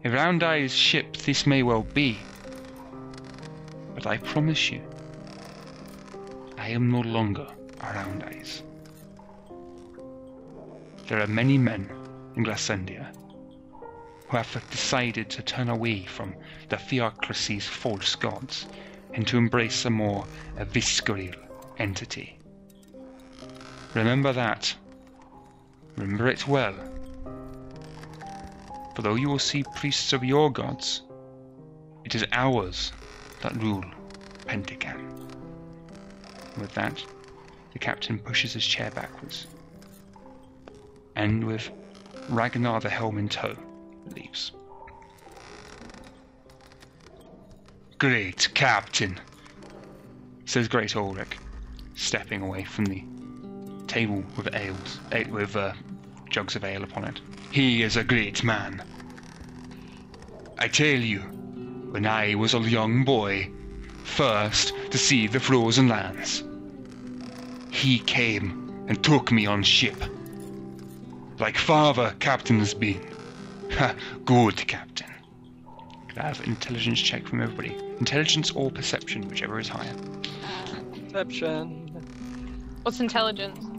A 0.04 0.10
round 0.10 0.42
eyes 0.42 0.74
ship 0.74 1.18
this 1.18 1.46
may 1.46 1.64
well 1.64 1.84
be, 1.84 2.18
but 3.94 4.08
I 4.08 4.18
promise 4.18 4.72
you, 4.72 4.82
I 6.58 6.70
am 6.70 6.90
no 6.90 7.02
longer 7.02 7.48
a 7.82 7.94
round 7.94 8.24
eyes. 8.24 8.64
There 11.08 11.22
are 11.22 11.28
many 11.28 11.58
men 11.58 11.90
in 12.36 12.44
Glassendia 12.44 13.14
who 14.30 14.38
have 14.38 14.70
decided 14.70 15.30
to 15.30 15.42
turn 15.42 15.68
away 15.68 16.06
from 16.06 16.34
the 16.70 16.78
theocracy's 16.78 17.68
false 17.68 18.16
gods 18.16 18.66
and 19.14 19.28
to 19.28 19.38
embrace 19.38 19.84
a 19.84 19.90
more 19.90 20.26
visceral 20.70 21.34
entity. 21.78 22.41
Remember 23.94 24.32
that. 24.34 24.74
Remember 25.98 26.28
it 26.28 26.48
well. 26.48 26.76
For 28.96 29.02
though 29.02 29.16
you 29.16 29.30
will 29.30 29.40
see 29.40 29.64
priests 29.76 30.14
of 30.14 30.24
your 30.24 30.52
gods, 30.52 31.02
it 32.06 32.16
is 32.16 32.26
ours 32.32 32.94
that 33.42 33.62
rule 33.62 33.84
Pentagon. 34.46 35.28
With 36.58 36.74
that, 36.74 37.06
the 37.74 37.80
captain 37.80 38.20
pushes 38.20 38.54
his 38.54 38.66
chair 38.66 38.92
backwards 38.92 39.48
and 41.16 41.44
with 41.44 41.70
Ragnar 42.30 42.80
the 42.80 42.90
helm 42.90 43.18
in 43.18 43.30
tow, 43.30 43.56
leaves. 44.16 44.52
Great 47.98 48.50
captain, 48.54 49.20
says 50.46 50.68
Great 50.68 50.96
Ulrich, 50.96 51.38
stepping 51.94 52.42
away 52.42 52.64
from 52.64 52.86
the 52.86 53.04
table 53.92 54.24
with 54.38 54.54
ales, 54.56 55.00
eh, 55.12 55.26
with 55.30 55.56
uh, 55.56 55.74
jugs 56.30 56.56
of 56.56 56.64
ale 56.64 56.84
upon 56.84 57.04
it. 57.06 57.22
He 57.52 57.84
is 57.84 57.98
a 57.98 58.04
great 58.04 58.44
man. 58.44 58.84
I 60.58 60.68
tell 60.68 60.88
you, 60.88 61.20
when 61.92 62.06
I 62.06 62.36
was 62.36 62.54
a 62.54 62.60
young 62.60 63.04
boy, 63.04 63.52
first 64.04 64.74
to 64.92 64.98
see 64.98 65.28
the 65.28 65.40
frozen 65.40 65.88
lands, 65.88 66.44
he 67.70 68.00
came 68.00 68.86
and 68.88 69.04
took 69.04 69.32
me 69.32 69.46
on 69.46 69.64
ship 69.64 70.02
like 71.42 71.58
father 71.58 72.16
captain 72.20 72.60
has 72.60 72.74
been. 72.74 73.02
Ha, 73.72 73.96
good 74.26 74.58
captain. 74.68 75.12
Could 76.08 76.20
I 76.20 76.28
have 76.28 76.40
an 76.42 76.50
intelligence 76.50 77.02
check 77.02 77.28
from 77.28 77.42
everybody? 77.42 77.76
Intelligence 78.00 78.52
or 78.52 78.70
perception, 78.70 79.28
whichever 79.28 79.60
is 79.60 79.68
higher. 79.68 79.96
Perception. 80.94 81.88
What's 82.84 83.00
intelligence? 83.00 83.71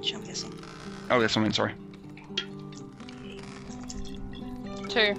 Knowledge, 0.00 0.14
I'm 0.14 0.24
guessing. 0.24 0.58
Oh, 1.10 1.20
that's 1.20 1.34
something, 1.34 1.52
sorry. 1.52 1.74
Two. 4.88 5.14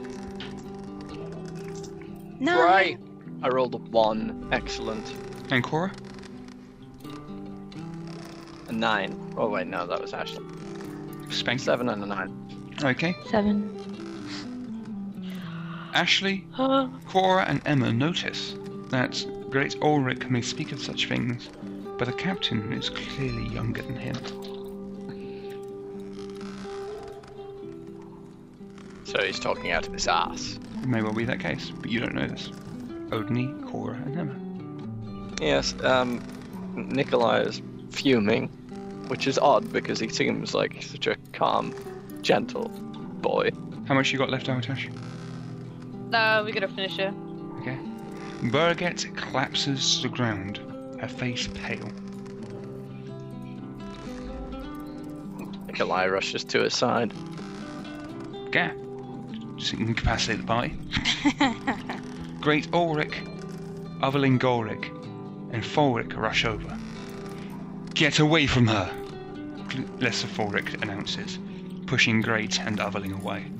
No. 2.39 2.63
Right. 2.63 2.97
I 3.43 3.49
rolled 3.49 3.75
a 3.75 3.77
one. 3.77 4.49
Excellent. 4.51 5.13
And 5.51 5.63
Cora? 5.63 5.91
A 8.69 8.71
nine. 8.71 9.33
Oh 9.37 9.49
wait, 9.49 9.67
no, 9.67 9.85
that 9.85 10.01
was 10.01 10.13
Ashley. 10.13 10.43
Spank. 11.29 11.59
Seven 11.59 11.87
and 11.89 12.03
a 12.03 12.07
nine. 12.07 12.73
Okay. 12.83 13.15
Seven. 13.29 13.77
Ashley, 15.93 16.47
Uh, 16.57 16.87
Cora, 17.07 17.43
and 17.43 17.61
Emma 17.65 17.91
notice 17.93 18.55
that 18.89 19.23
Great 19.51 19.75
Ulrich 19.83 20.27
may 20.29 20.41
speak 20.41 20.71
of 20.71 20.81
such 20.81 21.07
things, 21.07 21.49
but 21.99 22.05
the 22.05 22.13
captain 22.13 22.73
is 22.73 22.89
clearly 22.89 23.47
younger 23.49 23.81
than 23.83 23.97
him. 23.97 24.15
So 29.11 29.21
he's 29.21 29.39
talking 29.41 29.71
out 29.71 29.85
of 29.85 29.91
his 29.91 30.07
ass. 30.07 30.57
It 30.81 30.87
may 30.87 31.01
well 31.01 31.11
be 31.11 31.25
that 31.25 31.41
case, 31.41 31.69
but 31.69 31.91
you 31.91 31.99
don't 31.99 32.15
know 32.15 32.27
this. 32.27 32.47
Odini, 33.09 33.69
Cora, 33.69 33.95
and 34.05 34.17
Emma. 34.17 35.41
Yes. 35.41 35.75
Um, 35.83 36.23
Nikolai 36.75 37.41
is 37.41 37.61
fuming, 37.89 38.47
which 39.09 39.27
is 39.27 39.37
odd 39.37 39.69
because 39.73 39.99
he 39.99 40.07
seems 40.07 40.53
like 40.53 40.81
such 40.81 41.07
a 41.07 41.17
calm, 41.33 41.75
gentle 42.21 42.69
boy. 42.69 43.51
How 43.85 43.95
much 43.95 44.13
you 44.13 44.17
got 44.17 44.29
left, 44.29 44.47
Amatash? 44.47 44.89
Uh, 46.13 46.43
we 46.45 46.53
gotta 46.53 46.69
finish 46.69 46.97
it. 46.97 47.13
Okay. 47.59 47.77
Birgit 48.43 49.13
collapses 49.17 49.97
to 49.97 50.03
the 50.03 50.09
ground, 50.09 50.61
her 51.01 51.09
face 51.09 51.49
pale. 51.53 51.89
Nikolai 55.67 56.07
rushes 56.07 56.45
to 56.45 56.61
his 56.61 56.73
side. 56.73 57.11
Gap. 58.51 58.77
Just 59.61 59.75
incapacitate 59.75 60.39
the 60.39 60.43
party. 60.43 60.73
Great 62.41 62.67
Ulrich, 62.73 63.13
Otherling 64.01 64.39
Golric, 64.39 64.87
and 65.51 65.63
Fulric 65.63 66.17
rush 66.17 66.45
over. 66.45 66.79
Get 67.93 68.17
away 68.17 68.47
from 68.47 68.65
her! 68.65 68.91
Lesser 69.99 70.25
Fulric 70.25 70.81
announces, 70.81 71.37
pushing 71.85 72.21
Great 72.21 72.59
and 72.59 72.79
Otherling 72.79 73.13
away. 73.13 73.51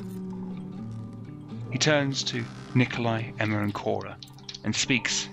He 1.71 1.77
turns 1.77 2.23
to 2.23 2.43
Nikolai, 2.73 3.33
Emma, 3.39 3.61
and 3.61 3.71
Cora 3.71 4.17
and 4.63 4.75
speaks 4.75 5.29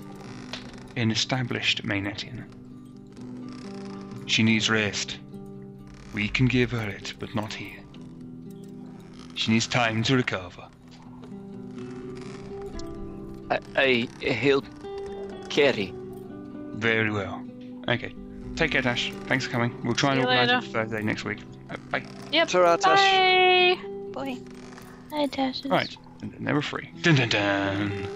in 0.96 1.10
established 1.10 1.82
Mainetian. 1.82 2.44
She 4.26 4.42
needs 4.42 4.68
rest. 4.68 5.16
We 6.12 6.28
can 6.28 6.44
give 6.44 6.72
her 6.72 6.90
it, 6.90 7.14
but 7.18 7.34
not 7.34 7.54
here. 7.54 7.77
She 9.38 9.52
needs 9.52 9.68
time 9.68 10.02
to 10.02 10.16
recover. 10.16 10.66
I, 13.48 13.58
I, 13.76 14.08
he'll 14.20 14.64
carry. 15.48 15.94
Very 16.74 17.12
well. 17.12 17.44
Okay. 17.88 18.12
Take 18.56 18.72
care, 18.72 18.82
Dash. 18.82 19.12
Thanks 19.26 19.44
for 19.44 19.52
coming. 19.52 19.72
We'll 19.84 19.94
try 19.94 20.14
and 20.14 20.18
See 20.18 20.22
you 20.22 20.26
organise 20.28 20.48
later. 20.48 20.58
it 20.58 20.64
for 20.64 20.72
Thursday 20.72 21.02
next 21.02 21.24
week. 21.24 21.38
Uh, 21.70 21.76
bye. 21.90 22.04
Yep. 22.32 22.48
Ta-ra, 22.48 22.76
Tash. 22.76 22.98
Bye. 22.98 23.80
Boy. 24.10 24.38
Hi, 25.12 25.26
Tasha. 25.28 25.70
Right. 25.70 25.96
And 26.20 26.32
then 26.32 26.42
they 26.42 26.52
were 26.52 26.60
free. 26.60 26.90
Dun 27.02 27.14
dun 27.14 27.28
dun. 27.28 28.08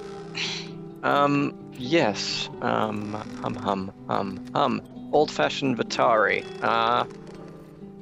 Um, 1.04 1.70
yes. 1.74 2.48
Um, 2.62 3.12
hum, 3.12 3.54
hum, 3.54 3.92
hum, 4.08 4.44
hum. 4.54 4.82
Old-fashioned 5.12 5.76
Vitari. 5.78 6.44
Uh, 6.62 7.04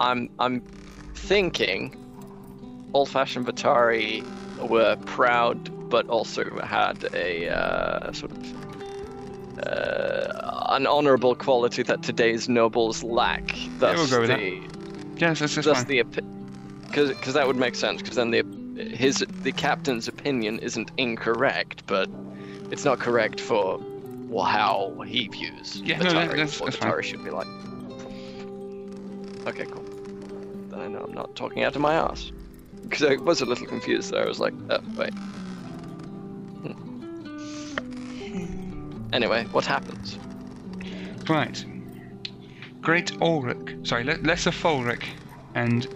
I'm, 0.01 0.31
I'm 0.39 0.62
thinking 1.14 1.95
old-fashioned 2.93 3.47
Vitari 3.47 4.24
were 4.68 4.97
proud, 5.07 5.88
but 5.91 6.09
also 6.09 6.59
had 6.61 7.09
a 7.14 7.49
uh, 7.49 8.12
sort 8.12 8.32
of 8.32 8.55
uh, 9.66 10.66
an 10.70 10.86
honourable 10.86 11.34
quality 11.34 11.82
that 11.82 12.03
today's 12.03 12.49
nobles 12.49 13.03
lack. 13.03 13.55
Thus 13.78 13.97
we'll 13.97 14.09
go 14.09 14.20
with 14.20 14.28
that. 14.28 15.20
Yes, 15.20 15.41
that's, 15.41 15.55
that's 15.55 15.66
fine. 15.66 15.86
the 15.86 16.03
because 16.86 17.11
because 17.11 17.34
that 17.34 17.47
would 17.47 17.57
make 17.57 17.74
sense 17.74 18.01
because 18.01 18.16
then 18.16 18.30
the 18.30 18.43
his 18.82 19.24
the 19.43 19.53
captain's 19.53 20.09
opinion 20.09 20.59
isn't 20.61 20.91
incorrect, 20.97 21.82
but 21.86 22.09
it's 22.70 22.84
not 22.84 23.01
correct 23.01 23.41
for 23.41 23.80
well, 24.28 24.45
how 24.45 24.95
he 25.07 25.28
views 25.28 25.82
Yeah, 25.84 25.99
no, 25.99 26.11
Atari, 26.11 26.12
that- 26.12 26.28
that's- 26.30 26.61
what 26.61 26.72
that's 26.72 26.76
fine. 26.76 27.03
Should 27.03 27.24
be 27.24 27.30
like. 27.30 27.49
Okay, 29.47 29.64
cool. 29.66 29.84
Then 30.68 30.80
I 30.80 30.86
know 30.86 31.01
I'm 31.01 31.12
not 31.12 31.34
talking 31.34 31.64
out 31.64 31.74
of 31.74 31.82
my 31.82 31.95
ass 31.95 32.30
because 32.83 33.03
I 33.03 33.16
was 33.16 33.41
a 33.41 33.47
little 33.47 33.66
confused 33.66 34.12
there. 34.12 34.24
I 34.24 34.28
was 34.28 34.41
like, 34.41 34.55
oh 34.70 34.81
wait. 34.97 35.12
Anyway, 39.12 39.45
what 39.53 39.66
happens? 39.66 40.18
Right. 41.28 41.64
Great 42.81 43.20
Ulrich, 43.20 43.76
sorry, 43.83 44.05
Le- 44.05 44.18
Lesser 44.22 44.51
Fulric 44.51 45.05
and 45.55 45.89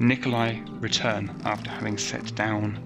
Nikolai 0.00 0.60
return 0.80 1.42
after 1.44 1.70
having 1.70 1.98
set 1.98 2.34
down 2.34 2.78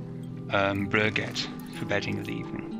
um, 0.50 0.90
for 0.90 1.84
bedding 1.84 2.18
of 2.18 2.26
the 2.26 2.32
evening. 2.32 2.74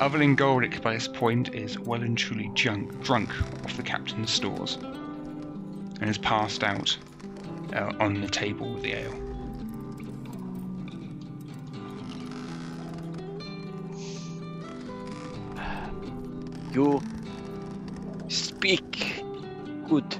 Evelyn 0.00 0.36
Golric 0.36 0.80
by 0.80 0.94
this 0.94 1.08
point 1.08 1.54
is 1.54 1.78
well 1.78 2.02
and 2.02 2.16
truly 2.16 2.50
drunk, 2.54 3.00
drunk 3.02 3.32
off 3.64 3.76
the 3.76 3.82
captain's 3.82 4.32
stores 4.32 4.76
and 4.76 6.04
has 6.04 6.18
passed 6.18 6.62
out 6.62 6.96
uh, 7.78 7.92
on 8.00 8.20
the 8.20 8.26
table 8.26 8.74
with 8.74 8.82
the 8.82 8.92
ale. 8.92 9.14
You 16.72 17.02
speak 18.28 19.22
good. 19.88 20.16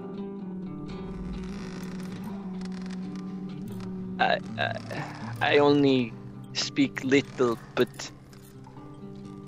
I, 4.21 4.39
I, 4.59 5.05
I 5.41 5.59
only 5.59 6.13
speak 6.53 7.03
little, 7.05 7.59
but 7.75 8.11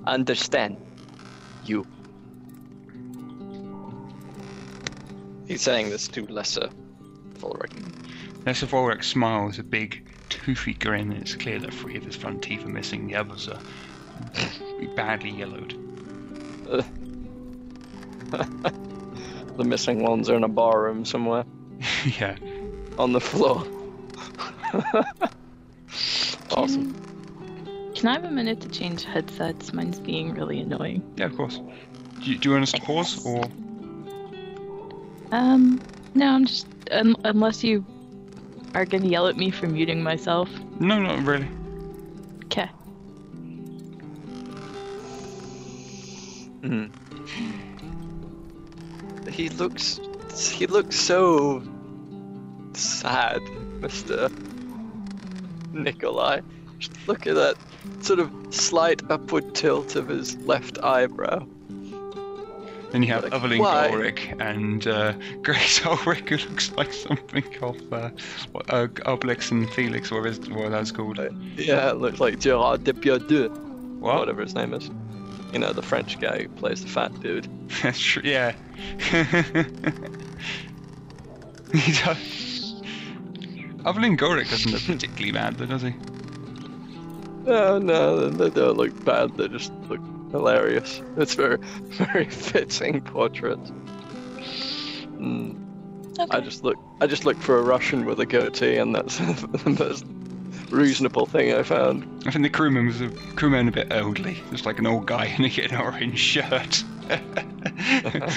understand 0.06 0.76
you. 1.62 1.86
He's 5.46 5.62
saying 5.62 5.90
this 5.90 6.08
to 6.08 6.26
lesser. 6.26 6.70
Lesser 8.50 8.66
Fulric 8.66 9.04
smiles 9.04 9.60
a 9.60 9.62
big, 9.62 10.02
toothy 10.28 10.74
grin, 10.74 11.12
and 11.12 11.22
it's 11.22 11.36
clear 11.36 11.60
that 11.60 11.72
three 11.72 11.96
of 11.96 12.04
his 12.04 12.16
front 12.16 12.42
teeth 12.42 12.64
are 12.64 12.68
missing. 12.68 13.06
The 13.06 13.14
others 13.14 13.48
are 13.48 13.60
badly 14.96 15.30
yellowed. 15.30 15.76
The 19.56 19.64
missing 19.64 20.02
ones 20.02 20.28
are 20.28 20.34
in 20.34 20.42
a 20.42 20.48
bar 20.48 20.82
room 20.82 21.04
somewhere 21.04 21.44
yeah. 22.18 22.34
on 22.98 23.12
the 23.12 23.20
floor. 23.20 23.64
awesome. 26.50 26.92
Can, 26.92 27.94
can 27.94 28.08
I 28.08 28.12
have 28.14 28.24
a 28.24 28.32
minute 28.32 28.60
to 28.62 28.68
change 28.68 29.04
headsets? 29.04 29.72
Mine's 29.72 30.00
being 30.00 30.34
really 30.34 30.58
annoying. 30.58 31.08
Yeah, 31.16 31.26
of 31.26 31.36
course. 31.36 31.60
Do 32.18 32.30
you, 32.32 32.36
do 32.36 32.48
you 32.48 32.52
want 32.54 32.64
us 32.64 32.72
to 32.72 32.80
pause 32.80 33.24
or? 33.24 33.44
Um, 35.30 35.80
no, 36.14 36.26
I'm 36.26 36.46
just 36.46 36.66
un- 36.90 37.14
unless 37.22 37.62
you 37.62 37.84
are 38.74 38.84
gonna 38.84 39.06
yell 39.06 39.26
at 39.26 39.36
me 39.36 39.50
for 39.50 39.66
muting 39.66 40.02
myself. 40.02 40.48
No, 40.78 40.98
not 41.00 41.24
really. 41.24 41.48
Okay. 42.44 42.70
Mm. 46.62 46.90
He 49.28 49.48
looks. 49.48 50.00
He 50.52 50.66
looks 50.66 50.96
so 50.96 51.62
sad, 52.72 53.42
Mister 53.80 54.30
Nikolai. 55.72 56.40
Just 56.78 57.08
look 57.08 57.26
at 57.26 57.34
that 57.34 57.56
sort 58.00 58.20
of 58.20 58.30
slight 58.50 59.02
upward 59.10 59.54
tilt 59.54 59.96
of 59.96 60.08
his 60.08 60.36
left 60.38 60.78
eyebrow. 60.78 61.46
Then 62.90 63.02
you 63.04 63.12
have 63.12 63.22
Like, 63.24 63.32
Evelyn 63.34 63.58
why? 63.60 63.88
Ulrich 63.88 64.30
and 64.40 64.86
uh, 64.86 65.12
Grace 65.42 65.84
Ulrich, 65.86 66.28
who 66.28 66.36
looks 66.48 66.72
like 66.72 66.92
something 66.92 67.44
of 67.62 67.92
uh, 67.92 68.10
uh, 68.68 68.86
Obelix 69.06 69.50
and 69.52 69.68
Felix, 69.70 70.10
or 70.10 70.26
is 70.26 70.40
what 70.50 70.70
that's 70.70 70.90
called. 70.90 71.18
Yeah, 71.56 71.90
it 71.90 71.96
looks 71.98 72.18
like 72.20 72.40
Gerard 72.40 72.82
Depardieu, 72.84 73.48
What? 74.00 74.18
whatever 74.18 74.42
his 74.42 74.54
name 74.54 74.74
is. 74.74 74.90
You 75.52 75.58
know, 75.60 75.72
the 75.72 75.82
French 75.82 76.18
guy 76.20 76.42
who 76.42 76.48
plays 76.48 76.82
the 76.82 76.88
fat 76.88 77.12
dude. 77.20 77.48
That's 77.82 77.98
true. 77.98 78.22
Yeah. 78.24 78.54
he 81.72 81.92
does. 81.92 82.82
Evelyn 83.86 84.18
Ulrich 84.20 84.50
doesn't 84.50 84.72
look 84.72 84.82
particularly 84.82 85.32
bad, 85.32 85.56
though, 85.56 85.66
does 85.66 85.82
he? 85.82 85.94
No, 87.44 87.78
no, 87.78 88.28
they 88.28 88.50
don't 88.50 88.76
look 88.76 89.04
bad. 89.04 89.36
They 89.36 89.48
just 89.48 89.72
look 89.88 90.00
hilarious. 90.30 91.02
It's 91.16 91.34
very, 91.34 91.56
very 91.90 92.26
fitting 92.26 93.00
portrait. 93.00 93.60
Mm. 95.18 95.56
I 96.30 96.40
just 96.40 96.64
look. 96.64 96.76
I 97.00 97.06
just 97.06 97.24
looked 97.24 97.42
for 97.42 97.58
a 97.58 97.62
Russian 97.62 98.04
with 98.04 98.20
a 98.20 98.26
goatee, 98.26 98.76
and 98.76 98.94
that's 98.94 99.18
the 99.18 99.76
most 99.78 100.04
reasonable 100.70 101.26
thing 101.26 101.54
I 101.54 101.62
found. 101.62 102.04
I 102.26 102.30
think 102.30 102.42
the 102.42 102.50
crewman 102.50 102.86
was 102.86 103.00
a 103.00 103.08
crewman 103.36 103.68
a 103.68 103.72
bit 103.72 103.88
elderly, 103.90 104.42
just 104.50 104.66
like 104.66 104.78
an 104.78 104.86
old 104.86 105.06
guy 105.06 105.26
in 105.26 105.44
a, 105.44 105.48
an 105.70 105.76
orange 105.76 106.18
shirt. 106.18 106.84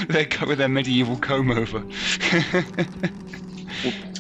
they 0.10 0.26
go 0.26 0.48
with 0.48 0.58
their 0.58 0.70
medieval 0.70 1.18
comb 1.18 1.52
over. 1.52 1.84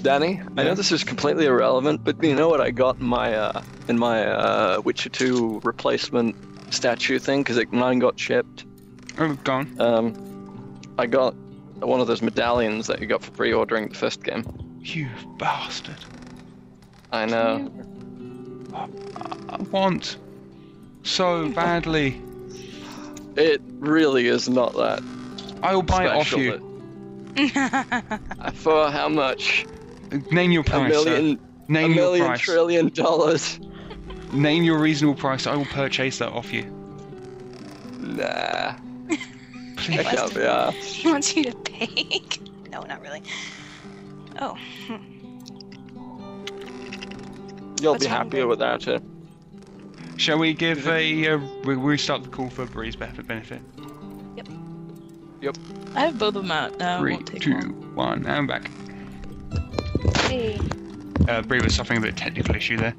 Danny, 0.01 0.41
I 0.57 0.63
know 0.63 0.75
this 0.75 0.91
is 0.91 1.03
completely 1.03 1.45
irrelevant, 1.45 2.03
but 2.03 2.21
you 2.21 2.35
know 2.35 2.49
what 2.49 2.59
I 2.59 2.71
got 2.71 2.99
in 2.99 3.05
my 3.05 3.33
uh, 3.33 3.63
in 3.87 3.97
my 3.97 4.25
uh, 4.25 4.81
Witcher 4.83 5.09
2 5.09 5.61
replacement 5.63 6.35
statue 6.73 7.19
thing 7.19 7.43
because 7.43 7.63
mine 7.71 7.99
got 7.99 8.19
shipped. 8.19 8.65
oh, 9.17 9.33
gone. 9.43 9.75
Um, 9.79 10.81
I 10.97 11.05
got 11.05 11.33
one 11.79 11.99
of 12.01 12.07
those 12.07 12.21
medallions 12.21 12.87
that 12.87 12.99
you 13.01 13.07
got 13.07 13.21
for 13.23 13.31
pre-ordering 13.31 13.89
the 13.89 13.95
first 13.95 14.23
game. 14.23 14.45
You 14.79 15.07
bastard. 15.37 15.97
I 17.11 17.25
know. 17.25 17.71
I 18.73 19.57
want 19.71 20.17
so 21.03 21.49
badly. 21.55 22.21
It 23.35 23.61
really 23.79 24.27
is 24.27 24.47
not 24.49 24.73
that 24.73 25.01
I 25.63 25.73
will 25.75 25.81
buy 25.83 26.05
it 26.05 26.11
off 26.11 26.31
you. 26.33 26.59
but- 27.35 28.55
For 28.55 28.91
how 28.91 29.09
much? 29.09 29.65
Name 30.31 30.51
your 30.51 30.61
A 30.61 30.65
price. 30.65 30.93
sir. 30.93 31.03
million, 31.09 31.39
a 31.67 31.71
Name 31.71 31.91
your 31.93 31.95
million 32.03 32.25
price. 32.27 32.39
trillion 32.41 32.89
dollars. 32.89 33.59
Name 34.33 34.63
your 34.63 34.79
reasonable 34.79 35.15
price. 35.15 35.45
I 35.47 35.55
will 35.55 35.65
purchase 35.65 36.17
that 36.19 36.29
off 36.29 36.51
you. 36.51 36.63
Nah, 37.99 38.73
Please. 39.77 39.99
I 39.99 40.03
can't 40.03 40.33
be 40.33 40.41
asked. 40.41 40.77
he 40.77 41.07
wants 41.09 41.35
you 41.35 41.43
to 41.45 41.55
pay. 41.57 42.21
no, 42.71 42.81
not 42.81 43.01
really. 43.01 43.21
Oh, 44.41 44.57
You'll 47.81 47.93
What's 47.93 48.05
be 48.05 48.09
happier 48.09 48.41
Greg? 48.45 48.49
without 48.49 48.87
it. 48.87 49.03
Shall 50.17 50.37
we 50.39 50.53
give 50.53 50.87
a? 50.87 51.27
Uh, 51.33 51.39
we 51.65 51.75
we 51.75 51.97
start 51.97 52.23
the 52.23 52.29
call 52.29 52.49
for 52.49 52.65
Bree's 52.65 52.95
benefit. 52.95 53.27
benefit. 53.27 53.61
Yep. 54.37 54.47
Yep. 55.41 55.57
I 55.95 56.01
have 56.01 56.17
both 56.17 56.35
of 56.35 56.43
them 56.43 56.51
out 56.51 56.77
now. 56.77 56.97
it 56.97 56.99
Three, 57.01 57.13
won't 57.13 57.27
take 57.27 57.41
two, 57.41 57.51
long. 57.51 57.95
one, 57.95 58.25
and 58.25 58.47
back. 58.47 58.69
hey. 60.21 60.59
Uh, 61.27 61.41
Bree 61.41 61.59
was 61.61 61.75
suffering 61.75 61.97
a 61.97 62.01
bit 62.01 62.11
of 62.11 62.15
technical 62.15 62.55
issue 62.55 62.77
there. 62.77 62.93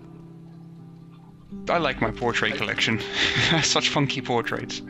I 1.68 1.78
like 1.78 2.00
my 2.00 2.10
portrait 2.10 2.56
collection. 2.56 3.00
Such 3.62 3.88
funky 3.88 4.20
portraits. 4.20 4.82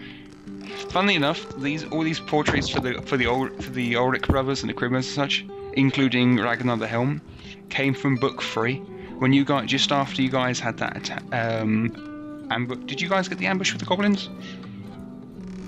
Funnily 0.91 1.15
enough, 1.15 1.47
these 1.59 1.85
all 1.85 2.03
these 2.03 2.21
portraits 2.21 2.69
for 2.69 2.81
the 2.81 3.01
for 3.03 3.17
the 3.17 3.27
Ul- 3.27 3.49
for 3.61 3.71
the 3.71 3.97
Ulrich 3.97 4.27
brothers 4.29 4.63
and 4.63 4.71
the 4.71 4.75
Krimmers 4.75 4.95
and 4.95 5.05
such, 5.05 5.45
including 5.73 6.37
Ragnar 6.37 6.77
the 6.77 6.87
Helm, 6.87 7.21
came 7.69 7.95
from 7.95 8.17
book 8.17 8.43
three. 8.43 8.77
When 9.19 9.33
you 9.33 9.45
got 9.45 9.67
just 9.67 9.93
after 9.93 10.23
you 10.23 10.31
guys 10.31 10.59
had 10.61 10.79
that 10.79 11.23
um, 11.33 12.47
ambush, 12.51 12.79
did 12.87 13.01
you 13.01 13.09
guys 13.09 13.29
get 13.29 13.39
the 13.39 13.47
ambush 13.47 13.73
with 13.73 13.81
the 13.81 13.87
goblins? 13.87 14.29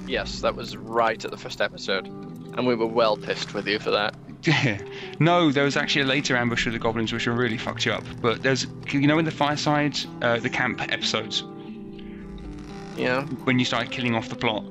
Yes, 0.07 0.41
that 0.41 0.55
was 0.55 0.77
right 0.77 1.25
at 1.25 1.31
the 1.31 1.37
first 1.37 1.61
episode, 1.61 2.07
and 2.07 2.67
we 2.67 2.75
were 2.75 2.87
well 2.87 3.17
pissed 3.17 3.55
with 3.55 3.67
you 3.67 3.79
for 3.79 3.91
that. 3.93 4.15
no, 5.18 5.51
there 5.51 5.64
was 5.64 5.76
actually 5.76 6.03
a 6.03 6.07
later 6.07 6.37
ambush 6.37 6.66
of 6.66 6.72
the 6.72 6.78
goblins 6.78 7.12
which 7.12 7.26
really 7.26 7.59
fucked 7.59 7.84
you 7.84 7.93
up. 7.93 8.05
But 8.20 8.43
there's, 8.43 8.66
you 8.91 9.07
know, 9.07 9.18
in 9.18 9.24
the 9.24 9.30
fireside, 9.30 9.99
uh, 10.22 10.39
the 10.39 10.51
camp 10.51 10.80
episodes, 10.93 11.43
Yeah. 12.97 13.22
when 13.45 13.59
you 13.59 13.64
started 13.64 13.91
killing 13.91 14.14
off 14.14 14.28
the 14.28 14.37
plot, 14.37 14.64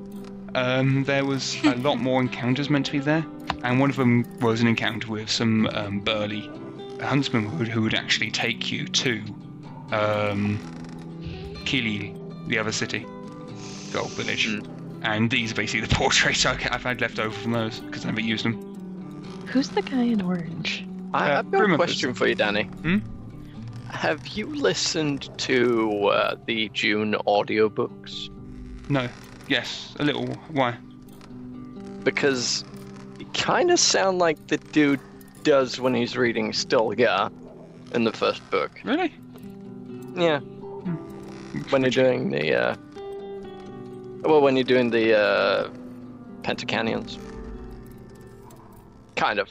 um, 0.55 1.03
there 1.03 1.25
was 1.25 1.61
a 1.63 1.75
lot 1.87 1.97
more 1.97 2.21
encounters 2.21 2.69
meant 2.69 2.85
to 2.87 2.91
be 2.93 2.99
there, 2.99 3.25
and 3.63 3.79
one 3.79 3.89
of 3.89 3.95
them 3.97 4.25
was 4.39 4.61
an 4.61 4.67
encounter 4.67 5.09
with 5.11 5.29
some 5.29 5.67
um, 5.73 5.99
burly 5.99 6.49
huntsmen 7.01 7.47
who 7.47 7.57
would, 7.57 7.67
who 7.67 7.81
would 7.81 7.93
actually 7.93 8.31
take 8.31 8.71
you 8.71 8.87
to 8.87 9.21
um, 9.91 10.57
Kili, 11.65 12.15
the 12.47 12.57
other 12.57 12.71
city, 12.71 13.05
the 13.91 13.99
old 13.99 14.11
village. 14.11 14.47
Mm. 14.47 14.67
And 15.03 15.29
these 15.29 15.51
are 15.51 15.55
basically 15.55 15.85
the 15.85 15.95
portraits 15.95 16.45
I've 16.45 16.59
had 16.61 17.01
left 17.01 17.19
over 17.19 17.35
from 17.35 17.51
those 17.51 17.79
because 17.79 18.05
I 18.05 18.09
never 18.09 18.21
used 18.21 18.45
them. 18.45 18.74
Who's 19.47 19.69
the 19.69 19.81
guy 19.81 20.03
in 20.03 20.21
orange? 20.21 20.85
I, 21.13 21.31
Uh, 21.31 21.39
I've 21.39 21.51
got 21.51 21.69
a 21.69 21.75
question 21.75 22.13
for 22.13 22.27
you, 22.27 22.35
Danny. 22.35 22.63
Hmm? 22.63 22.97
Have 23.89 24.27
you 24.27 24.47
listened 24.47 25.29
to 25.39 26.07
uh, 26.07 26.35
the 26.45 26.69
Dune 26.69 27.13
audiobooks? 27.25 28.29
No. 28.89 29.07
Yes, 29.47 29.95
a 29.99 30.03
little. 30.03 30.25
Why? 30.51 30.77
Because 32.03 32.65
you 33.19 33.25
kind 33.33 33.71
of 33.71 33.79
sound 33.79 34.19
like 34.19 34.47
the 34.47 34.57
dude 34.57 34.99
does 35.43 35.79
when 35.79 35.93
he's 35.93 36.17
reading 36.17 36.51
Stilgar 36.51 37.31
in 37.93 38.03
the 38.03 38.11
first 38.11 38.47
book. 38.49 38.71
Really? 38.83 39.13
Yeah. 40.15 40.39
When 41.69 41.81
you're 41.83 41.91
doing 41.91 42.31
the, 42.31 42.53
uh... 42.55 42.75
Well, 44.23 44.41
when 44.41 44.55
you're 44.57 44.63
doing 44.65 44.89
the, 44.89 45.17
uh... 45.17 45.69
Pentacanians. 46.41 47.17
Kind 49.15 49.39
of. 49.39 49.49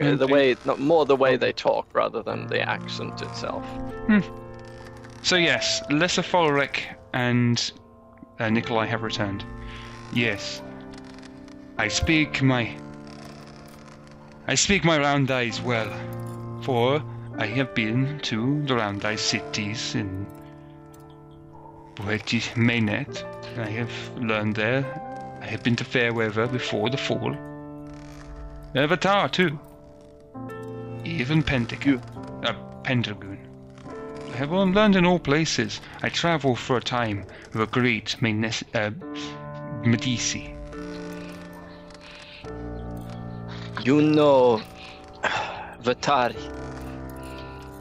Uh, 0.00 0.16
the 0.16 0.26
way, 0.26 0.56
not 0.64 0.80
more 0.80 1.04
the 1.04 1.16
way 1.16 1.36
they 1.36 1.52
talk 1.52 1.86
rather 1.92 2.22
than 2.22 2.46
the 2.46 2.60
accent 2.62 3.20
itself. 3.20 3.66
So 5.22 5.36
yes, 5.36 5.82
Lesser 5.90 6.22
Fulric 6.22 6.96
and 7.12 7.70
uh, 8.38 8.48
Nikolai 8.48 8.86
have 8.86 9.02
returned. 9.02 9.44
Yes, 10.14 10.62
I 11.76 11.88
speak 11.88 12.42
my 12.42 12.74
I 14.46 14.54
speak 14.54 14.84
my 14.84 14.98
round 14.98 15.30
eyes 15.30 15.60
well, 15.60 15.92
for 16.62 17.02
I 17.36 17.46
have 17.46 17.74
been 17.74 18.18
to 18.20 18.62
the 18.64 18.74
round 18.74 19.04
eye 19.04 19.16
cities 19.16 19.94
in 19.94 20.26
Mainet. 21.96 23.22
I 23.58 23.68
have 23.68 23.92
learned 24.18 24.56
there. 24.56 25.38
I 25.42 25.46
have 25.46 25.62
been 25.62 25.76
to 25.76 25.84
Fairweather 25.84 26.46
before 26.46 26.88
the 26.88 26.96
fall. 26.96 27.36
Avatar 28.74 29.28
too. 29.28 29.58
Even 31.04 31.42
Pentagon. 31.42 32.00
Uh, 32.44 32.54
Pentagon. 32.84 33.38
I 34.32 34.36
have 34.36 34.52
learned 34.52 34.94
in 34.94 35.04
all 35.04 35.18
places. 35.18 35.80
I 36.02 36.08
travel 36.08 36.54
for 36.54 36.76
a 36.76 36.80
time 36.80 37.24
with 37.52 37.62
a 37.62 37.66
great 37.66 38.22
Menes- 38.22 38.62
uh, 38.72 38.90
Medici. 39.84 40.54
You 43.82 44.00
know 44.02 44.62
Vatari. 45.82 46.38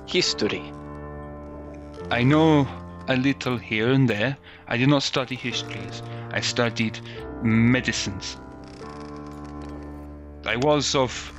History. 0.10 0.74
I 2.10 2.24
know 2.24 2.68
a 3.08 3.16
little 3.16 3.58
here 3.58 3.92
and 3.92 4.10
there. 4.10 4.38
I 4.68 4.78
did 4.78 4.90
not 4.90 5.04
study 5.04 5.36
histories. 5.36 6.02
I 6.32 6.40
studied 6.40 7.00
medicines. 7.44 8.38
I 10.46 10.56
was 10.56 10.96
of. 10.96 11.34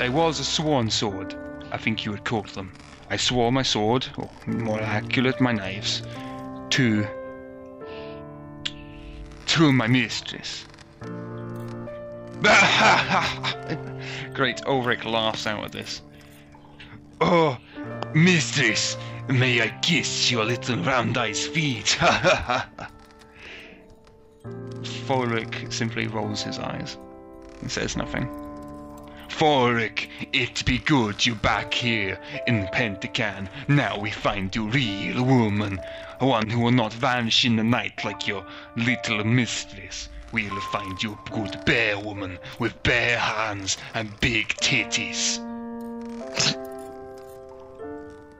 I 0.00 0.08
was 0.08 0.40
a 0.40 0.44
sworn 0.44 0.90
sword, 0.90 1.36
I 1.70 1.76
think 1.76 2.04
you 2.04 2.10
would 2.10 2.24
call 2.24 2.42
them. 2.42 2.72
I 3.10 3.16
swore 3.16 3.52
my 3.52 3.62
sword, 3.62 4.06
or 4.16 4.30
more 4.46 4.80
accurate, 4.80 5.40
my 5.40 5.52
knives, 5.52 6.02
to. 6.70 7.06
to 9.46 9.72
my 9.72 9.86
mistress. 9.86 10.66
Great, 14.34 14.66
Ulrich 14.66 15.04
laughs 15.04 15.46
out 15.46 15.64
at 15.64 15.72
this. 15.72 16.02
Oh, 17.20 17.56
mistress, 18.14 18.96
may 19.28 19.62
I 19.62 19.68
kiss 19.82 20.30
your 20.30 20.44
little 20.44 20.76
round 20.78 21.16
eyes 21.16 21.46
feet? 21.46 21.96
Ulrich 25.08 25.66
simply 25.70 26.06
rolls 26.06 26.42
his 26.42 26.58
eyes 26.58 26.96
and 27.60 27.70
says 27.70 27.96
nothing. 27.96 28.28
Forik, 29.28 30.08
it 30.32 30.64
be 30.64 30.78
good 30.78 31.24
you 31.24 31.34
back 31.34 31.72
here 31.72 32.18
in 32.46 32.66
Pentacan. 32.68 33.48
Now 33.66 33.98
we 33.98 34.10
find 34.10 34.54
you 34.54 34.68
real 34.68 35.24
woman, 35.24 35.80
one 36.18 36.50
who 36.50 36.60
will 36.60 36.70
not 36.70 36.92
vanish 36.92 37.44
in 37.44 37.56
the 37.56 37.64
night 37.64 38.04
like 38.04 38.28
your 38.28 38.44
little 38.76 39.24
mistress. 39.24 40.08
We'll 40.32 40.60
find 40.72 41.02
you 41.02 41.18
good 41.30 41.64
bear 41.64 41.98
woman 41.98 42.38
with 42.58 42.82
bare 42.82 43.18
hands 43.18 43.78
and 43.94 44.18
big 44.20 44.48
titties. 44.48 45.38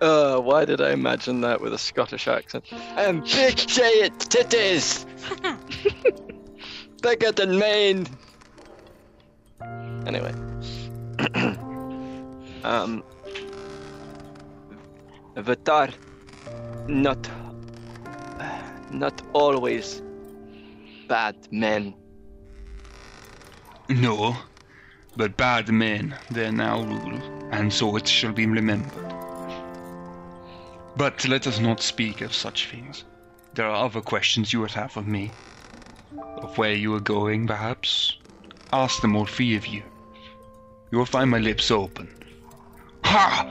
Uh, 0.03 0.41
why 0.41 0.65
did 0.65 0.81
I 0.81 0.91
imagine 0.91 1.43
that 1.43 1.61
with 1.61 1.73
a 1.73 1.79
Scottish 1.79 2.27
accent? 2.27 2.65
And 2.97 3.23
big 3.23 3.57
giant 3.57 4.19
titties! 4.19 5.07
Bigger 7.03 7.31
than 7.31 7.57
Maine! 7.57 8.09
Anyway. 10.05 10.33
um. 12.65 13.05
Vatar. 15.37 15.95
Not. 16.89 17.31
Not 18.91 19.23
always 19.33 20.03
bad 21.07 21.37
men. 21.53 21.95
No, 23.89 24.37
but 25.17 25.37
bad 25.37 25.69
men 25.69 26.17
there 26.29 26.51
now 26.51 26.83
rule, 26.83 27.21
and 27.53 27.73
so 27.73 27.95
it 27.95 28.09
shall 28.09 28.33
be 28.33 28.47
remembered. 28.47 29.22
But 30.97 31.27
let 31.27 31.47
us 31.47 31.59
not 31.59 31.81
speak 31.81 32.21
of 32.21 32.35
such 32.35 32.69
things. 32.71 33.05
There 33.55 33.67
are 33.67 33.85
other 33.85 34.01
questions 34.01 34.53
you 34.53 34.61
would 34.61 34.73
have 34.73 34.97
of 34.97 35.07
me. 35.07 35.33
Of 36.37 36.59
where 36.59 36.75
you 36.75 36.95
are 36.95 37.01
going, 37.01 37.47
perhaps. 37.47 38.19
Ask 38.73 39.01
them, 39.01 39.17
all 39.17 39.27
three 39.27 39.57
of 39.57 39.67
you. 39.67 39.83
You 40.91 40.99
will 40.99 41.07
find 41.07 41.31
my 41.31 41.39
lips 41.39 41.71
open. 41.71 42.09
Ha! 43.05 43.47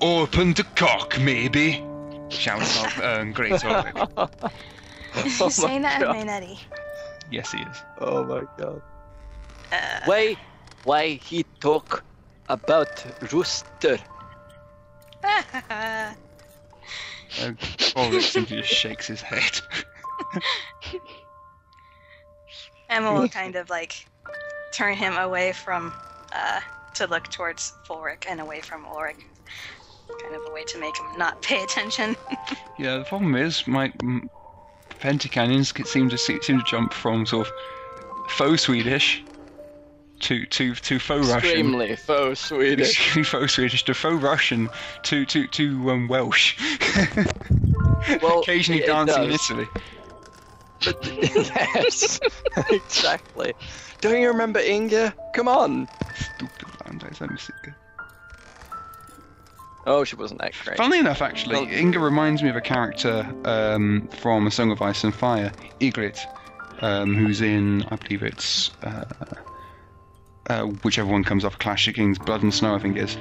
Open 0.00 0.54
to 0.54 0.64
cock, 0.64 1.18
maybe? 1.20 1.84
Shouts 2.28 2.82
out 2.82 3.04
um, 3.20 3.32
Great 3.32 3.64
Ulrich. 3.64 3.96
He's 5.24 5.40
Oh 5.40 5.48
saying 5.48 5.82
that 5.82 6.00
in 6.00 6.06
God. 6.06 6.16
Mainetti. 6.16 6.58
Yes, 7.30 7.52
he 7.52 7.60
is. 7.62 7.82
Oh 7.98 8.24
my 8.24 8.42
god. 8.56 8.82
Uh, 9.72 10.00
Why? 10.04 10.36
Why 10.84 11.08
he 11.14 11.44
talk 11.60 12.04
about 12.48 13.04
rooster? 13.32 13.98
Uh, 17.40 17.52
Ulrich 17.96 18.30
simply 18.30 18.56
just 18.58 18.72
shakes 18.72 19.06
his 19.06 19.22
head. 19.22 19.60
Emma 22.88 23.12
will 23.12 23.28
kind 23.28 23.56
of 23.56 23.70
like 23.70 24.06
turn 24.74 24.94
him 24.94 25.16
away 25.16 25.52
from 25.52 25.92
uh, 26.32 26.60
to 26.94 27.06
look 27.06 27.28
towards 27.28 27.72
Fulric 27.88 28.24
and 28.28 28.40
away 28.40 28.60
from 28.60 28.84
Ulrich. 28.86 29.16
Kind 30.22 30.34
of 30.34 30.42
a 30.48 30.52
way 30.52 30.64
to 30.64 30.78
make 30.78 30.96
him 30.98 31.06
not 31.16 31.40
pay 31.42 31.62
attention. 31.62 32.16
Yeah, 32.78 32.96
the 32.96 33.04
problem 33.04 33.34
is 33.34 33.66
my 33.66 33.92
m- 34.02 34.30
seem 35.84 36.08
to 36.08 36.16
seem 36.16 36.40
to 36.40 36.62
jump 36.66 36.94
from 36.94 37.26
sort 37.26 37.46
of 37.46 37.52
faux 38.30 38.62
Swedish 38.62 39.22
to 40.20 40.46
to 40.46 40.74
to 40.74 40.98
faux 40.98 41.26
Russian, 41.28 41.38
Extremely 41.38 41.96
faux 41.96 42.40
Swedish. 42.40 42.88
extremely 42.98 43.24
faux 43.24 43.52
Swedish 43.54 43.84
to 43.84 43.94
faux 43.94 44.22
Russian 44.22 44.68
to 45.04 45.24
to 45.26 45.46
to 45.48 45.90
um, 45.90 46.08
Welsh. 46.08 46.56
Well, 48.22 48.40
Occasionally 48.40 48.82
it 48.82 48.86
dancing 48.86 49.24
in. 49.24 49.30
Italy. 49.32 49.66
But 50.82 51.06
yes, 51.22 52.18
exactly. 52.70 53.52
Don't 54.00 54.18
you 54.18 54.28
remember 54.28 54.58
Inga? 54.58 55.14
Come 55.34 55.48
on. 55.48 55.86
Stupid 56.14 56.68
Landais, 56.86 57.20
let 57.20 57.30
me 57.30 57.36
see. 57.36 57.52
Oh, 59.86 60.04
she 60.04 60.16
wasn't 60.16 60.40
that 60.40 60.52
great. 60.64 60.78
Funnily 60.78 60.98
enough, 60.98 61.20
actually, 61.20 61.56
Well- 61.56 61.68
Inga 61.70 61.98
reminds 61.98 62.42
me 62.42 62.48
of 62.48 62.56
a 62.56 62.60
character 62.62 63.30
um, 63.44 64.08
from 64.08 64.46
A 64.46 64.50
Song 64.50 64.70
of 64.70 64.80
Ice 64.80 65.04
and 65.04 65.14
Fire, 65.14 65.52
Ygritte, 65.80 66.20
um, 66.80 67.14
who's 67.14 67.42
in, 67.42 67.82
I 67.90 67.96
believe 67.96 68.22
it's, 68.22 68.70
uh, 68.82 69.04
uh, 70.50 70.64
whichever 70.82 71.10
one 71.10 71.24
comes 71.24 71.44
off, 71.44 71.58
Clash 71.58 71.86
of 71.88 71.94
Kings, 71.94 72.18
Blood 72.18 72.42
and 72.42 72.52
Snow, 72.52 72.74
I 72.74 72.78
think 72.78 72.96
it 72.96 73.04
is. 73.04 73.16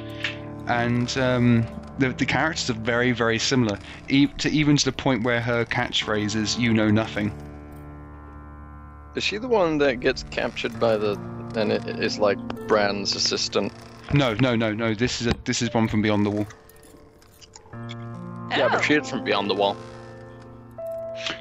And 0.67 1.15
um, 1.17 1.65
the, 1.99 2.09
the 2.09 2.25
characters 2.25 2.69
are 2.69 2.73
very, 2.80 3.11
very 3.11 3.39
similar, 3.39 3.77
e- 4.09 4.27
to 4.39 4.49
even 4.49 4.77
to 4.77 4.86
the 4.86 4.91
point 4.91 5.23
where 5.23 5.39
her 5.41 5.65
catchphrase 5.65 6.36
is 6.36 6.57
"You 6.57 6.73
know 6.73 6.89
nothing." 6.89 7.32
Is 9.15 9.23
she 9.23 9.38
the 9.38 9.47
one 9.47 9.77
that 9.80 9.99
gets 9.99 10.23
captured 10.32 10.80
by 10.80 10.97
the 10.97 11.19
and 11.55 11.71
it 11.71 11.88
is 11.99 12.19
like 12.19 12.38
Brand's 12.67 13.15
assistant? 13.15 13.73
No, 14.13 14.34
no, 14.36 14.55
no, 14.55 14.73
no. 14.73 14.93
This 14.93 15.21
is 15.21 15.27
a 15.27 15.34
this 15.45 15.61
is 15.61 15.73
one 15.73 15.88
from 15.88 16.01
Beyond 16.01 16.25
the 16.25 16.30
Wall. 16.32 16.47
Yeah, 18.51 18.65
Oh. 18.65 18.69
but 18.69 18.82
she 18.82 18.95
is 18.95 19.09
from 19.09 19.23
beyond 19.23 19.49
the 19.49 19.53
wall. 19.55 19.77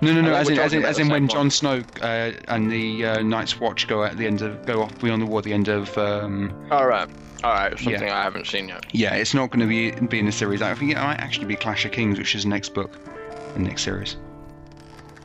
No, 0.02 0.12
no, 0.12 0.20
no. 0.20 0.34
As 0.34 0.48
in, 0.48 0.58
as 0.58 0.72
in, 0.72 0.84
as 0.84 0.98
in 0.98 1.08
when 1.08 1.28
same 1.28 1.36
Jon. 1.36 1.50
Snow 1.50 1.84
uh, 2.02 2.32
and 2.48 2.70
the 2.70 3.04
uh, 3.06 3.22
Night's 3.22 3.58
Watch 3.58 3.86
go 3.88 4.04
at 4.04 4.16
the 4.16 4.26
end 4.26 4.42
of 4.42 4.64
go 4.66 4.82
off 4.82 4.98
Beyond 5.00 5.22
the 5.22 5.26
Wall 5.26 5.38
at 5.38 5.44
the 5.44 5.52
end 5.52 5.68
of. 5.68 5.96
Um, 5.98 6.54
All 6.70 6.86
right, 6.86 7.08
all 7.44 7.52
right. 7.52 7.78
Something 7.78 8.10
I 8.10 8.22
haven't 8.22 8.46
seen 8.46 8.68
yet. 8.68 8.86
yeah, 8.92 9.14
it's 9.14 9.34
not 9.34 9.50
going 9.50 9.60
to 9.60 9.66
be 9.66 9.90
be 10.06 10.18
in 10.18 10.26
the 10.26 10.32
series. 10.32 10.62
I 10.62 10.74
think 10.74 10.92
it 10.92 10.96
might 10.96 11.18
actually 11.20 11.46
be 11.46 11.56
Clash 11.56 11.84
of 11.84 11.92
Kings, 11.92 12.18
which 12.18 12.34
is 12.34 12.42
the 12.44 12.48
next 12.48 12.74
book, 12.74 12.98
the 13.54 13.60
next 13.60 13.82
series. 13.82 14.16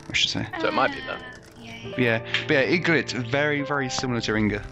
I 0.09 0.13
should 0.13 0.29
say. 0.29 0.47
So 0.61 0.67
it 0.67 0.73
might 0.73 0.91
be 0.91 0.99
that. 1.07 1.23
Yeah, 1.97 2.19
but 2.47 2.53
yeah, 2.53 2.77
Ygritte, 2.77 3.29
very, 3.29 3.61
very 3.61 3.89
similar 3.89 4.21
to 4.21 4.35
Inga, 4.37 4.63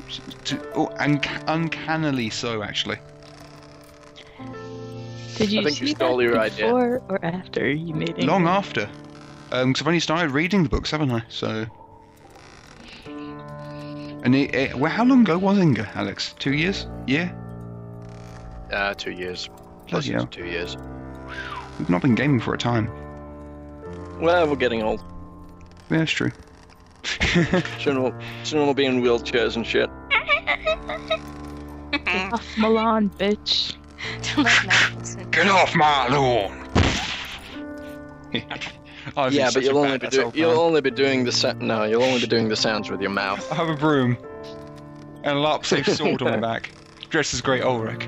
to, 0.45 0.71
oh, 0.75 0.89
unc- 0.97 1.27
uncannily 1.47 2.29
so 2.31 2.63
actually. 2.63 2.99
Did 5.35 5.51
you 5.51 5.63
think 5.63 5.81
you 5.81 5.87
see 5.87 5.93
stole 5.95 6.17
that 6.17 6.23
your 6.23 6.39
idea. 6.39 6.65
before 6.65 7.01
or 7.09 7.25
after 7.25 7.69
you 7.69 7.93
made 7.93 8.17
it? 8.17 8.23
Long 8.23 8.47
after, 8.47 8.89
because 9.51 9.81
I've 9.81 9.87
only 9.87 9.99
started 9.99 10.31
reading 10.31 10.63
the 10.63 10.69
books, 10.69 10.91
haven't 10.91 11.11
I? 11.11 11.23
So. 11.29 11.65
And 14.23 14.35
it, 14.35 14.55
it, 14.55 14.75
well, 14.75 14.91
how 14.91 15.03
long 15.03 15.21
ago 15.21 15.37
was 15.37 15.57
Inga, 15.57 15.89
Alex? 15.95 16.33
Two 16.39 16.53
years? 16.53 16.87
Yeah. 17.07 17.33
Uh, 18.71 18.93
two 18.93 19.11
years. 19.11 19.49
Plus 19.87 20.05
Bloody 20.05 20.11
hell. 20.11 20.27
two 20.27 20.45
years. 20.45 20.77
We've 21.79 21.89
not 21.89 22.01
been 22.01 22.15
gaming 22.15 22.39
for 22.39 22.53
a 22.53 22.57
time. 22.57 22.89
Well, 24.21 24.47
we're 24.47 24.55
getting 24.55 24.83
old. 24.83 25.03
Yeah, 25.89 25.97
that's 25.97 26.11
true. 26.11 26.31
Soon 27.79 28.03
we'll, 28.03 28.13
soon 28.43 28.61
we'll 28.61 28.73
be 28.75 28.85
in 28.85 29.01
wheelchairs 29.01 29.55
and 29.55 29.65
shit. 29.65 29.89
Off 32.31 32.57
Milan, 32.57 33.09
bitch. 33.17 33.75
Don't 34.35 34.45
let 34.45 34.65
Matt 34.65 34.97
listen. 34.99 35.31
Get 35.31 35.47
off 35.47 35.75
my 35.75 36.07
lawn! 36.09 36.69
Oh, 39.17 39.27
yeah, 39.27 39.49
but 39.53 39.63
you'll 39.63 39.77
only 39.77 39.97
be 39.97 40.07
doing 40.07 40.31
you'll 40.33 40.59
only 40.59 40.81
be 40.81 40.91
doing 40.91 41.23
the 41.23 41.31
sa- 41.31 41.53
no, 41.53 41.83
you'll 41.83 42.03
only 42.03 42.21
be 42.21 42.27
doing 42.27 42.49
the 42.49 42.55
sounds 42.55 42.89
with 42.89 43.01
your 43.01 43.09
mouth. 43.09 43.51
I 43.51 43.55
have 43.55 43.69
a 43.69 43.75
broom 43.75 44.17
and 45.23 45.37
a 45.37 45.41
larp 45.41 45.65
safe 45.65 45.87
sword 45.97 46.21
on 46.21 46.31
my 46.31 46.37
back, 46.37 46.71
dressed 47.09 47.33
as 47.33 47.41
Great 47.41 47.63
Ulrich. 47.63 48.07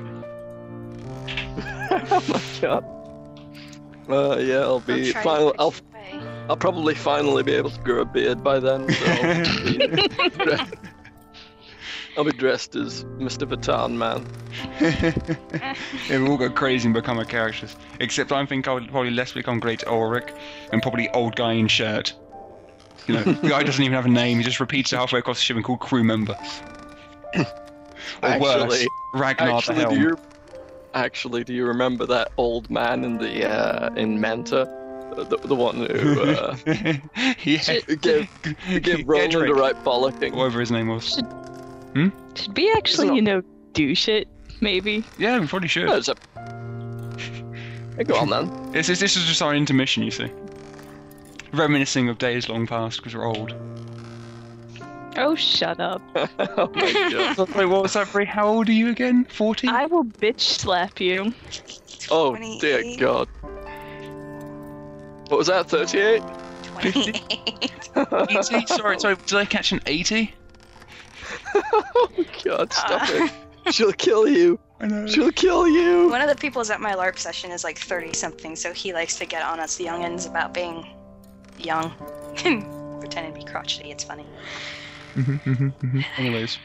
oh 1.90 2.24
my 2.28 2.42
god. 2.60 2.84
Uh, 4.08 4.36
yeah, 4.38 4.60
I'll 4.60 4.80
be 4.80 5.12
try 5.12 5.22
to 5.22 5.28
final. 5.28 5.54
I'll. 5.58 5.74
I'll 6.48 6.56
probably 6.58 6.94
finally 6.94 7.42
be 7.42 7.54
able 7.54 7.70
to 7.70 7.80
grow 7.80 8.02
a 8.02 8.04
beard 8.04 8.44
by 8.44 8.60
then. 8.60 8.86
So 8.90 9.06
I'll, 12.16 12.24
be, 12.24 12.32
dressed 12.32 12.76
as 12.76 13.04
Mr. 13.18 13.48
Vatan 13.48 13.92
Man. 13.92 14.26
yeah, 16.08 16.18
we 16.18 16.28
all 16.28 16.36
go 16.36 16.50
crazy 16.50 16.86
and 16.86 16.94
become 16.94 17.18
our 17.18 17.24
characters. 17.24 17.76
Except 18.00 18.32
I 18.32 18.44
think 18.46 18.68
I 18.68 18.74
would 18.74 18.88
probably 18.90 19.10
less 19.10 19.32
become 19.32 19.60
Great 19.60 19.86
Ulrich 19.86 20.32
and 20.72 20.82
probably 20.82 21.08
old 21.10 21.36
guy 21.36 21.52
in 21.52 21.68
shirt. 21.68 22.14
You 23.06 23.14
know, 23.14 23.22
the 23.22 23.48
guy 23.48 23.62
doesn't 23.62 23.82
even 23.82 23.94
have 23.94 24.06
a 24.06 24.10
name. 24.10 24.38
He 24.38 24.44
just 24.44 24.60
repeats 24.60 24.92
it 24.92 24.96
halfway 24.96 25.18
across 25.18 25.38
the 25.38 25.42
ship 25.42 25.56
and 25.56 25.64
called 25.64 25.80
crew 25.80 26.04
member. 26.04 26.36
Or 28.22 28.38
worse, 28.38 28.62
Actually, 28.62 28.86
Ragnar 29.14 29.46
the 29.46 29.54
actually, 29.54 29.84
do 29.96 30.00
you 30.00 30.18
actually 30.94 31.44
do 31.44 31.52
you 31.52 31.66
remember 31.66 32.06
that 32.06 32.32
old 32.36 32.70
man 32.70 33.04
in 33.04 33.18
the 33.18 33.48
uh, 33.48 33.92
in 33.94 34.20
Manta, 34.20 34.64
the, 35.16 35.36
the 35.36 35.54
one 35.54 35.76
who 35.86 36.20
uh, 36.22 36.56
yeah, 37.44 37.80
gave 38.00 38.28
gave 38.82 39.06
Roland 39.08 39.32
the 39.32 39.54
right 39.54 39.76
bollocking? 39.84 40.34
whatever 40.34 40.60
his 40.60 40.70
name 40.70 40.88
was. 40.88 41.14
Should 41.14 41.26
Hmm? 41.94 42.08
we 42.56 42.72
actually, 42.72 43.08
not- 43.08 43.16
you 43.16 43.22
know, 43.22 43.42
do 43.72 43.94
shit? 43.94 44.28
Maybe. 44.60 45.04
Yeah, 45.18 45.38
we 45.38 45.46
probably 45.46 45.68
should. 45.68 45.86
No, 45.86 45.96
it's 45.96 46.08
a... 46.08 46.14
Hey, 47.96 48.04
go 48.04 48.16
on 48.16 48.30
then. 48.30 48.72
This 48.72 48.88
is 48.88 48.98
this 48.98 49.16
is 49.16 49.24
just 49.24 49.40
our 49.40 49.54
intermission, 49.54 50.02
you 50.02 50.10
see. 50.10 50.30
Reminiscing 51.52 52.08
of 52.08 52.18
days 52.18 52.48
long 52.48 52.66
past 52.66 52.98
because 52.98 53.14
we're 53.14 53.24
old. 53.24 53.54
Oh, 55.16 55.36
shut 55.36 55.78
up. 55.78 56.02
oh 56.16 56.70
my 56.74 57.34
god. 57.36 57.48
Wait, 57.54 57.66
what 57.66 57.82
was 57.82 57.92
that, 57.92 58.10
Brie? 58.10 58.24
How 58.24 58.48
old 58.48 58.68
are 58.68 58.72
you 58.72 58.88
again? 58.90 59.24
40? 59.26 59.68
I 59.68 59.86
will 59.86 60.04
bitch 60.04 60.40
slap 60.40 61.00
you. 61.00 61.32
Oh 62.10 62.36
dear 62.60 62.96
god. 62.98 63.28
What 65.28 65.38
was 65.38 65.46
that? 65.46 65.68
38? 65.68 66.22
28. 66.64 67.80
80? 67.96 68.66
Sorry, 68.66 68.98
sorry, 68.98 69.16
did 69.26 69.34
I 69.34 69.44
catch 69.44 69.70
an 69.72 69.80
80? 69.86 70.34
oh 71.54 72.08
god, 72.44 72.72
stop 72.72 73.08
it. 73.10 73.30
Uh. 73.66 73.70
She'll 73.70 73.92
kill 73.92 74.28
you. 74.28 74.58
I 74.80 74.86
know. 74.86 75.06
She'll 75.06 75.32
kill 75.32 75.66
you. 75.66 76.10
One 76.10 76.20
of 76.20 76.28
the 76.28 76.36
people's 76.36 76.70
at 76.70 76.80
my 76.80 76.92
LARP 76.94 77.18
session 77.18 77.50
is 77.50 77.64
like 77.64 77.78
30 77.78 78.12
something, 78.12 78.56
so 78.56 78.72
he 78.72 78.92
likes 78.92 79.16
to 79.18 79.26
get 79.26 79.42
on 79.42 79.60
us 79.60 79.78
youngins 79.78 80.28
about 80.28 80.52
being 80.52 80.86
young. 81.58 81.92
pretending 83.00 83.34
to 83.34 83.38
be 83.38 83.44
crotchety, 83.44 83.90
it's 83.90 84.04
funny. 84.04 84.26
Mm-hmm, 85.14 85.50
mm-hmm, 85.50 85.86
mm-hmm. 85.86 86.00
Anyways. 86.18 86.58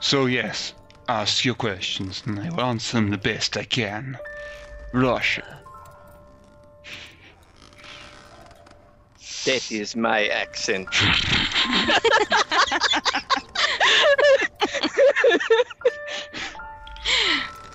So, 0.00 0.26
yes, 0.26 0.74
ask 1.08 1.44
your 1.44 1.54
questions 1.54 2.22
and 2.26 2.40
I 2.40 2.50
will 2.50 2.62
answer 2.62 2.96
them 2.96 3.10
the 3.10 3.18
best 3.18 3.56
I 3.56 3.64
can. 3.64 4.18
Russia. 4.92 5.60
That 9.44 9.70
is 9.70 9.94
my 9.96 10.26
accent. 10.26 10.88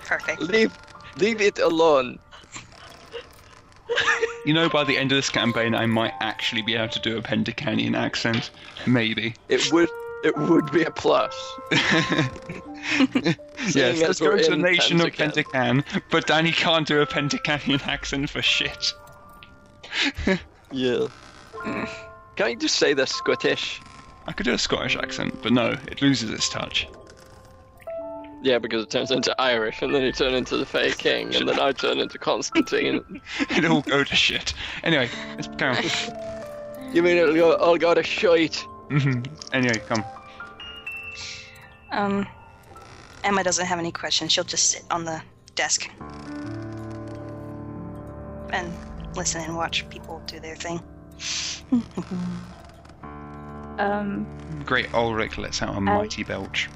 Perfect. 0.06 0.42
Leave, 0.42 0.78
leave 1.18 1.42
it 1.42 1.60
alone. 1.60 2.20
You 4.46 4.54
know, 4.54 4.70
by 4.70 4.86
the 4.86 4.98
end 4.98 5.12
of 5.12 5.18
this 5.18 5.30
campaign, 5.30 5.76
I 5.76 5.86
might 5.86 6.14
actually 6.22 6.62
be 6.62 6.76
able 6.76 6.88
to 6.90 7.00
do 7.00 7.18
a 7.18 7.22
Pentacanian 7.22 7.96
accent. 7.96 8.52
Maybe. 8.86 9.34
It 9.50 9.72
would, 9.74 9.90
it 10.24 10.38
would 10.38 10.72
be 10.72 10.84
a 10.84 10.92
plus. 10.92 11.36
yes, 11.72 12.30
let's 13.76 14.22
go 14.22 14.38
to 14.38 14.44
the 14.44 14.54
in 14.54 14.62
nation 14.62 15.02
of 15.02 15.08
Pentacan. 15.08 15.84
Pentacan, 15.84 16.04
but 16.10 16.28
Danny 16.28 16.52
can't 16.52 16.88
do 16.88 17.02
a 17.02 17.06
Pentacanian 17.06 17.82
accent 17.88 18.30
for 18.30 18.42
shit. 18.42 18.94
Yeah. 20.72 21.08
Can't 22.38 22.52
you 22.52 22.58
just 22.58 22.76
say 22.76 22.94
they're 22.94 23.08
Scottish? 23.08 23.82
I 24.28 24.32
could 24.32 24.46
do 24.46 24.54
a 24.54 24.58
Scottish 24.60 24.96
accent, 24.96 25.42
but 25.42 25.52
no, 25.52 25.76
it 25.88 26.04
loses 26.04 26.30
its 26.30 26.48
touch. 26.50 26.88
Yeah, 28.44 28.60
because 28.60 28.84
it 28.84 28.92
turns 28.92 29.10
into 29.10 29.34
Irish, 29.42 29.82
and 29.82 29.94
then 29.94 30.04
you 30.04 30.12
turn 30.12 30.36
into 30.36 30.56
the 30.58 30.66
Fey 30.66 30.92
King, 30.92 31.34
and 31.36 31.50
then 31.50 31.60
I 31.60 31.72
turn 31.72 31.98
into 31.98 32.20
Constantine. 32.20 33.22
It'll 33.50 33.78
all 33.78 33.82
go 33.82 34.04
to 34.04 34.16
shit. 34.16 34.54
Anyway, 34.84 35.10
let's 35.36 35.48
carry 35.58 35.78
on. 35.78 35.84
you 36.94 37.02
mean 37.02 37.18
it'll 37.18 37.34
go, 37.34 37.56
all 37.56 37.78
go 37.78 37.96
to 37.96 38.04
shite? 38.04 38.64
Mhm. 38.90 39.28
anyway, 39.54 39.80
come. 39.88 40.04
Um, 41.92 42.28
Emma 43.24 43.44
doesn't 43.44 43.66
have 43.66 43.80
any 43.80 43.92
questions. 43.92 44.32
She'll 44.32 44.44
just 44.44 44.70
sit 44.70 44.84
on 44.92 45.06
the 45.06 45.22
desk 45.56 45.90
and 48.52 48.72
listen 49.16 49.42
and 49.42 49.58
watch 49.58 49.90
people 49.90 50.22
do 50.28 50.40
their 50.40 50.56
thing. 50.56 50.80
Um, 53.80 54.26
Great 54.66 54.94
Ulrich 54.94 55.38
lets 55.38 55.62
out 55.62 55.78
a 55.78 55.82
mighty 55.82 56.24
belch. 56.24 56.70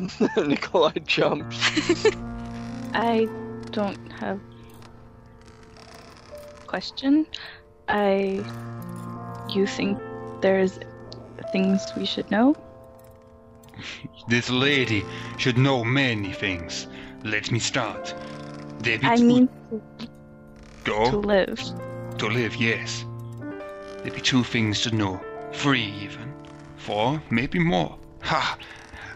Nikolai 0.36 0.92
jumps. 1.04 1.56
I 2.94 3.28
don't 3.70 4.10
have 4.12 4.40
question. 6.66 7.26
I 7.88 8.44
you 9.48 9.66
think 9.66 9.98
there's 10.40 10.78
things 11.52 11.80
we 11.96 12.06
should 12.06 12.30
know? 12.30 12.56
This 14.28 14.50
lady 14.50 15.04
should 15.38 15.56
know 15.56 15.84
many 15.84 16.32
things. 16.32 16.86
Let 17.24 17.50
me 17.50 17.58
start. 17.58 18.14
There 18.80 18.98
I 19.02 19.16
mean 19.16 19.48
to 19.70 19.82
Go 20.84 21.10
to 21.10 21.18
live. 21.18 21.87
To 22.18 22.26
live, 22.26 22.56
yes. 22.56 23.04
There 24.02 24.12
be 24.12 24.20
two 24.20 24.44
things 24.44 24.80
to 24.82 24.94
know. 24.94 25.20
Three 25.52 25.92
even. 26.02 26.32
Four, 26.76 27.22
maybe 27.30 27.58
more. 27.58 27.96
Ha! 28.22 28.58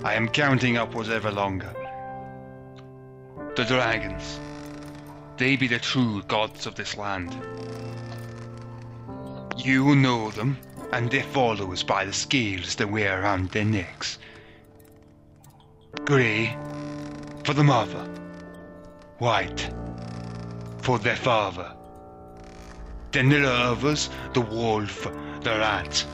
I 0.04 0.14
am 0.14 0.28
counting 0.28 0.76
upwards 0.76 1.10
ever 1.10 1.30
longer. 1.30 1.72
The 3.56 3.64
dragons. 3.64 4.40
They 5.36 5.56
be 5.56 5.66
the 5.66 5.78
true 5.78 6.22
gods 6.28 6.66
of 6.66 6.76
this 6.76 6.96
land. 6.96 7.36
You 9.56 9.94
know 9.94 10.30
them, 10.30 10.58
and 10.92 11.10
their 11.10 11.24
followers 11.24 11.82
by 11.82 12.04
the 12.04 12.12
scales 12.12 12.74
they 12.76 12.84
wear 12.84 13.22
around 13.22 13.50
their 13.50 13.64
necks. 13.64 14.18
Grey, 16.04 16.56
for 17.44 17.54
the 17.54 17.64
mother, 17.64 18.04
white 19.18 19.70
for 20.82 20.98
their 20.98 21.16
father. 21.16 21.74
Then 23.12 23.30
are 23.44 23.72
others, 23.72 24.08
the 24.32 24.40
wolf, 24.40 25.02
the 25.42 25.50
rat, 25.50 26.06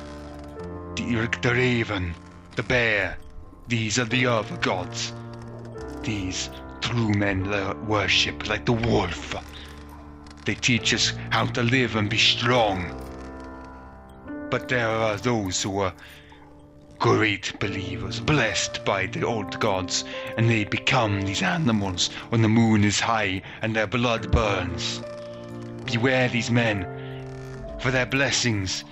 the, 0.96 1.28
the 1.40 1.54
raven, 1.54 2.12
the 2.56 2.64
bear. 2.64 3.16
These 3.68 4.00
are 4.00 4.04
the 4.04 4.26
other 4.26 4.56
gods. 4.56 5.12
These 6.02 6.50
true 6.80 7.10
men 7.10 7.48
worship 7.86 8.48
like 8.48 8.66
the 8.66 8.72
wolf. 8.72 9.36
They 10.44 10.56
teach 10.56 10.92
us 10.92 11.12
how 11.30 11.46
to 11.46 11.62
live 11.62 11.94
and 11.94 12.10
be 12.10 12.18
strong. 12.18 12.90
But 14.50 14.68
there 14.68 14.88
are 14.88 15.16
those 15.18 15.62
who 15.62 15.78
are 15.78 15.92
great 16.98 17.60
believers, 17.60 18.18
blessed 18.18 18.84
by 18.84 19.06
the 19.06 19.22
old 19.24 19.60
gods, 19.60 20.04
and 20.36 20.50
they 20.50 20.64
become 20.64 21.22
these 21.22 21.42
animals 21.42 22.08
when 22.30 22.42
the 22.42 22.48
moon 22.48 22.82
is 22.82 22.98
high 22.98 23.42
and 23.62 23.76
their 23.76 23.86
blood 23.86 24.32
burns. 24.32 25.00
Beware 25.90 26.28
these 26.28 26.50
men, 26.50 26.86
for 27.80 27.90
their 27.90 28.04
blessings, 28.04 28.84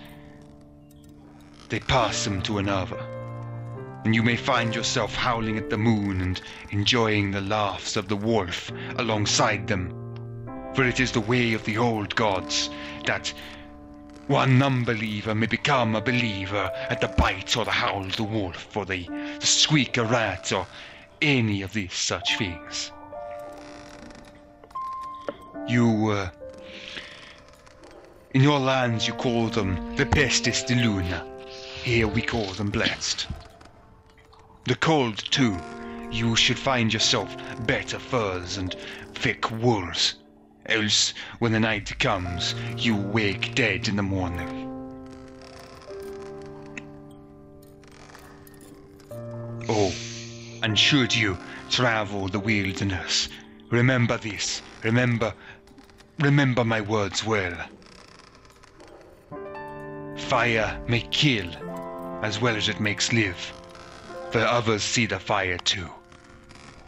they 1.69 1.79
pass 1.79 2.25
them 2.25 2.41
to 2.43 2.57
another. 2.57 2.99
And 4.07 4.15
you 4.15 4.23
may 4.23 4.37
find 4.37 4.75
yourself 4.75 5.15
howling 5.15 5.59
at 5.59 5.69
the 5.69 5.77
moon 5.77 6.23
and 6.23 6.41
enjoying 6.71 7.33
the 7.33 7.43
laughs 7.43 7.97
of 7.97 8.09
the 8.09 8.17
wolf 8.17 8.73
alongside 8.97 9.67
them. 9.67 9.91
For 10.75 10.85
it 10.85 10.99
is 10.99 11.13
the 11.13 11.21
way 11.21 11.53
of 11.53 11.67
the 11.67 11.77
old 11.77 12.15
gods 12.15 12.71
that 13.05 13.31
one 14.27 14.63
unbeliever 14.63 15.35
may 15.35 15.47
become 15.47 15.95
a 15.95 16.01
believer 16.01 16.71
at 16.89 17.03
the 17.03 17.09
bite 17.09 17.59
or 17.59 17.67
the 17.67 17.73
howl 17.73 18.07
of 18.07 18.17
the 18.17 18.25
wolf 18.25 18.75
or 18.75 18.87
the, 18.87 19.07
the 19.39 19.47
squeak 19.47 19.99
of 19.99 20.11
rat 20.11 20.51
or 20.51 20.67
any 21.21 21.61
of 21.61 21.75
these 21.75 21.93
such 21.93 22.39
things. 22.39 22.91
You, 25.69 26.09
uh, 26.11 26.31
in 28.37 28.43
your 28.43 28.61
lands 28.61 29.07
you 29.07 29.15
call 29.15 29.49
them 29.49 29.97
the 29.97 30.05
pestis 30.05 30.63
de 30.63 30.75
luna. 30.75 31.25
Here 31.83 32.07
we 32.07 32.21
call 32.21 32.53
them 32.53 32.69
blessed. 32.69 33.27
The 34.65 34.75
cold, 34.75 35.17
too. 35.17 35.57
You 36.11 36.37
should 36.37 36.59
find 36.59 36.93
yourself 36.93 37.35
better 37.65 37.99
furs 37.99 38.59
and 38.59 38.77
thick 39.15 39.51
wools. 39.51 40.17
Else, 40.67 41.15
when 41.39 41.53
the 41.53 41.61
night 41.61 41.99
comes, 41.99 42.55
you 42.77 42.95
wake 42.95 43.55
dead 43.55 43.89
in 43.89 43.97
the 43.97 44.03
morning. 44.03 44.53
Oh, 49.67 49.95
and 50.63 50.79
should 50.79 51.15
you 51.15 51.39
travel 51.71 52.29
the 52.29 52.41
wilderness, 52.41 53.31
remember 53.71 54.19
this. 54.19 54.61
Remember, 54.83 55.33
remember 56.19 56.65
my 56.65 56.83
words 56.83 57.25
well. 57.25 57.57
Fire 60.29 60.83
may 60.89 61.03
kill 61.13 61.49
as 62.25 62.41
well 62.41 62.57
as 62.57 62.69
it 62.69 62.81
makes 62.81 63.13
live. 63.13 63.53
For 64.33 64.41
others 64.41 64.83
see 64.83 65.07
the 65.07 65.21
fire 65.21 65.59
too. 65.59 65.89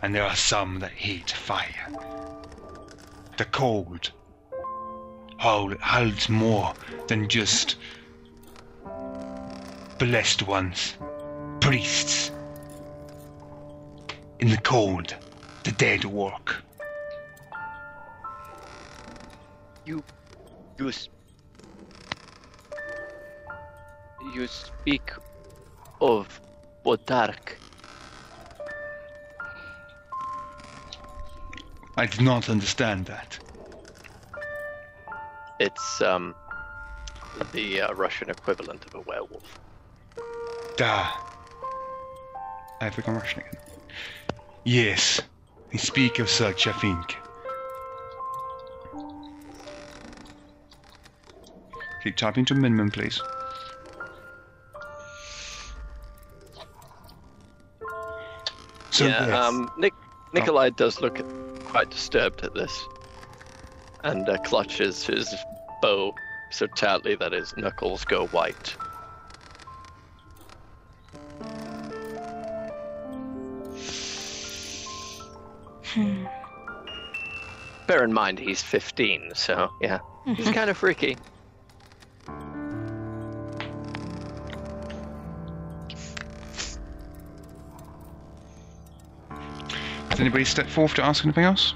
And 0.03 0.13
there 0.13 0.25
are 0.25 0.35
some 0.35 0.81
that 0.81 0.91
hate 0.91 1.31
fire. 1.31 1.89
The 3.37 3.45
cold 3.45 4.11
hold, 5.39 5.75
holds 5.81 6.29
more 6.29 6.75
than 7.07 7.29
just 7.29 7.77
blessed 9.99 10.43
ones, 10.43 10.95
priests. 11.61 12.33
In 14.41 14.51
the 14.51 14.59
cold, 14.59 15.15
the 15.63 15.73
dead 15.73 16.05
walk. 16.05 16.57
You, 19.85 20.03
you, 20.79 20.93
you 24.35 24.47
speak 24.47 25.13
of 26.01 26.41
Bodark. 26.85 27.57
I 31.97 32.07
do 32.07 32.23
not 32.23 32.49
understand 32.49 33.07
that. 33.07 33.39
It's 35.59 36.01
um 36.01 36.35
the 37.53 37.81
uh, 37.81 37.93
Russian 37.95 38.31
equivalent 38.31 38.85
of 38.87 38.95
a 38.95 39.01
werewolf. 39.01 39.59
Da. 40.77 41.11
I 42.81 42.85
have 42.85 42.97
become 42.97 43.17
Russian 43.17 43.41
again. 43.41 43.63
Yes, 44.65 45.21
they 45.73 45.79
speak 45.79 46.19
of 46.21 46.29
such, 46.29 46.67
I 46.67 46.73
think. 46.73 47.17
Keep 52.05 52.17
typing 52.17 52.45
to 52.45 52.55
minimum, 52.55 52.91
please. 52.91 53.21
So 58.99 59.07
yeah, 59.07 59.29
yes. 59.29 59.37
um, 59.37 59.71
Nick, 59.79 59.95
Nikolai 60.35 60.71
does 60.71 61.01
look 61.01 61.21
quite 61.65 61.89
disturbed 61.89 62.43
at 62.43 62.53
this, 62.55 62.85
and 64.03 64.29
uh, 64.29 64.39
clutches 64.39 65.07
his 65.07 65.33
bow 65.81 66.13
so 66.51 66.67
tightly 66.67 67.15
that 67.15 67.31
his 67.31 67.55
knuckles 67.57 68.05
go 68.05 68.27
white. 68.27 68.75
Hmm. 75.85 76.25
Bear 77.87 78.03
in 78.03 78.13
mind 78.13 78.41
he's 78.41 78.63
15, 78.63 79.31
so 79.37 79.71
yeah, 79.81 80.01
he's 80.35 80.51
kind 80.51 80.71
of 80.71 80.77
freaky. 80.77 81.17
Does 90.19 90.23
anybody 90.25 90.45
step 90.47 90.67
forth 90.67 90.95
to 90.95 91.05
ask 91.05 91.25
anything 91.25 91.45
else? 91.45 91.75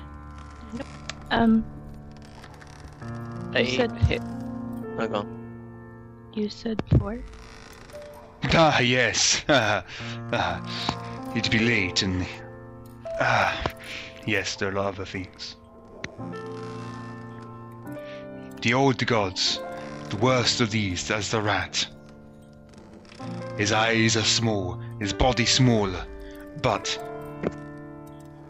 Um, 1.30 1.64
A 3.54 3.64
said- 3.64 3.96
hit. 3.98 4.20
Oh, 4.98 5.06
go 5.06 5.14
on. 5.18 6.30
you 6.34 6.48
said 6.48 6.82
four. 6.98 7.20
Ah, 8.52 8.80
yes. 8.80 9.44
Ah, 9.48 9.84
ah. 10.32 11.32
It'd 11.36 11.52
be 11.52 11.60
late 11.60 12.02
and. 12.02 12.26
Ah, 13.20 13.62
yes, 14.26 14.56
there 14.56 14.72
are 14.72 14.78
other 14.88 15.04
things. 15.04 15.54
The 18.60 18.74
old 18.74 19.06
gods, 19.06 19.60
the 20.10 20.16
worst 20.16 20.60
of 20.60 20.72
these, 20.72 21.08
as 21.12 21.30
the 21.30 21.40
rat. 21.40 21.86
His 23.56 23.70
eyes 23.70 24.16
are 24.16 24.24
small, 24.24 24.82
his 24.98 25.12
body 25.12 25.46
smaller, 25.46 26.04
but 26.60 26.98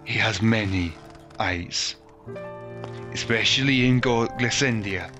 he 0.04 0.18
has 0.18 0.42
many 0.42 0.94
eyes. 1.38 1.96
Especially 3.12 3.86
in 3.86 4.00
Glassendia. 4.00 5.10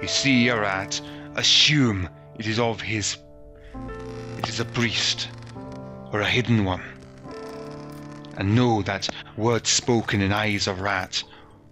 You 0.00 0.08
see 0.08 0.48
a 0.48 0.60
rat, 0.60 1.00
assume 1.36 2.08
it 2.38 2.46
is 2.46 2.58
of 2.58 2.80
his 2.80 3.18
it 4.38 4.48
is 4.48 4.60
a 4.60 4.64
priest 4.64 5.28
or 6.12 6.20
a 6.20 6.26
hidden 6.26 6.64
one. 6.64 6.82
And 8.36 8.54
know 8.54 8.82
that 8.82 9.08
words 9.36 9.70
spoken 9.70 10.20
in 10.20 10.32
eyes 10.32 10.66
of 10.66 10.80
rat 10.80 11.22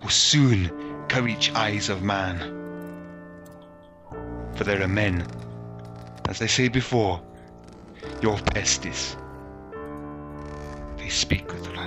will 0.01 0.11
soon 0.11 0.71
courage 1.09 1.51
eyes 1.55 1.89
of 1.89 2.03
man. 2.03 2.39
For 4.55 4.65
there 4.65 4.83
are 4.83 4.89
men, 4.89 5.27
as 6.29 6.41
I 6.41 6.47
said 6.47 6.73
before, 6.73 7.21
your 8.23 8.37
pestis. 8.37 9.17
They 10.97 11.09
speak 11.09 11.53
with 11.53 11.67
rats. 11.69 11.80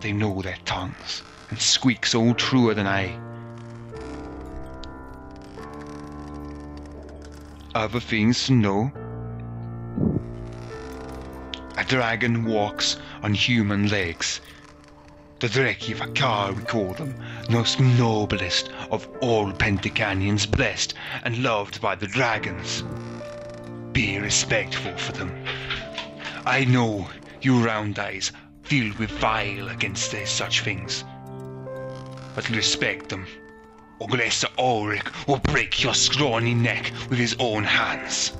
They 0.00 0.12
know 0.12 0.42
their 0.42 0.58
tongues 0.64 1.22
and 1.50 1.60
squeak 1.60 2.06
so 2.06 2.32
truer 2.34 2.74
than 2.74 2.86
I. 2.86 3.18
Other 7.74 8.00
things 8.00 8.48
know 8.48 8.92
a 11.76 11.84
dragon 11.84 12.44
walks 12.44 12.96
on 13.22 13.34
human 13.34 13.88
legs. 13.88 14.40
The 15.40 15.48
Dreki 15.48 15.94
Vakar, 15.94 16.56
we 16.56 16.62
call 16.64 16.94
them, 16.94 17.14
most 17.48 17.78
noblest 17.78 18.70
of 18.90 19.08
all 19.20 19.52
Pentacanians, 19.52 20.46
blessed 20.46 20.94
and 21.22 21.42
loved 21.42 21.80
by 21.80 21.94
the 21.94 22.08
dragons. 22.08 22.82
Be 23.92 24.18
respectful 24.18 24.96
for 24.96 25.12
them. 25.12 25.32
I 26.44 26.64
know 26.64 27.08
you 27.40 27.64
round 27.64 27.98
eyes 28.00 28.32
filled 28.68 28.98
with 28.98 29.10
vile 29.12 29.68
against 29.68 30.12
their 30.12 30.26
such 30.26 30.60
things. 30.60 31.02
But 32.34 32.50
respect 32.50 33.08
them, 33.08 33.26
or 33.98 34.08
Glesa 34.08 34.50
Ulrich 34.58 35.04
will 35.26 35.38
break 35.38 35.82
your 35.82 35.94
scrawny 35.94 36.52
neck 36.52 36.92
with 37.08 37.18
his 37.18 37.34
own 37.38 37.64
hands. 37.64 38.32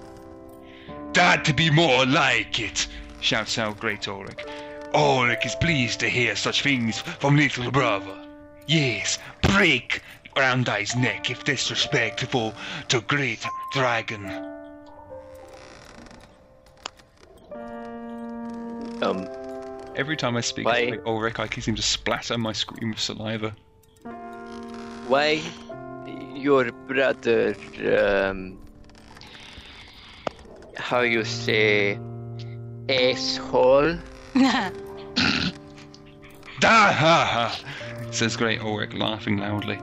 That 1.14 1.46
to 1.46 1.54
be 1.54 1.70
more 1.70 2.04
like 2.04 2.60
it, 2.60 2.86
shouts 3.20 3.56
out 3.56 3.80
Great 3.80 4.06
Ulrich. 4.06 4.44
Ulrich 4.92 5.46
is 5.46 5.54
pleased 5.54 6.00
to 6.00 6.10
hear 6.10 6.36
such 6.36 6.62
things 6.62 7.00
from 7.00 7.36
little 7.36 7.70
brother. 7.70 8.26
Yes, 8.66 9.18
break 9.40 10.02
Brandeis' 10.34 10.94
neck 10.94 11.30
if 11.30 11.42
disrespectful 11.44 12.54
to 12.88 13.00
great 13.00 13.44
dragon. 13.72 14.26
Um, 19.00 19.28
Every 19.98 20.16
time 20.16 20.36
I 20.36 20.42
speak 20.42 20.64
Why- 20.64 20.90
like 20.90 21.04
Ulrich, 21.04 21.40
I 21.40 21.48
seem 21.48 21.74
to 21.74 21.82
splatter 21.82 22.38
my 22.38 22.52
screen 22.52 22.90
with 22.90 23.00
saliva. 23.00 23.56
why 25.08 25.40
your 26.36 26.70
brother, 26.86 27.56
um, 27.98 28.56
how 30.76 31.00
you 31.00 31.24
say, 31.24 31.98
asshole? 32.88 33.98
Da 36.60 36.92
ha 36.92 37.24
ha! 37.34 37.60
says 38.10 38.36
great 38.36 38.60
Ulrich, 38.60 38.92
laughing 38.94 39.38
loudly. 39.38 39.80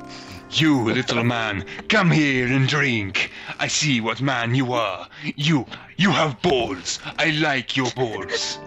You 0.52 0.84
little 0.84 1.24
man, 1.26 1.66
come 1.90 2.12
here 2.12 2.48
and 2.48 2.68
drink. 2.70 3.32
I 3.60 3.68
see 3.68 4.00
what 4.00 4.22
man 4.22 4.56
you 4.56 4.74
are. 4.74 5.10
You, 5.36 5.66
you 5.98 6.12
have 6.12 6.42
balls. 6.42 7.00
I 7.18 7.32
like 7.32 7.76
your 7.76 7.92
balls. 7.92 8.60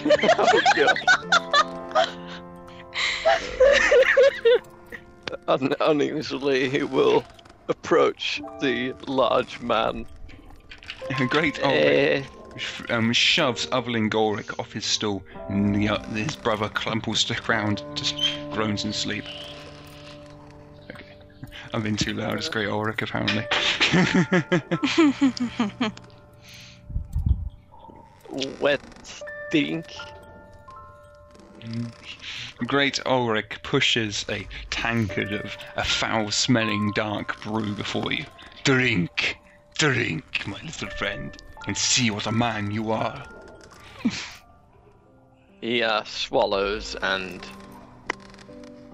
Un- 5.48 5.74
uneasily, 5.80 6.70
he 6.70 6.82
will 6.82 7.24
approach 7.68 8.40
the 8.60 8.94
large 9.06 9.60
man. 9.60 10.06
great 11.28 11.62
Ulrich 11.62 11.76
Eh, 11.76 12.22
sh- 12.56 12.82
um, 12.88 13.12
shoves 13.12 13.66
Uberling 13.66 14.12
Ulrich 14.14 14.48
off 14.58 14.72
his 14.72 14.86
stool, 14.86 15.22
and 15.48 15.74
the, 15.74 15.88
uh, 15.88 16.02
his 16.10 16.36
brother 16.36 16.68
clumples 16.68 17.24
to 17.24 17.34
the 17.34 17.40
ground, 17.40 17.82
just 17.94 18.14
groans 18.52 18.84
in 18.84 18.92
sleep. 18.92 19.24
Okay. 20.90 21.04
I've 21.74 21.82
been 21.82 21.96
too 21.96 22.14
loud, 22.14 22.38
it's 22.38 22.48
great 22.48 22.68
Ulrich 22.68 23.02
apparently. 23.02 23.46
wet 28.60 28.80
stink. 29.50 29.96
Great 32.68 33.00
Ulrich 33.04 33.60
pushes 33.64 34.24
a 34.28 34.46
tankard 34.70 35.32
of 35.32 35.56
a 35.74 35.82
foul 35.84 36.30
smelling 36.30 36.92
dark 36.94 37.42
brew 37.42 37.74
before 37.74 38.12
you. 38.12 38.24
Drink, 38.62 39.38
drink, 39.76 40.46
my 40.46 40.60
little 40.62 40.88
friend, 40.90 41.36
and 41.66 41.76
see 41.76 42.12
what 42.12 42.28
a 42.28 42.32
man 42.32 42.70
you 42.70 42.92
are. 42.92 43.26
He 45.60 45.82
uh, 45.82 46.04
swallows 46.04 46.96
and 47.02 47.46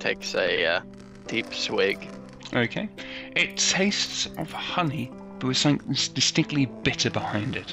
takes 0.01 0.35
a 0.35 0.67
uh, 0.67 0.81
deep 1.29 1.55
swig. 1.55 2.09
Okay. 2.53 2.89
It 3.37 3.57
tastes 3.57 4.27
of 4.37 4.51
honey, 4.51 5.13
but 5.39 5.47
with 5.47 5.59
something 5.59 5.95
distinctly 6.13 6.67
bitter 6.67 7.09
behind 7.09 7.55
it. 7.55 7.73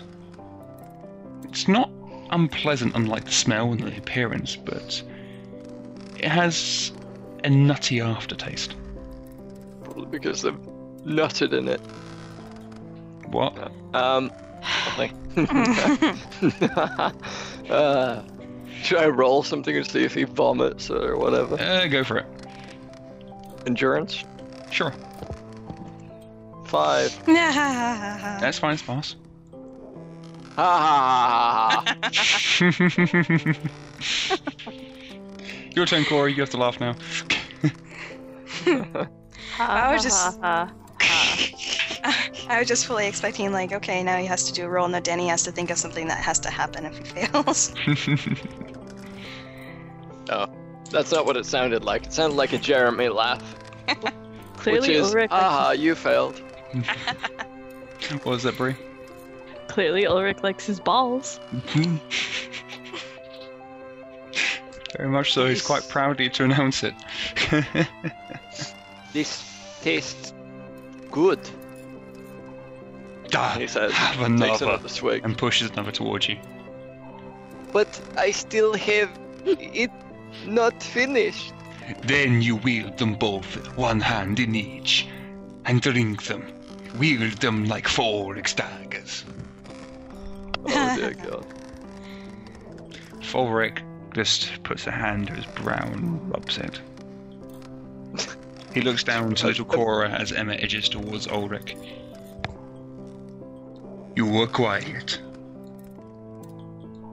It's 1.46 1.68
not 1.68 1.90
unpleasant, 2.34 2.96
unlike 2.96 3.26
the 3.26 3.32
smell 3.32 3.72
and 3.72 3.82
the 3.82 3.96
appearance, 3.98 4.56
but 4.56 5.02
it 6.18 6.26
has 6.26 6.92
a 7.44 7.50
nutty 7.50 8.02
aftertaste. 8.02 8.76
Probably 9.84 10.06
because 10.06 10.42
they've 10.42 10.58
nutted 11.06 11.54
in 11.54 11.68
it. 11.68 11.82
What? 13.28 13.72
Um, 13.94 14.32
uh, 17.70 18.22
should 18.82 18.98
I 18.98 19.08
roll 19.08 19.44
something 19.44 19.76
and 19.76 19.86
see 19.86 20.04
if 20.04 20.14
he 20.14 20.24
vomits 20.24 20.90
or 20.90 21.18
whatever? 21.18 21.60
Uh, 21.60 21.88
go 21.88 22.04
for 22.04 22.18
it. 22.18 22.26
Endurance? 23.66 24.24
Sure. 24.72 24.94
Five. 26.66 27.18
That's 27.26 28.60
fine, 28.60 28.74
it's 28.74 28.82
pass. 28.82 29.16
Ha 30.56 31.84
ha 31.86 31.96
ha 31.96 31.96
ha 33.96 34.72
Your 35.76 35.86
turn, 35.86 36.06
Corey. 36.06 36.34
You 36.34 36.42
have 36.42 36.50
to 36.52 36.58
laugh 36.58 36.80
now. 36.80 36.96
I 39.60 39.94
was 39.94 40.04
just- 40.04 40.40
Ha, 40.42 40.72
ha, 41.02 42.30
I 42.50 42.60
was 42.60 42.68
just 42.68 42.86
fully 42.86 43.08
expecting, 43.08 43.52
like, 43.52 43.72
okay, 43.74 44.04
now 44.04 44.18
he 44.18 44.26
has 44.26 44.44
to 44.46 44.54
do 44.54 44.66
a 44.66 44.70
roll, 44.70 44.86
and 44.86 44.94
then 44.94 45.02
Denny 45.04 45.28
has 45.30 45.44
to 45.44 45.52
think 45.52 45.70
of 45.72 45.78
something 45.78 46.08
that 46.08 46.20
has 46.20 46.38
to 46.40 46.50
happen 46.50 46.86
if 46.86 46.98
he 46.98 47.04
fails. 47.04 47.74
ha. 47.78 48.38
Oh, 50.30 50.46
that's 50.90 51.12
not 51.12 51.26
what 51.26 51.36
it 51.36 51.46
sounded 51.46 51.84
like. 51.84 52.06
It 52.06 52.14
sounded 52.14 52.38
like 52.38 52.54
a 52.54 52.58
Jeremy 52.58 53.10
laugh. 53.10 53.56
Clearly, 54.56 54.80
which 54.80 54.90
is, 54.90 55.10
Ulrich. 55.10 55.32
aha, 55.32 55.72
you 55.72 55.96
failed. 55.96 56.40
what 58.24 58.26
was 58.26 58.44
that, 58.44 58.56
Brie? 58.56 58.74
His, 59.68 59.74
clearly, 59.74 60.06
Ulrich 60.06 60.44
likes 60.44 60.66
his 60.66 60.80
balls. 60.80 61.40
Mm-hmm. 61.54 61.98
Very 64.98 65.10
much 65.10 65.34
so. 65.34 65.48
He's 65.48 65.62
quite 65.62 65.88
proudly 65.90 66.30
to 66.30 66.44
announce 66.44 66.84
it. 66.84 66.94
This 69.14 69.44
tastes 69.84 70.34
good, 71.12 71.40
Da, 73.30 73.50
he 73.52 73.68
says. 73.68 73.92
have 73.92 74.16
Takes 74.16 74.28
another. 74.28 74.66
another 74.66 74.90
swig. 74.90 75.22
And 75.24 75.38
pushes 75.38 75.70
another 75.70 75.92
towards 75.92 76.28
you. 76.30 76.38
But 77.72 78.02
I 78.18 78.32
still 78.32 78.74
have 78.74 79.12
it 79.46 79.92
not 80.48 80.82
finished. 80.82 81.54
Then 82.02 82.42
you 82.42 82.56
wield 82.56 82.98
them 82.98 83.14
both, 83.14 83.78
one 83.78 84.00
hand 84.00 84.40
in 84.40 84.56
each, 84.56 85.08
and 85.66 85.80
drink 85.80 86.24
them. 86.24 86.52
Wield 86.98 87.34
them 87.34 87.66
like 87.66 87.88
four 87.88 88.34
daggers. 88.34 89.26
Oh 90.66 90.96
dear 90.98 91.14
god. 91.14 91.46
Fulric 93.20 93.82
just 94.14 94.62
puts 94.64 94.86
a 94.88 94.92
hand 94.92 95.28
to 95.28 95.34
his 95.34 95.46
brow 95.46 95.90
and 95.92 96.30
rubs 96.30 96.58
it. 96.58 96.80
He 98.74 98.82
looks 98.82 99.04
down 99.04 99.36
to 99.36 99.48
little 99.48 99.66
Cora 99.66 100.10
as 100.10 100.32
Emma 100.32 100.54
edges 100.54 100.90
towards 100.90 101.28
Ulrich. 101.28 101.76
You 104.16 104.26
were 104.26 104.48
quiet. 104.48 105.20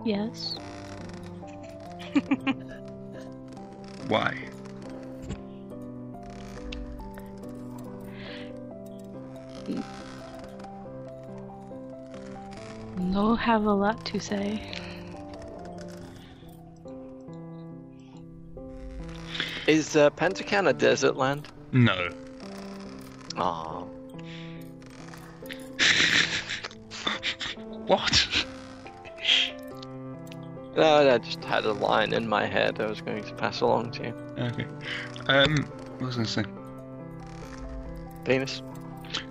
Yes. 0.04 0.56
Why? 4.08 4.49
No, 13.10 13.34
have 13.34 13.64
a 13.64 13.72
lot 13.72 14.06
to 14.06 14.20
say. 14.20 14.62
Is 19.66 19.96
uh, 19.96 20.10
Pentacan 20.10 20.68
a 20.68 20.72
desert 20.72 21.16
land? 21.16 21.48
No. 21.72 22.10
Aw. 23.36 23.84
What? 27.86 28.28
No, 30.76 31.10
I 31.12 31.18
just 31.18 31.42
had 31.42 31.64
a 31.64 31.72
line 31.72 32.12
in 32.12 32.28
my 32.28 32.46
head 32.46 32.80
I 32.80 32.86
was 32.86 33.00
going 33.00 33.24
to 33.24 33.34
pass 33.34 33.60
along 33.60 33.90
to 33.92 34.04
you. 34.04 34.14
Okay. 34.38 34.66
Um, 35.26 35.64
what 35.98 36.06
was 36.06 36.14
I 36.14 36.18
going 36.18 36.26
to 36.26 36.32
say? 36.32 36.44
Penis? 38.24 38.62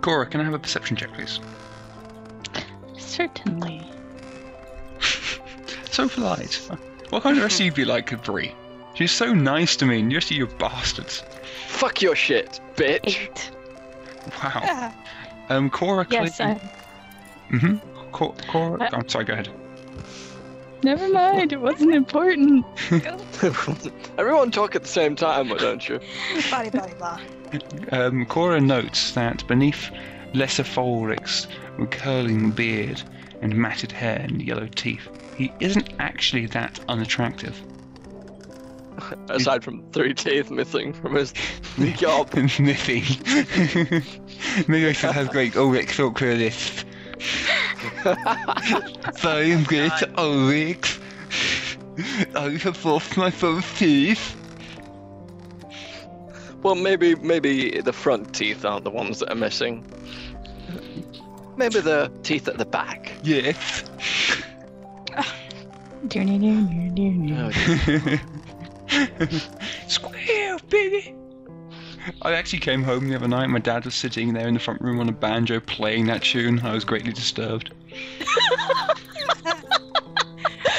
Cora, 0.02 0.26
can 0.26 0.42
I 0.42 0.44
have 0.44 0.54
a 0.54 0.60
perception 0.60 0.98
check, 0.98 1.14
please? 1.14 1.40
Certainly. 3.20 3.82
So 5.92 6.08
polite. 6.08 6.54
What 7.10 7.24
kind 7.24 7.36
of 7.38 7.44
rest 7.44 7.60
you 7.60 7.72
be 7.74 7.84
like, 7.84 8.24
Brie? 8.24 8.54
She's 8.94 9.12
so 9.12 9.34
nice 9.34 9.76
to 9.78 9.86
me, 9.86 10.00
and 10.00 10.12
you're 10.12 10.22
you 10.30 10.46
bastards. 10.48 11.24
Fuck 11.68 12.02
your 12.02 12.16
shit, 12.16 12.62
bitch! 12.76 13.02
Eight. 13.06 13.52
Wow. 14.42 14.94
Um, 15.50 15.70
Cora, 15.70 16.06
Yes, 16.10 16.38
clearly- 16.38 16.54
I. 16.62 17.54
Mm-hmm. 17.54 18.12
Cor- 18.12 18.36
Cora, 18.48 18.82
Uh, 18.84 18.90
I'm 18.94 19.10
sorry. 19.10 19.26
Go 19.26 19.34
ahead. 19.34 19.50
Never 20.84 21.10
mind, 21.10 21.52
it 21.52 21.60
wasn't 21.60 21.94
important. 21.96 22.66
Everyone 24.18 24.52
talk 24.52 24.76
at 24.76 24.84
the 24.84 24.88
same 24.88 25.16
time, 25.18 25.50
why 25.50 25.58
don't 25.58 25.90
you? 25.90 26.00
body, 26.52 26.70
body, 26.70 26.94
blah. 26.98 27.20
Um, 27.92 28.26
Cora 28.28 28.62
notes 28.62 29.12
that 29.14 29.46
beneath 29.48 29.90
Lesser 30.34 30.64
Fulric's 30.64 31.48
curling 31.88 32.52
beard 32.52 33.02
and 33.42 33.56
matted 33.56 33.92
hair 33.92 34.20
and 34.20 34.42
yellow 34.42 34.68
teeth, 34.68 35.08
he 35.36 35.52
isn't 35.60 35.90
actually 36.00 36.46
that 36.48 36.80
unattractive. 36.88 37.62
Aside 39.30 39.64
from 39.64 39.90
three 39.92 40.14
teeth 40.14 40.52
missing 40.52 40.94
from 40.94 41.16
his 41.16 41.34
gob. 42.02 42.34
Nothing. 42.34 43.04
Maybe 44.68 44.88
I 44.88 44.92
should 44.92 45.12
have 45.12 45.30
great 45.30 45.56
Ulrich 45.56 45.96
talk 45.96 46.20
for 46.20 46.36
this. 46.36 46.84
Sorry, 49.16 49.54
I'm 49.54 49.64
great 49.64 49.92
Ulrich. 50.18 51.00
I 52.36 52.58
have 52.62 52.84
lost 52.86 53.18
my 53.18 53.30
both 53.30 53.78
teeth. 53.78 54.36
Well, 56.62 56.76
maybe 56.76 57.16
maybe 57.16 57.80
the 57.82 57.94
front 57.94 58.34
teeth 58.36 58.66
aren't 58.66 58.84
the 58.84 58.90
ones 58.90 59.20
that 59.20 59.32
are 59.32 59.36
missing. 59.36 59.86
Maybe 61.60 61.82
the 61.82 62.10
teeth 62.24 62.48
at 62.48 62.58
the 62.58 62.64
back. 62.64 63.12
Yes. 63.22 63.84
Square, 69.90 70.60
baby. 70.70 71.14
I 72.22 72.32
actually 72.32 72.60
came 72.60 72.82
home 72.82 73.10
the 73.10 73.16
other 73.18 73.28
night. 73.28 73.48
My 73.48 73.60
dad 73.60 73.84
was 73.84 73.94
sitting 73.94 74.32
there 74.32 74.48
in 74.48 74.54
the 74.54 74.60
front 74.62 74.80
room 74.80 75.02
on 75.02 75.10
a 75.10 75.12
banjo 75.12 75.60
playing 75.60 76.06
that 76.06 76.24
tune. 76.24 76.62
I 76.62 76.72
was 76.72 76.86
greatly 76.86 77.12
disturbed. 77.12 77.74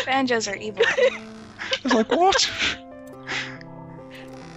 Banjos 0.06 0.48
are 0.48 0.56
evil. 0.56 0.86
I 0.88 1.20
was 1.84 1.92
like, 1.92 2.10
what? 2.10 2.50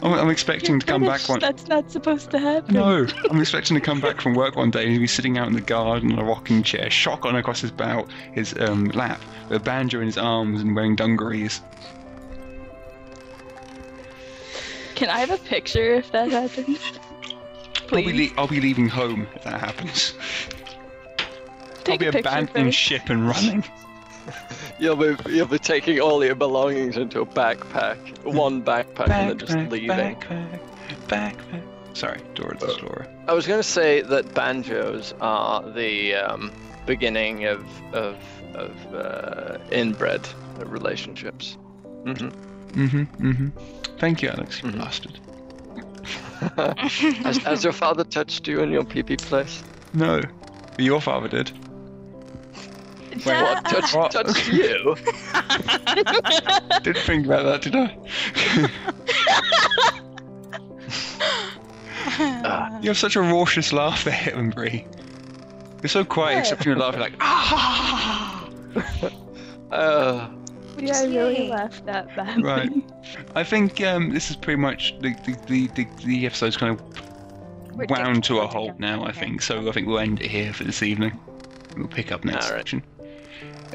I'm, 0.03 0.13
I'm 0.13 0.29
expecting 0.29 0.79
to 0.79 0.85
come 0.85 1.03
back 1.03 1.27
one. 1.29 1.39
That's 1.39 1.67
not 1.67 1.89
supposed 1.89 2.29
to 2.31 2.39
happen. 2.39 2.75
No, 2.75 3.07
I'm 3.29 3.39
expecting 3.39 3.75
to 3.75 3.81
come 3.81 4.01
back 4.01 4.19
from 4.19 4.33
work 4.35 4.55
one 4.57 4.69
day 4.69 4.83
and 4.83 4.91
he'll 4.91 4.99
be 4.99 5.07
sitting 5.07 5.37
out 5.37 5.47
in 5.47 5.53
the 5.53 5.61
garden 5.61 6.11
in 6.11 6.19
a 6.19 6.23
rocking 6.23 6.61
chair, 6.61 6.89
shotgun 6.89 7.35
across 7.37 7.61
his 7.61 7.71
bow, 7.71 8.05
his 8.33 8.53
um, 8.59 8.85
lap, 8.89 9.21
with 9.47 9.61
a 9.61 9.63
banjo 9.63 9.99
in 9.99 10.05
his 10.05 10.17
arms 10.17 10.61
and 10.61 10.75
wearing 10.75 10.95
dungarees. 10.97 11.61
Can 14.95 15.09
I 15.09 15.19
have 15.19 15.31
a 15.31 15.37
picture 15.37 15.95
if 15.95 16.11
that 16.11 16.29
happens? 16.29 16.79
I'll 17.91 17.97
be, 17.97 18.03
Please. 18.03 18.31
le- 18.31 18.41
I'll 18.41 18.47
be 18.47 18.59
leaving 18.61 18.89
home 18.89 19.27
if 19.35 19.43
that 19.43 19.59
happens. 19.59 20.13
Take 21.83 22.03
I'll 22.03 22.11
be 22.11 22.19
abandoning 22.19 22.67
first. 22.67 22.77
ship 22.77 23.09
and 23.09 23.27
running. 23.27 23.63
You'll 24.79 24.95
be 24.95 25.15
you'll 25.31 25.47
be 25.47 25.59
taking 25.59 25.99
all 25.99 26.23
your 26.25 26.35
belongings 26.35 26.97
into 26.97 27.21
a 27.21 27.25
backpack, 27.25 27.97
one 28.25 28.63
backpack, 28.63 29.09
and 29.09 29.29
then 29.29 29.37
just 29.37 29.53
Backpack, 29.53 29.71
leaving. 29.71 29.89
backpack, 29.89 30.59
backpack. 31.07 31.63
Sorry, 31.97 32.19
Dora 32.33 32.57
the 32.57 32.65
Explorer. 32.65 33.07
I 33.27 33.33
was 33.33 33.45
going 33.45 33.59
to 33.59 33.67
say 33.67 34.01
that 34.01 34.33
banjos 34.33 35.13
are 35.21 35.61
the 35.71 36.15
um, 36.15 36.51
beginning 36.85 37.45
of 37.45 37.63
of 37.93 38.17
of 38.55 38.93
uh, 38.93 39.57
inbred 39.71 40.27
relationships. 40.57 41.57
hmm 42.03 42.29
Mm-hmm, 42.73 43.03
mm-hmm. 43.29 43.49
Thank 43.99 44.23
you, 44.23 44.29
Alex, 44.29 44.63
you 44.63 44.69
Mhm. 44.71 44.79
bastard. 44.79 45.19
has, 47.23 47.37
has 47.43 47.63
your 47.63 47.71
father 47.71 48.03
touched 48.03 48.47
you 48.47 48.61
in 48.61 48.71
your 48.71 48.83
pee-pee 48.83 49.17
place? 49.17 49.63
No, 49.93 50.21
your 50.79 50.99
father 50.99 51.27
did. 51.27 51.51
Wait, 53.15 53.25
What? 53.25 53.65
Touch, 53.65 53.93
What? 53.93 54.11
touched 54.11 54.47
you? 54.51 54.95
Didn't 56.83 57.03
think 57.05 57.25
about 57.25 57.43
that, 57.43 57.61
did 57.61 57.75
I? 57.75 57.97
You 62.81 62.89
have 62.89 62.97
such 62.97 63.15
a 63.15 63.21
raucous 63.21 63.71
laugh 63.71 64.03
there, 64.03 64.13
Embry. 64.13 64.85
You're 65.81 65.89
so 65.89 66.03
quiet, 66.03 66.39
except 66.39 66.61
when 66.65 66.75
you're 66.75 66.77
laughing 66.83 66.99
like, 67.01 67.13
ah! 67.21 68.47
uh, 69.71 70.29
Yeah, 70.77 70.99
I 70.99 71.05
really 71.05 71.43
Yay. 71.45 71.49
laughed 71.49 71.85
that 71.85 72.13
badly. 72.15 72.43
Right. 72.43 72.71
I 73.35 73.43
think 73.43 73.81
um, 73.81 74.13
this 74.13 74.29
is 74.29 74.35
pretty 74.35 74.61
much 74.61 74.95
the 74.99 75.09
the, 75.25 75.37
the, 75.47 75.67
the, 75.75 75.87
the 76.05 76.25
episode's 76.25 76.57
kind 76.57 76.77
of 76.79 77.75
We're 77.75 77.85
wound 77.89 78.23
to 78.25 78.39
a 78.39 78.47
halt 78.47 78.79
now. 78.79 79.03
I 79.05 79.11
think 79.11 79.41
so. 79.41 79.67
I 79.67 79.71
think 79.71 79.87
we'll 79.87 79.99
end 79.99 80.21
it 80.21 80.29
here 80.29 80.53
for 80.53 80.63
this 80.65 80.83
evening. 80.83 81.17
We'll 81.77 81.87
pick 81.87 82.11
up 82.11 82.23
next 82.25 82.45
Alright. 82.47 82.59
section. 82.61 82.83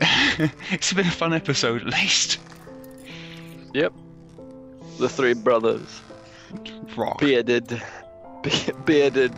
it's 0.71 0.93
been 0.93 1.07
a 1.07 1.11
fun 1.11 1.33
episode, 1.33 1.83
at 1.83 1.89
least. 1.93 2.39
yep. 3.75 3.93
The 4.99 5.09
three 5.09 5.35
brothers, 5.35 6.01
Rock. 6.97 7.21
bearded, 7.21 7.81
be- 8.43 8.73
bearded, 8.85 9.33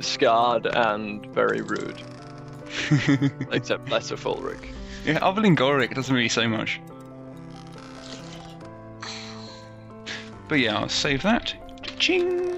scarred, 0.00 0.66
and 0.66 1.24
very 1.34 1.60
rude. 1.60 2.02
Except 3.52 3.88
lesser 3.88 4.16
Fulric. 4.16 4.68
yeah, 5.04 5.18
other 5.22 5.40
than 5.42 5.54
Golric, 5.54 5.94
doesn't 5.94 6.14
really 6.14 6.28
say 6.28 6.46
much. 6.46 6.80
But 10.48 10.56
yeah, 10.60 10.78
I'll 10.78 10.88
save 10.88 11.22
that. 11.22 11.54
Ching. 11.98 12.56